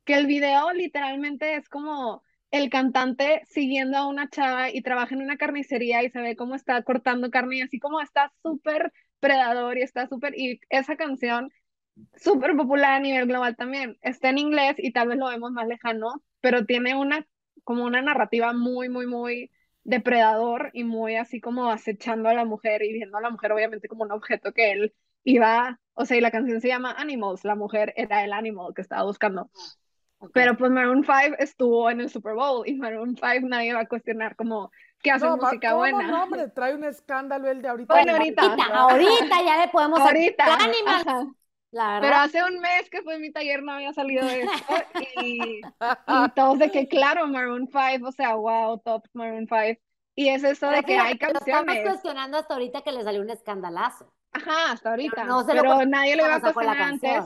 que 0.03 0.15
el 0.15 0.27
video 0.27 0.73
literalmente 0.73 1.55
es 1.55 1.69
como 1.69 2.23
el 2.51 2.69
cantante 2.69 3.41
siguiendo 3.47 3.97
a 3.97 4.07
una 4.07 4.29
chava 4.29 4.69
y 4.71 4.81
trabaja 4.81 5.15
en 5.15 5.21
una 5.21 5.37
carnicería 5.37 6.03
y 6.03 6.09
se 6.09 6.21
ve 6.21 6.35
cómo 6.35 6.55
está 6.55 6.81
cortando 6.83 7.29
carne 7.31 7.57
y 7.57 7.61
así 7.61 7.79
como 7.79 8.01
está 8.01 8.31
súper 8.41 8.93
predador 9.19 9.77
y 9.77 9.81
está 9.83 10.07
súper, 10.07 10.33
y 10.37 10.59
esa 10.69 10.95
canción 10.95 11.51
súper 12.15 12.55
popular 12.55 12.93
a 12.93 12.99
nivel 12.99 13.27
global 13.27 13.55
también, 13.55 13.97
está 14.01 14.29
en 14.29 14.37
inglés 14.37 14.75
y 14.77 14.91
tal 14.91 15.09
vez 15.09 15.17
lo 15.17 15.27
vemos 15.27 15.51
más 15.51 15.67
lejano, 15.67 16.23
pero 16.41 16.65
tiene 16.65 16.95
una, 16.95 17.27
como 17.63 17.85
una 17.85 18.01
narrativa 18.01 18.53
muy, 18.53 18.89
muy, 18.89 19.07
muy 19.07 19.51
depredador 19.83 20.69
y 20.73 20.83
muy 20.83 21.15
así 21.15 21.39
como 21.41 21.71
acechando 21.71 22.29
a 22.29 22.33
la 22.33 22.45
mujer 22.45 22.83
y 22.83 22.93
viendo 22.93 23.17
a 23.17 23.21
la 23.21 23.29
mujer 23.29 23.51
obviamente 23.53 23.87
como 23.87 24.03
un 24.03 24.11
objeto 24.11 24.53
que 24.53 24.71
él 24.71 24.93
iba, 25.23 25.79
o 25.93 26.05
sea, 26.05 26.17
y 26.17 26.21
la 26.21 26.31
canción 26.31 26.61
se 26.61 26.67
llama 26.69 26.93
Animals, 26.93 27.43
la 27.43 27.55
mujer 27.55 27.93
era 27.97 28.23
el 28.23 28.33
animal 28.33 28.73
que 28.75 28.81
estaba 28.81 29.03
buscando. 29.03 29.49
Pero 30.33 30.57
pues 30.57 30.71
Maroon 30.71 31.03
5 31.03 31.35
estuvo 31.39 31.89
en 31.89 32.01
el 32.01 32.09
Super 32.09 32.33
Bowl 32.33 32.67
y 32.67 32.73
Maroon 32.75 33.15
5 33.15 33.47
nadie 33.47 33.73
va 33.73 33.81
a 33.81 33.87
cuestionar 33.87 34.35
como 34.35 34.71
que 35.01 35.11
hace 35.11 35.27
música 35.27 35.75
buena. 35.75 36.07
No, 36.07 36.23
hombre, 36.23 36.47
trae 36.49 36.73
un 36.73 36.83
escándalo 36.83 37.49
el 37.49 37.61
de 37.61 37.67
ahorita. 37.67 37.93
Bueno, 37.93 38.13
ahorita. 38.13 38.41
Ahorita, 38.73 39.43
ya 39.45 39.57
le 39.57 39.67
podemos 39.71 39.99
ahorita. 39.99 40.45
Pero 41.69 42.15
hace 42.15 42.43
un 42.43 42.59
mes 42.59 42.89
que 42.89 43.03
fue 43.03 43.19
mi 43.19 43.31
taller 43.31 43.61
no 43.61 43.73
había 43.73 43.93
salido 43.93 44.27
esto 44.27 44.73
y, 45.21 45.59
y 45.59 46.29
todos 46.35 46.59
de 46.59 46.71
que 46.71 46.87
claro, 46.87 47.27
Maroon 47.27 47.67
5, 47.67 48.07
o 48.07 48.11
sea, 48.11 48.35
wow, 48.35 48.79
top 48.79 49.03
Maroon 49.13 49.47
5. 49.47 49.79
Y 50.15 50.29
es 50.29 50.43
eso 50.43 50.69
de 50.69 50.81
que 50.81 50.97
hay 50.97 51.17
canciones. 51.19 51.47
Estamos 51.47 51.79
cuestionando 51.83 52.37
hasta 52.39 52.55
ahorita 52.55 52.81
que 52.81 52.91
le 52.91 53.03
salió 53.03 53.21
un 53.21 53.29
escandalazo. 53.29 54.11
Ajá, 54.31 54.71
hasta 54.71 54.89
ahorita. 54.89 55.27
Pero, 55.45 55.85
nadie 55.85 56.15
lo 56.15 56.25
iba 56.25 56.35
a 56.35 56.41
cuestionar 56.41 56.81
antes 56.81 57.25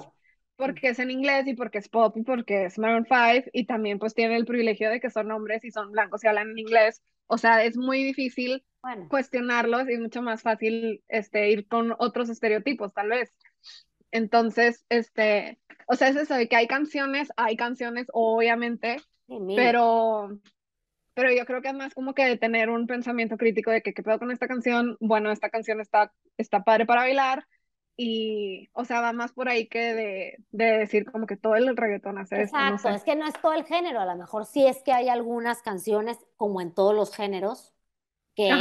porque 0.62 0.90
es 0.90 1.00
en 1.00 1.10
inglés 1.10 1.48
y 1.48 1.56
porque 1.56 1.80
es 1.80 1.90
pop 1.90 2.16
y 2.18 2.22
porque 2.22 2.66
es 2.66 2.78
Maroon 2.78 3.08
5 3.08 3.50
y 3.52 3.66
también 3.66 3.98
pues 3.98 4.14
tiene 4.14 4.36
el 4.36 4.46
privilegio 4.46 4.92
de 4.92 5.00
que 5.00 5.10
son 5.10 5.32
hombres 5.32 5.66
y 5.66 5.72
son 5.72 5.92
blancos 5.92 6.24
y 6.24 6.28
hablan 6.28 6.52
en 6.52 6.60
inglés. 6.60 7.02
O 7.26 7.40
sea, 7.40 7.64
es 7.64 7.78
muy 7.78 8.04
difícil 8.04 8.64
cuestionarlos 9.10 9.90
y 9.90 9.94
es 9.94 10.00
mucho 10.00 10.22
más 10.22 10.44
fácil 10.44 11.04
este, 11.08 11.50
ir 11.50 11.68
con 11.68 11.96
otros 11.98 12.30
estereotipos, 12.30 12.94
tal 12.94 13.10
vez. 13.10 13.34
Entonces, 14.12 14.86
este, 14.90 15.58
o 15.88 15.96
sea, 15.96 16.10
es 16.10 16.16
eso 16.16 16.36
de 16.36 16.48
que 16.48 16.58
hay 16.58 16.68
canciones, 16.68 17.30
hay 17.38 17.56
canciones, 17.56 18.06
obviamente, 18.14 18.98
pero, 19.56 20.30
pero 21.16 21.34
yo 21.34 21.44
creo 21.48 21.64
que 21.64 21.70
es 21.70 21.74
más 21.74 21.96
como 21.96 22.14
que 22.14 22.26
de 22.26 22.38
tener 22.38 22.70
un 22.70 22.86
pensamiento 22.86 23.36
crítico 23.36 23.72
de 23.72 23.82
que 23.82 23.96
qué 23.96 24.04
pedo 24.04 24.20
con 24.20 24.30
esta 24.30 24.48
canción, 24.48 24.96
bueno, 25.00 25.32
esta 25.32 25.50
canción 25.50 25.82
está, 25.82 26.14
está 26.38 26.64
padre 26.64 26.86
para 26.86 27.02
bailar, 27.02 27.48
y, 28.04 28.70
o 28.74 28.84
sea, 28.84 29.00
va 29.00 29.14
más 29.14 29.32
por 29.32 29.48
ahí 29.48 29.68
que 29.68 29.94
de, 29.94 30.44
de 30.50 30.66
decir 30.80 31.06
como 31.06 31.28
que 31.28 31.38
todo 31.38 31.56
el 31.56 31.78
reggaetón 31.78 32.18
hace 32.18 32.42
Exacto, 32.42 32.76
esto. 32.76 32.90
es 32.90 33.04
que 33.04 33.16
no 33.16 33.28
es 33.28 33.34
todo 33.40 33.54
el 33.54 33.64
género, 33.64 34.00
a 34.00 34.06
lo 34.06 34.16
mejor 34.16 34.48
sí 34.48 34.66
es 34.66 34.82
que 34.82 34.92
hay 34.92 35.08
algunas 35.08 35.62
canciones, 35.62 36.18
como 36.36 36.62
en 36.62 36.74
todos 36.74 36.96
los 36.96 37.16
géneros, 37.16 37.76
que 38.36 38.52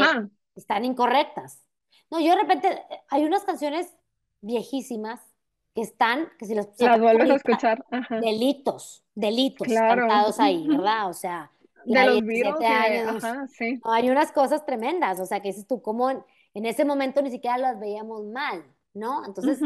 están 0.55 0.85
incorrectas. 0.85 1.65
No, 2.11 2.21
yo 2.21 2.35
de 2.35 2.43
repente, 2.43 2.83
hay 3.09 3.25
unas 3.25 3.45
canciones 3.45 3.97
viejísimas 4.43 5.21
que 5.75 5.81
están, 5.81 6.29
que 6.39 6.45
si 6.45 6.55
las, 6.55 6.69
las 6.79 7.01
vuelves 7.01 7.31
a 7.31 7.35
escuchar, 7.37 7.83
delitos, 8.21 9.05
delitos 9.15 9.69
cantados 9.69 10.39
ahí, 10.39 10.67
¿verdad? 10.69 11.09
O 11.09 11.15
sea, 11.15 11.51
de 11.87 12.05
los 12.05 12.23
virus, 12.23 12.61
años, 12.61 13.25
ajá, 13.25 13.47
sí. 13.49 13.81
hay 13.85 14.11
unas 14.11 14.33
cosas 14.33 14.67
tremendas, 14.67 15.19
o 15.19 15.25
sea, 15.25 15.41
que 15.41 15.49
dices 15.49 15.67
tú, 15.67 15.81
como 15.81 16.11
en, 16.11 16.23
ese 16.53 16.85
momento 16.85 17.23
ni 17.23 17.31
siquiera 17.31 17.57
las 17.57 17.81
veíamos 17.81 18.27
mal, 18.27 18.65
¿no? 18.95 19.25
Entonces... 19.27 19.61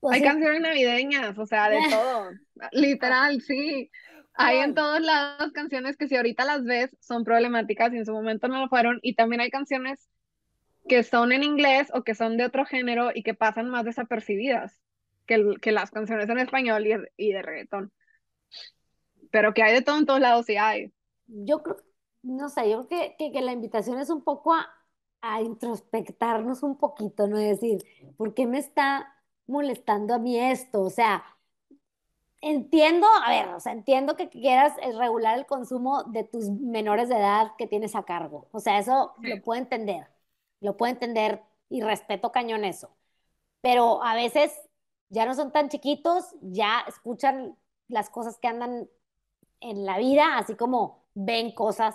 Pues 0.00 0.16
hay 0.16 0.22
canciones 0.22 0.60
navideñas, 0.60 1.38
o 1.38 1.46
sea, 1.46 1.70
de 1.70 1.78
todo, 1.90 2.30
literal, 2.72 3.40
sí. 3.40 3.90
Hay 4.34 4.58
en 4.58 4.74
todos 4.74 5.00
lados 5.00 5.52
canciones 5.52 5.96
que 5.96 6.08
si 6.08 6.16
ahorita 6.16 6.44
las 6.44 6.64
ves 6.64 6.94
son 7.00 7.24
problemáticas 7.24 7.92
y 7.92 7.96
en 7.96 8.04
su 8.04 8.12
momento 8.12 8.48
no 8.48 8.60
lo 8.60 8.68
fueron. 8.68 8.98
Y 9.00 9.14
también 9.14 9.40
hay 9.40 9.48
canciones 9.48 10.10
que 10.88 11.02
son 11.04 11.32
en 11.32 11.42
inglés 11.42 11.90
o 11.94 12.02
que 12.02 12.14
son 12.14 12.36
de 12.36 12.44
otro 12.44 12.66
género 12.66 13.10
y 13.14 13.22
que 13.22 13.32
pasan 13.32 13.70
más 13.70 13.84
desapercibidas 13.84 14.78
que, 15.26 15.54
que 15.60 15.72
las 15.72 15.90
canciones 15.90 16.28
en 16.28 16.38
español 16.38 16.86
y, 16.86 16.94
y, 17.16 17.32
de 17.32 17.42
reggaetón. 17.42 17.92
Pero 19.30 19.54
que 19.54 19.62
hay 19.62 19.72
de 19.72 19.82
todo 19.82 19.98
en 19.98 20.06
todos 20.06 20.20
lados, 20.20 20.46
sí 20.46 20.56
hay. 20.56 20.92
Yo 21.26 21.62
creo, 21.62 21.76
no 22.22 22.48
sé, 22.48 22.70
yo 22.70 22.86
creo 22.86 23.16
que, 23.18 23.32
que, 23.32 23.40
la 23.40 23.52
invitación 23.52 23.98
es 23.98 24.10
un 24.10 24.22
poco 24.22 24.54
a, 24.54 24.68
a, 25.24 25.42
introspectarnos 25.42 26.62
un 26.62 26.76
poquito, 26.76 27.26
¿no? 27.26 27.38
Es 27.38 27.60
decir, 27.60 27.84
¿por 28.16 28.34
qué 28.34 28.46
me 28.46 28.58
está 28.58 29.14
molestando 29.46 30.14
a 30.14 30.18
mí 30.18 30.38
esto? 30.38 30.82
O 30.82 30.90
sea, 30.90 31.24
entiendo, 32.40 33.06
a 33.24 33.30
ver, 33.30 33.48
o 33.54 33.60
sea, 33.60 33.72
entiendo 33.72 34.16
que 34.16 34.28
quieras 34.28 34.74
regular 34.98 35.38
el 35.38 35.46
consumo 35.46 36.04
de 36.04 36.24
tus 36.24 36.50
menores 36.50 37.08
de 37.08 37.16
edad 37.16 37.52
que 37.58 37.66
tienes 37.66 37.94
a 37.94 38.04
cargo. 38.04 38.48
O 38.52 38.60
sea, 38.60 38.78
eso 38.78 39.14
lo 39.20 39.42
puedo 39.42 39.60
entender 39.60 40.06
lo 40.64 40.76
puedo 40.76 40.92
entender 40.92 41.42
y 41.68 41.82
respeto 41.82 42.32
cañón 42.32 42.64
eso. 42.64 42.96
Pero 43.60 44.02
a 44.02 44.14
veces 44.14 44.52
ya 45.10 45.26
no 45.26 45.34
son 45.34 45.52
tan 45.52 45.68
chiquitos, 45.68 46.34
ya 46.40 46.84
escuchan 46.88 47.56
las 47.88 48.10
cosas 48.10 48.38
que 48.38 48.48
andan 48.48 48.88
en 49.60 49.84
la 49.84 49.98
vida, 49.98 50.38
así 50.38 50.56
como 50.56 51.04
ven 51.14 51.52
cosas 51.52 51.94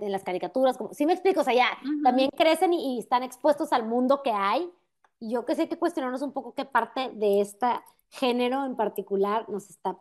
en 0.00 0.12
las 0.12 0.24
caricaturas, 0.24 0.76
como, 0.76 0.92
¿sí 0.92 1.06
me 1.06 1.12
explico? 1.12 1.40
O 1.40 1.44
sea, 1.44 1.54
ya 1.54 1.66
también 2.02 2.30
crecen 2.36 2.72
y, 2.72 2.98
están 2.98 3.22
expuestos 3.22 3.72
al 3.72 3.86
mundo 3.86 4.22
que 4.22 4.32
hay. 4.32 4.70
Y 5.18 5.32
yo 5.32 5.44
que 5.44 5.54
sé 5.54 5.68
que 5.68 5.78
cuestionarnos 5.78 6.22
un 6.22 6.32
poco 6.32 6.54
qué 6.54 6.64
parte 6.64 7.10
de 7.14 7.40
este 7.40 7.66
género 8.10 8.64
en 8.64 8.76
particular 8.76 9.48
nos 9.48 9.68
está 9.70 9.98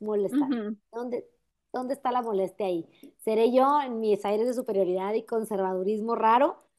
molestando. 0.00 0.76
¿Dónde, 0.92 1.26
¿Dónde 1.72 1.94
está 1.94 2.12
la 2.12 2.22
molestia 2.22 2.66
ahí? 2.66 2.86
¿Seré 3.18 3.52
yo 3.52 3.80
en 3.82 4.00
mis 4.00 4.24
aires 4.24 4.46
de 4.46 4.54
superioridad 4.54 5.14
y 5.14 5.24
conservadurismo 5.24 6.14
raro? 6.14 6.70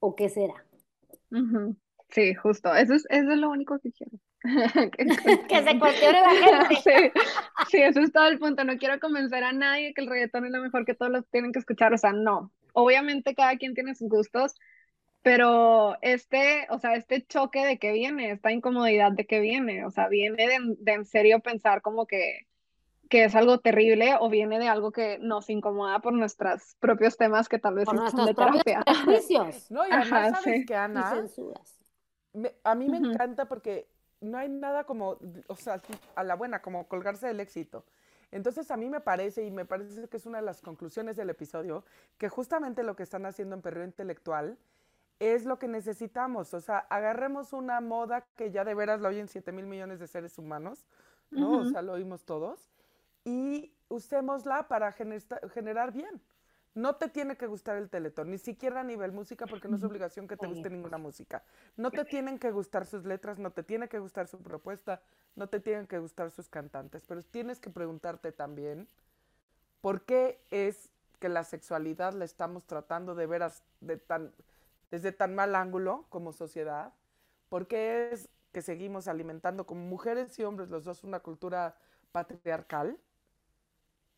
o 0.00 0.16
qué 0.16 0.28
será. 0.28 0.66
Sí, 2.08 2.34
justo. 2.34 2.74
Eso 2.74 2.94
es, 2.94 3.06
eso 3.08 3.30
es 3.30 3.38
lo 3.38 3.50
único 3.50 3.78
que 3.78 3.92
quiero. 3.92 4.18
que, 5.48 5.62
se 5.62 5.78
cuestione 5.78 6.20
la 6.20 6.66
gente. 6.66 6.74
sí, 6.84 7.20
sí, 7.70 7.82
eso 7.82 8.00
es 8.00 8.12
todo 8.12 8.26
el 8.26 8.38
punto. 8.38 8.64
No 8.64 8.78
quiero 8.78 8.98
convencer 9.00 9.44
a 9.44 9.52
nadie 9.52 9.94
que 9.94 10.00
el 10.00 10.08
reggaetón 10.08 10.46
es 10.46 10.52
lo 10.52 10.60
mejor 10.60 10.84
que 10.84 10.94
todos 10.94 11.12
los 11.12 11.28
tienen 11.28 11.52
que 11.52 11.58
escuchar. 11.58 11.92
O 11.92 11.98
sea, 11.98 12.12
no. 12.12 12.52
Obviamente 12.72 13.34
cada 13.34 13.56
quien 13.56 13.74
tiene 13.74 13.94
sus 13.94 14.08
gustos, 14.08 14.54
pero 15.22 15.96
este, 16.02 16.66
o 16.70 16.78
sea, 16.78 16.94
este 16.94 17.26
choque 17.26 17.66
de 17.66 17.78
que 17.78 17.92
viene, 17.92 18.30
esta 18.30 18.52
incomodidad 18.52 19.12
de 19.12 19.26
que 19.26 19.40
viene, 19.40 19.84
o 19.84 19.90
sea, 19.90 20.08
viene 20.08 20.46
de, 20.46 20.58
de 20.78 20.92
en 20.92 21.04
serio 21.04 21.40
pensar 21.40 21.82
como 21.82 22.06
que 22.06 22.46
que 23.10 23.24
es 23.24 23.34
algo 23.34 23.58
terrible 23.58 24.14
o 24.20 24.30
viene 24.30 24.60
de 24.60 24.68
algo 24.68 24.92
que 24.92 25.18
nos 25.18 25.50
incomoda 25.50 25.98
por 25.98 26.12
nuestros 26.12 26.76
propios 26.78 27.16
temas 27.16 27.48
que 27.48 27.58
tal 27.58 27.74
vez 27.74 27.84
por 27.86 28.08
son 28.08 28.24
de 28.24 28.34
terapia. 28.34 28.84
no, 29.68 29.86
y 29.86 29.90
además 29.90 30.42
sabes 30.44 30.64
que 30.64 30.76
Ana, 30.76 31.26
a 32.62 32.74
mí 32.76 32.88
me 32.88 32.98
encanta 32.98 33.46
porque 33.46 33.88
no 34.20 34.38
hay 34.38 34.48
nada 34.48 34.84
como, 34.84 35.18
o 35.46 35.56
sea, 35.56 35.80
a 36.14 36.24
la 36.24 36.34
buena, 36.34 36.62
como 36.62 36.86
colgarse 36.88 37.26
del 37.26 37.40
éxito. 37.40 37.84
Entonces 38.32 38.70
a 38.70 38.76
mí 38.76 38.88
me 38.88 39.00
parece, 39.00 39.44
y 39.44 39.50
me 39.50 39.64
parece 39.64 40.08
que 40.08 40.16
es 40.16 40.26
una 40.26 40.38
de 40.38 40.44
las 40.44 40.60
conclusiones 40.60 41.16
del 41.16 41.30
episodio, 41.30 41.84
que 42.18 42.28
justamente 42.28 42.82
lo 42.82 42.94
que 42.94 43.02
están 43.02 43.26
haciendo 43.26 43.56
en 43.56 43.62
Perreo 43.62 43.84
Intelectual 43.84 44.56
es 45.18 45.44
lo 45.44 45.58
que 45.58 45.68
necesitamos. 45.68 46.54
O 46.54 46.60
sea, 46.60 46.78
agarremos 46.78 47.52
una 47.52 47.80
moda 47.80 48.24
que 48.36 48.50
ya 48.50 48.64
de 48.64 48.74
veras 48.74 49.00
lo 49.00 49.08
oyen 49.08 49.28
7 49.28 49.52
mil 49.52 49.66
millones 49.66 49.98
de 49.98 50.06
seres 50.06 50.38
humanos, 50.38 50.86
¿no? 51.30 51.58
O 51.58 51.64
sea, 51.64 51.82
lo 51.82 51.92
oímos 51.92 52.24
todos 52.24 52.70
y 53.24 53.72
usémosla 53.88 54.68
para 54.68 54.92
generar 54.92 55.92
bien. 55.92 56.20
No 56.74 56.94
te 56.96 57.08
tiene 57.08 57.36
que 57.36 57.46
gustar 57.46 57.76
el 57.76 57.90
teletón, 57.90 58.30
ni 58.30 58.38
siquiera 58.38 58.80
a 58.80 58.84
nivel 58.84 59.10
música, 59.10 59.46
porque 59.46 59.68
no 59.68 59.76
es 59.76 59.82
obligación 59.82 60.28
que 60.28 60.36
te 60.36 60.46
guste 60.46 60.70
ninguna 60.70 60.98
música. 60.98 61.42
No 61.76 61.90
te 61.90 62.04
tienen 62.04 62.38
que 62.38 62.52
gustar 62.52 62.86
sus 62.86 63.04
letras, 63.04 63.38
no 63.38 63.50
te 63.50 63.64
tiene 63.64 63.88
que 63.88 63.98
gustar 63.98 64.28
su 64.28 64.38
propuesta, 64.38 65.02
no 65.34 65.48
te 65.48 65.58
tienen 65.58 65.88
que 65.88 65.98
gustar 65.98 66.30
sus 66.30 66.48
cantantes, 66.48 67.04
pero 67.08 67.22
tienes 67.22 67.58
que 67.58 67.70
preguntarte 67.70 68.30
también 68.30 68.86
por 69.80 70.02
qué 70.02 70.40
es 70.50 70.90
que 71.18 71.28
la 71.28 71.42
sexualidad 71.42 72.12
la 72.12 72.24
estamos 72.24 72.64
tratando 72.64 73.14
de 73.14 73.26
veras 73.26 73.64
de 73.80 73.96
tan, 73.96 74.32
desde 74.90 75.10
tan 75.10 75.34
mal 75.34 75.56
ángulo 75.56 76.06
como 76.08 76.32
sociedad, 76.32 76.92
por 77.48 77.66
qué 77.66 78.10
es 78.12 78.28
que 78.52 78.62
seguimos 78.62 79.08
alimentando 79.08 79.66
como 79.66 79.82
mujeres 79.82 80.38
y 80.38 80.44
hombres 80.44 80.70
los 80.70 80.84
dos 80.84 81.04
una 81.04 81.20
cultura 81.20 81.76
patriarcal 82.12 82.96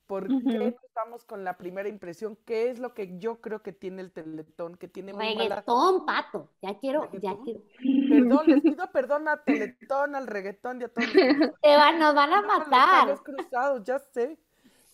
¿Por 0.07 0.29
qué 0.29 0.77
estamos 0.85 1.25
con 1.25 1.45
la 1.45 1.57
primera 1.57 1.89
impresión? 1.89 2.37
¿Qué 2.45 2.71
es 2.71 2.79
lo 2.79 2.93
que 2.95 3.19
yo 3.19 3.41
creo 3.41 3.63
que 3.63 3.73
tiene 3.73 4.03
el 4.03 4.13
Teletón? 4.13 4.77
Que 4.77 4.89
tiene 4.89 5.13
reggaetón, 5.13 6.05
pato. 6.05 6.51
Ya 6.61 6.79
quiero, 6.79 7.11
ya 7.21 7.37
quiero. 7.45 7.63
Perdón, 8.09 8.47
les 8.47 8.63
pido 8.63 8.91
perdón 8.93 9.29
a 9.29 9.43
Teletón, 9.43 10.15
al 10.15 10.27
reggaetón 10.27 10.81
y 10.81 10.85
a 10.85 10.89
todos. 10.89 11.11
Te 11.13 11.77
van, 11.77 11.99
nos 11.99 12.15
van 12.15 12.33
a 12.33 12.43
matar. 12.43 13.09
Los 13.09 13.23
cruzados, 13.23 13.85
ya 13.85 13.99
sé. 13.99 14.39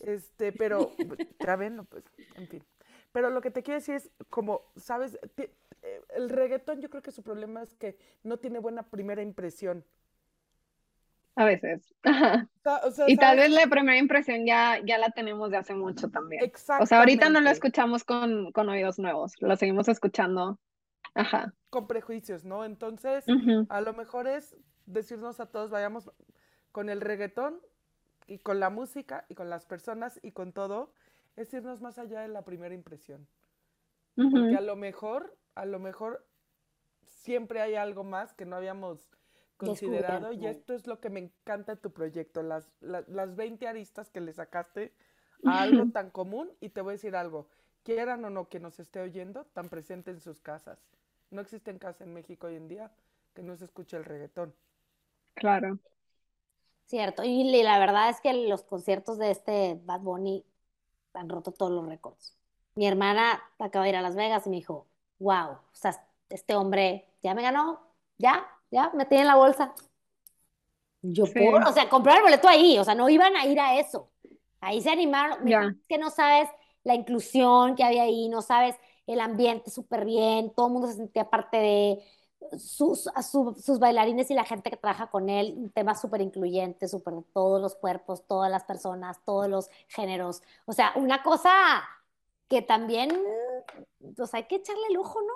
Este, 0.01 0.53
pero, 0.53 0.93
ya 1.45 1.57
ven, 1.57 1.85
pues, 1.87 2.05
en 2.37 2.49
fin. 2.49 2.65
Pero 3.13 3.31
lo 3.31 3.41
que 3.41 3.51
te 3.51 3.63
quiero 3.63 3.81
decir 3.81 3.97
es, 3.97 4.11
como, 4.31 4.63
¿sabes? 4.77 5.19
eh, 5.37 6.03
el 6.11 6.29
reggaetón 6.29 6.81
yo 6.81 6.91
creo 6.91 7.03
que 7.03 7.11
su 7.11 7.23
problema 7.23 7.63
es 7.63 7.75
que 7.75 7.99
no 8.23 8.37
tiene 8.37 8.59
buena 8.59 8.85
primera 8.85 9.23
impresión. 9.23 9.85
A 11.39 11.45
veces. 11.45 11.95
y 13.07 13.16
tal 13.16 13.36
vez 13.36 13.51
la 13.53 13.68
primera 13.68 13.97
impresión 13.97 14.45
ya, 14.45 14.80
ya 14.84 14.99
la 14.99 15.11
tenemos 15.11 15.53
de 15.53 15.59
hace 15.59 15.72
mucho 15.72 16.11
también. 16.11 16.43
Exacto. 16.43 16.82
O 16.82 16.86
sea, 16.86 16.99
ahorita 16.99 17.28
no 17.28 17.41
lo 17.41 17.49
escuchamos 17.49 18.03
con, 18.03 18.51
con 18.51 18.68
oídos 18.68 18.99
nuevos, 18.99 19.34
lo 19.39 19.55
seguimos 19.55 19.86
escuchando. 19.86 20.59
Ajá. 21.14 21.55
Con 21.70 21.86
prejuicios, 21.86 22.45
¿no? 22.45 22.64
Entonces, 22.64 23.24
a 23.68 23.80
lo 23.80 23.93
mejor 23.93 24.26
es 24.26 24.57
decirnos 24.86 25.39
a 25.39 25.47
todos, 25.47 25.70
vayamos 25.70 26.11
con 26.72 26.89
el 26.89 27.01
reggaetón 27.01 27.61
y 28.26 28.39
con 28.41 28.59
la 28.59 28.68
música 28.68 29.24
y 29.28 29.36
con 29.36 29.49
las 29.49 29.64
personas 29.64 30.18
y 30.24 30.32
con 30.32 30.53
todo, 30.53 30.93
es 31.36 31.55
irnos 31.55 31.80
más 31.80 32.01
allá 32.01 32.22
de 32.22 32.28
la 32.28 32.43
primera 32.43 32.74
impresión. 32.74 33.28
Porque 34.16 34.57
a 34.57 34.61
lo 34.61 34.74
mejor, 34.74 35.39
a 35.55 35.66
lo 35.66 35.78
mejor 35.78 36.26
siempre 37.05 37.61
hay 37.61 37.76
algo 37.76 38.03
más 38.03 38.34
que 38.34 38.45
no 38.45 38.57
habíamos 38.57 39.09
considerado 39.59 40.33
y 40.33 40.47
esto 40.47 40.73
es 40.73 40.87
lo 40.87 41.01
que 41.01 41.11
me 41.11 41.21
encanta 41.21 41.75
de 41.75 41.81
tu 41.81 41.93
proyecto, 41.93 42.43
las, 42.43 42.71
las, 42.81 43.37
20 43.37 43.69
aristas 43.69 44.09
que 44.09 44.21
le 44.21 44.33
sacaste 44.33 44.95
a 45.45 45.63
algo 45.63 45.91
tan 45.93 46.11
común 46.11 46.51
y 46.61 46.71
te 46.71 46.81
voy 46.81 46.93
a 46.93 46.93
decir 46.93 47.15
algo, 47.17 47.49
quieran 47.83 48.25
o 48.25 48.31
no 48.31 48.49
que 48.49 48.61
nos 48.61 48.81
esté 48.81 49.01
oyendo, 49.01 49.45
tan 49.47 49.69
presente 49.69 50.11
en 50.11 50.21
sus 50.21 50.41
casas. 50.41 50.79
No 51.31 51.43
existe 51.43 51.71
en 51.71 51.79
casa 51.79 52.05
en 52.05 52.15
México 52.15 52.47
hoy 52.47 52.57
en 52.57 52.69
día 52.69 52.91
que 53.35 53.43
no 53.43 53.55
se 53.57 53.67
escuche 53.67 53.97
el 53.97 54.05
reggaetón. 54.05 54.55
Claro. 55.35 55.79
Cierto, 56.87 57.23
y 57.23 57.63
la 57.63 57.79
verdad 57.79 58.09
es 58.09 58.21
que 58.21 58.33
los 58.49 58.63
conciertos 58.63 59.19
de 59.19 59.31
este 59.31 59.79
Bad 59.85 60.01
Bunny 60.01 60.45
han 61.13 61.29
roto 61.29 61.53
todos 61.53 61.71
los 61.71 61.87
récords. 61.87 62.35
Mi 62.75 62.87
hermana 62.87 63.43
acaba 63.59 63.85
de 63.85 63.91
ir 63.91 63.97
a 63.97 64.03
Las 64.03 64.17
Vegas 64.17 64.47
y 64.47 64.51
me 64.51 64.57
dijo, 64.57 64.87
wow, 65.19 65.51
o 65.51 65.61
sea, 65.73 66.07
este 66.31 66.55
hombre 66.55 67.09
ya 67.23 67.35
me 67.35 67.43
ganó, 67.43 67.81
ya, 68.19 68.47
ya, 68.71 68.91
me 68.95 69.05
tiene 69.07 69.23
en 69.23 69.29
la 69.29 69.37
bolsa. 69.37 69.75
Yo, 71.03 71.25
por, 71.27 71.62
o 71.62 71.73
sea, 71.73 71.89
comprar 71.89 72.19
el 72.19 72.25
boleto 72.25 72.49
ahí, 72.49 72.79
o 72.79 72.85
sea, 72.85 72.95
no 72.95 73.09
iban 73.09 73.37
a 73.37 73.47
ir 73.47 73.61
a 73.61 73.79
eso. 73.79 74.11
Ahí 74.61 74.81
se 74.81 74.91
animaron. 74.91 75.47
Es 75.47 75.87
que 75.89 75.99
no 75.99 76.11
sabes 76.11 76.49
la 76.83 76.95
inclusión 76.95 77.77
que 77.77 77.85
había 77.85 78.03
ahí, 78.03 78.29
no 78.29 78.43
sabes 78.43 78.75
el 79.07 79.21
ambiente 79.21 79.71
súper 79.71 80.05
bien, 80.05 80.51
todo 80.51 80.66
el 80.66 80.73
mundo 80.73 80.89
se 80.89 80.95
sentía 80.95 81.31
parte 81.31 81.57
de 81.57 82.05
sus, 82.59 83.09
sus 83.62 83.79
bailarines 83.79 84.31
y 84.31 84.35
la 84.35 84.45
gente 84.45 84.71
que 84.71 84.77
trabaja 84.77 85.09
con 85.11 85.29
él, 85.29 85.55
un 85.57 85.71
tema 85.71 85.95
súper 85.95 86.21
incluyente, 86.21 86.89
súper 86.89 87.14
de 87.14 87.23
todos 87.33 87.61
los 87.61 87.75
cuerpos, 87.75 88.27
todas 88.27 88.51
las 88.51 88.64
personas, 88.64 89.19
todos 89.25 89.49
los 89.49 89.71
géneros. 89.89 90.43
O 90.66 90.73
sea, 90.73 90.93
una 90.97 91.23
cosa 91.23 91.51
que 92.49 92.62
también, 92.62 93.11
pues 94.16 94.33
hay 94.35 94.45
que 94.45 94.57
echarle 94.57 94.91
lujo, 94.93 95.21
¿no? 95.21 95.33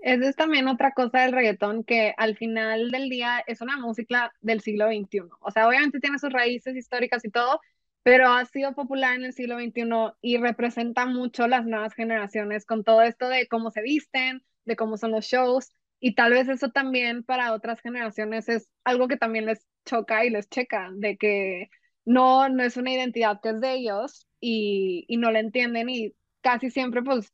Esa 0.00 0.28
es 0.30 0.36
también 0.36 0.66
otra 0.68 0.92
cosa 0.92 1.20
del 1.20 1.32
reggaetón 1.32 1.84
que 1.84 2.14
al 2.16 2.36
final 2.36 2.90
del 2.90 3.10
día 3.10 3.44
es 3.46 3.60
una 3.60 3.76
música 3.76 4.32
del 4.40 4.60
siglo 4.62 4.86
XXI. 4.88 5.28
O 5.40 5.50
sea, 5.50 5.68
obviamente 5.68 6.00
tiene 6.00 6.18
sus 6.18 6.32
raíces 6.32 6.74
históricas 6.76 7.24
y 7.24 7.30
todo, 7.30 7.60
pero 8.02 8.28
ha 8.28 8.44
sido 8.46 8.74
popular 8.74 9.16
en 9.16 9.24
el 9.26 9.32
siglo 9.34 9.56
XXI 9.58 10.14
y 10.22 10.38
representa 10.38 11.04
mucho 11.06 11.46
las 11.48 11.66
nuevas 11.66 11.94
generaciones 11.94 12.64
con 12.64 12.82
todo 12.82 13.02
esto 13.02 13.28
de 13.28 13.46
cómo 13.46 13.70
se 13.70 13.82
visten, 13.82 14.42
de 14.64 14.76
cómo 14.76 14.96
son 14.96 15.10
los 15.12 15.26
shows. 15.26 15.70
Y 16.00 16.14
tal 16.14 16.32
vez 16.32 16.48
eso 16.48 16.70
también 16.70 17.22
para 17.22 17.52
otras 17.52 17.80
generaciones 17.80 18.48
es 18.48 18.70
algo 18.84 19.06
que 19.06 19.18
también 19.18 19.44
les 19.46 19.66
choca 19.84 20.24
y 20.24 20.30
les 20.30 20.48
checa, 20.48 20.88
de 20.94 21.18
que 21.18 21.68
no, 22.06 22.48
no 22.48 22.62
es 22.62 22.76
una 22.78 22.92
identidad 22.92 23.40
que 23.42 23.50
es 23.50 23.60
de 23.60 23.74
ellos 23.74 24.26
y, 24.40 25.04
y 25.08 25.18
no 25.18 25.30
la 25.30 25.40
entienden 25.40 25.90
y 25.90 26.14
casi 26.40 26.70
siempre 26.70 27.02
pues 27.02 27.32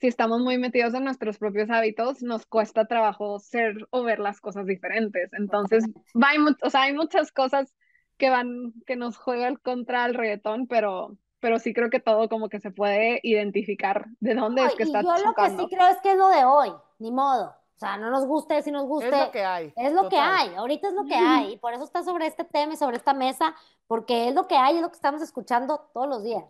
si 0.00 0.06
estamos 0.06 0.40
muy 0.40 0.58
metidos 0.58 0.94
en 0.94 1.04
nuestros 1.04 1.38
propios 1.38 1.70
hábitos, 1.70 2.22
nos 2.22 2.46
cuesta 2.46 2.86
trabajo 2.86 3.38
ser 3.38 3.86
o 3.90 4.02
ver 4.02 4.18
las 4.18 4.40
cosas 4.40 4.66
diferentes. 4.66 5.32
Entonces, 5.32 5.84
va, 6.14 6.30
hay, 6.30 6.38
o 6.62 6.70
sea, 6.70 6.82
hay 6.82 6.92
muchas 6.92 7.32
cosas 7.32 7.74
que 8.16 8.30
van, 8.30 8.72
que 8.86 8.96
nos 8.96 9.16
juegan 9.16 9.56
contra 9.56 10.04
el 10.06 10.14
reggaetón, 10.14 10.66
pero, 10.66 11.16
pero 11.40 11.58
sí 11.58 11.72
creo 11.72 11.90
que 11.90 12.00
todo 12.00 12.28
como 12.28 12.48
que 12.48 12.60
se 12.60 12.70
puede 12.70 13.20
identificar 13.22 14.06
de 14.20 14.34
dónde 14.34 14.64
es 14.64 14.74
que 14.74 14.84
está 14.84 15.02
Yo 15.02 15.16
lo 15.24 15.34
que 15.34 15.50
sí 15.50 15.66
creo 15.68 15.88
es 15.88 15.98
que 16.02 16.12
es 16.12 16.18
lo 16.18 16.28
de 16.28 16.44
hoy, 16.44 16.72
ni 16.98 17.10
modo. 17.10 17.54
O 17.76 17.78
sea, 17.78 17.96
no 17.96 18.10
nos 18.10 18.24
guste, 18.24 18.62
si 18.62 18.70
nos 18.70 18.86
guste. 18.86 19.08
Es 19.08 19.26
lo 19.26 19.30
que 19.32 19.44
hay. 19.44 19.72
Es 19.76 19.92
lo 19.92 20.08
que 20.08 20.16
hay, 20.16 20.54
ahorita 20.54 20.88
es 20.88 20.94
lo 20.94 21.04
que 21.04 21.14
hay. 21.14 21.54
Y 21.54 21.56
por 21.56 21.74
eso 21.74 21.82
está 21.84 22.04
sobre 22.04 22.26
este 22.26 22.44
tema 22.44 22.74
y 22.74 22.76
sobre 22.76 22.96
esta 22.96 23.14
mesa, 23.14 23.54
porque 23.88 24.28
es 24.28 24.34
lo 24.34 24.46
que 24.46 24.56
hay, 24.56 24.76
es 24.76 24.82
lo 24.82 24.88
que 24.88 24.96
estamos 24.96 25.22
escuchando 25.22 25.90
todos 25.92 26.08
los 26.08 26.22
días. 26.22 26.44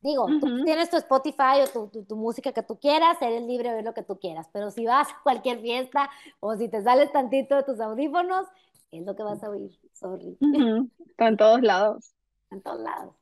Digo, 0.00 0.26
tú 0.40 0.62
tienes 0.64 0.90
tu 0.90 0.96
Spotify 0.96 1.62
o 1.74 1.88
tu, 1.88 2.16
música 2.16 2.52
que 2.52 2.62
tú 2.62 2.78
quieras, 2.78 3.20
eres 3.20 3.42
libre 3.42 3.70
de 3.70 3.76
ver 3.76 3.84
lo 3.84 3.94
que 3.94 4.04
tú 4.04 4.18
quieras, 4.20 4.48
pero 4.52 4.70
si 4.70 4.86
vas 4.86 5.08
a 5.08 5.20
cualquier 5.24 5.60
fiesta 5.60 6.08
o 6.38 6.54
si 6.56 6.68
te 6.68 6.82
sales 6.82 7.10
tantito 7.10 7.56
de 7.56 7.64
tus 7.64 7.80
audífonos, 7.80 8.46
es 8.92 9.04
lo 9.04 9.16
que 9.16 9.24
vas 9.24 9.42
a 9.42 9.50
oír, 9.50 9.76
sorry. 9.92 10.38
Está 11.08 11.28
en 11.28 11.36
todos 11.36 11.62
lados. 11.62 12.14
En 12.50 12.62
todos 12.62 12.80
lados. 12.80 13.14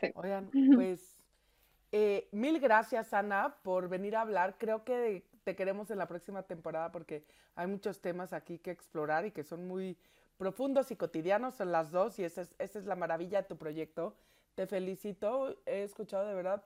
Sí. 0.00 0.10
Oigan, 0.14 0.50
pues 0.74 1.14
eh, 1.92 2.28
mil 2.32 2.58
gracias 2.58 3.12
Ana 3.12 3.56
por 3.62 3.88
venir 3.88 4.16
a 4.16 4.22
hablar. 4.22 4.56
Creo 4.58 4.82
que 4.82 5.28
te 5.44 5.54
queremos 5.54 5.90
en 5.90 5.98
la 5.98 6.08
próxima 6.08 6.42
temporada 6.42 6.90
porque 6.90 7.26
hay 7.54 7.66
muchos 7.66 8.00
temas 8.00 8.32
aquí 8.32 8.58
que 8.58 8.70
explorar 8.70 9.26
y 9.26 9.30
que 9.30 9.44
son 9.44 9.68
muy 9.68 9.98
profundos 10.38 10.90
y 10.90 10.96
cotidianos, 10.96 11.54
son 11.54 11.70
las 11.70 11.90
dos 11.90 12.18
y 12.18 12.24
esa 12.24 12.40
es, 12.40 12.54
esa 12.58 12.78
es 12.78 12.86
la 12.86 12.96
maravilla 12.96 13.42
de 13.42 13.48
tu 13.48 13.58
proyecto 13.58 14.16
te 14.54 14.66
felicito. 14.66 15.56
He 15.66 15.82
escuchado 15.82 16.26
de 16.26 16.34
verdad, 16.34 16.64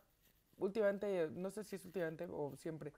últimamente, 0.58 1.28
no 1.32 1.50
sé 1.50 1.64
si 1.64 1.76
es 1.76 1.84
últimamente 1.84 2.26
o 2.30 2.56
siempre, 2.56 2.92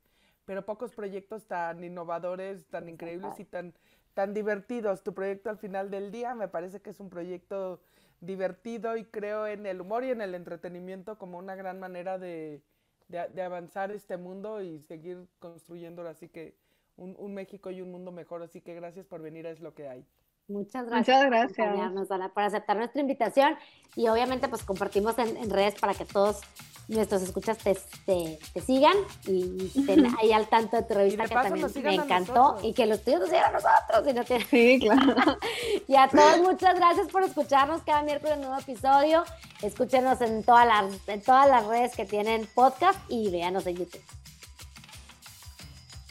pero 0.45 0.65
pocos 0.65 0.95
proyectos 0.95 1.47
tan 1.47 1.85
innovadores, 1.85 2.67
tan 2.67 2.89
increíbles 2.89 3.39
y 3.39 3.45
tan, 3.45 3.75
tan 4.15 4.35
divertidos. 4.35 5.03
Tu 5.03 5.13
proyecto 5.13 5.51
al 5.51 5.59
final 5.59 5.91
del 5.91 6.11
día 6.11 6.35
me 6.35 6.49
parece 6.49 6.81
que 6.81 6.91
es 6.91 7.01
un 7.01 7.11
proyecto 7.11 7.81
divertido 8.21 8.97
y 8.97 9.05
creo 9.05 9.47
en 9.47 9.67
el 9.67 9.81
humor 9.81 10.05
y 10.05 10.11
en 10.11 10.21
el 10.21 10.35
entretenimiento 10.35 11.19
como 11.19 11.39
una 11.39 11.55
gran 11.55 11.79
manera 11.79 12.19
de, 12.19 12.63
de, 13.09 13.43
avanzar 13.43 13.91
este 13.91 14.17
mundo 14.17 14.63
y 14.63 14.81
seguir 14.81 15.27
construyéndolo. 15.39 16.09
Así 16.09 16.29
que 16.29 16.57
un, 16.97 17.15
un 17.19 17.35
México 17.35 17.71
y 17.71 17.81
un 17.81 17.93
mundo 17.93 18.11
mejor. 18.11 18.43
Así 18.43 18.61
que 18.61 18.75
gracias 18.75 19.07
por 19.07 19.21
venir, 19.23 19.47
es 19.47 19.61
lo 19.61 19.75
que 19.75 19.89
hay. 19.89 20.05
Muchas 20.49 20.87
gracias, 20.87 21.19
Muchas 21.19 21.31
gracias. 21.31 22.09
Por, 22.09 22.33
por 22.33 22.43
aceptar 22.43 22.77
nuestra 22.77 23.01
invitación 23.01 23.57
y 23.97 24.09
obviamente 24.09 24.49
pues 24.49 24.63
compartimos 24.63 25.19
en, 25.19 25.51
redes 25.51 25.75
para 25.75 25.93
que 25.93 26.05
todos 26.05 26.41
nuestros 26.89 27.21
escuchas 27.21 27.59
te, 27.59 27.77
te, 28.07 28.61
sigan 28.63 28.97
y 29.27 29.67
estén 29.67 30.07
ahí 30.19 30.33
al 30.33 30.49
tanto 30.49 30.79
de 30.79 30.85
tu 30.85 30.95
revista 30.95 31.25
que 31.25 31.35
también 31.35 31.67
me 31.83 31.95
encantó 31.95 32.59
y 32.63 32.73
que 32.73 32.87
los 32.87 33.03
tuyos 33.03 33.21
nos 33.21 33.29
sigan 33.29 33.55
a 33.55 33.59
nosotros. 33.59 34.39
Sí, 34.49 34.79
claro. 34.81 35.39
y 35.87 35.97
a 35.97 36.09
todos 36.09 36.41
muchas 36.41 36.77
gracias 36.77 37.09
por 37.09 37.25
escucharnos 37.25 37.83
cada 37.83 38.03
miércoles 38.03 38.37
un 38.37 38.43
nuevo 38.43 38.59
episodio. 38.59 39.25
Escúchenos 39.61 40.21
en 40.23 40.43
todas 40.43 40.67
las, 40.67 41.09
en 41.09 41.21
todas 41.21 41.47
las 41.49 41.67
redes 41.67 41.95
que 41.95 42.07
tienen 42.07 42.49
podcast 42.55 42.99
y 43.11 43.31
véanos 43.31 43.67
en 43.67 43.77
YouTube. 43.77 44.03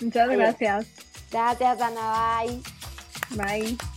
Muchas 0.02 0.30
gracias. 0.30 0.88
Gracias, 1.32 1.82
Ana. 1.82 2.42
Bye. 2.44 2.62
Bye. 3.32 3.97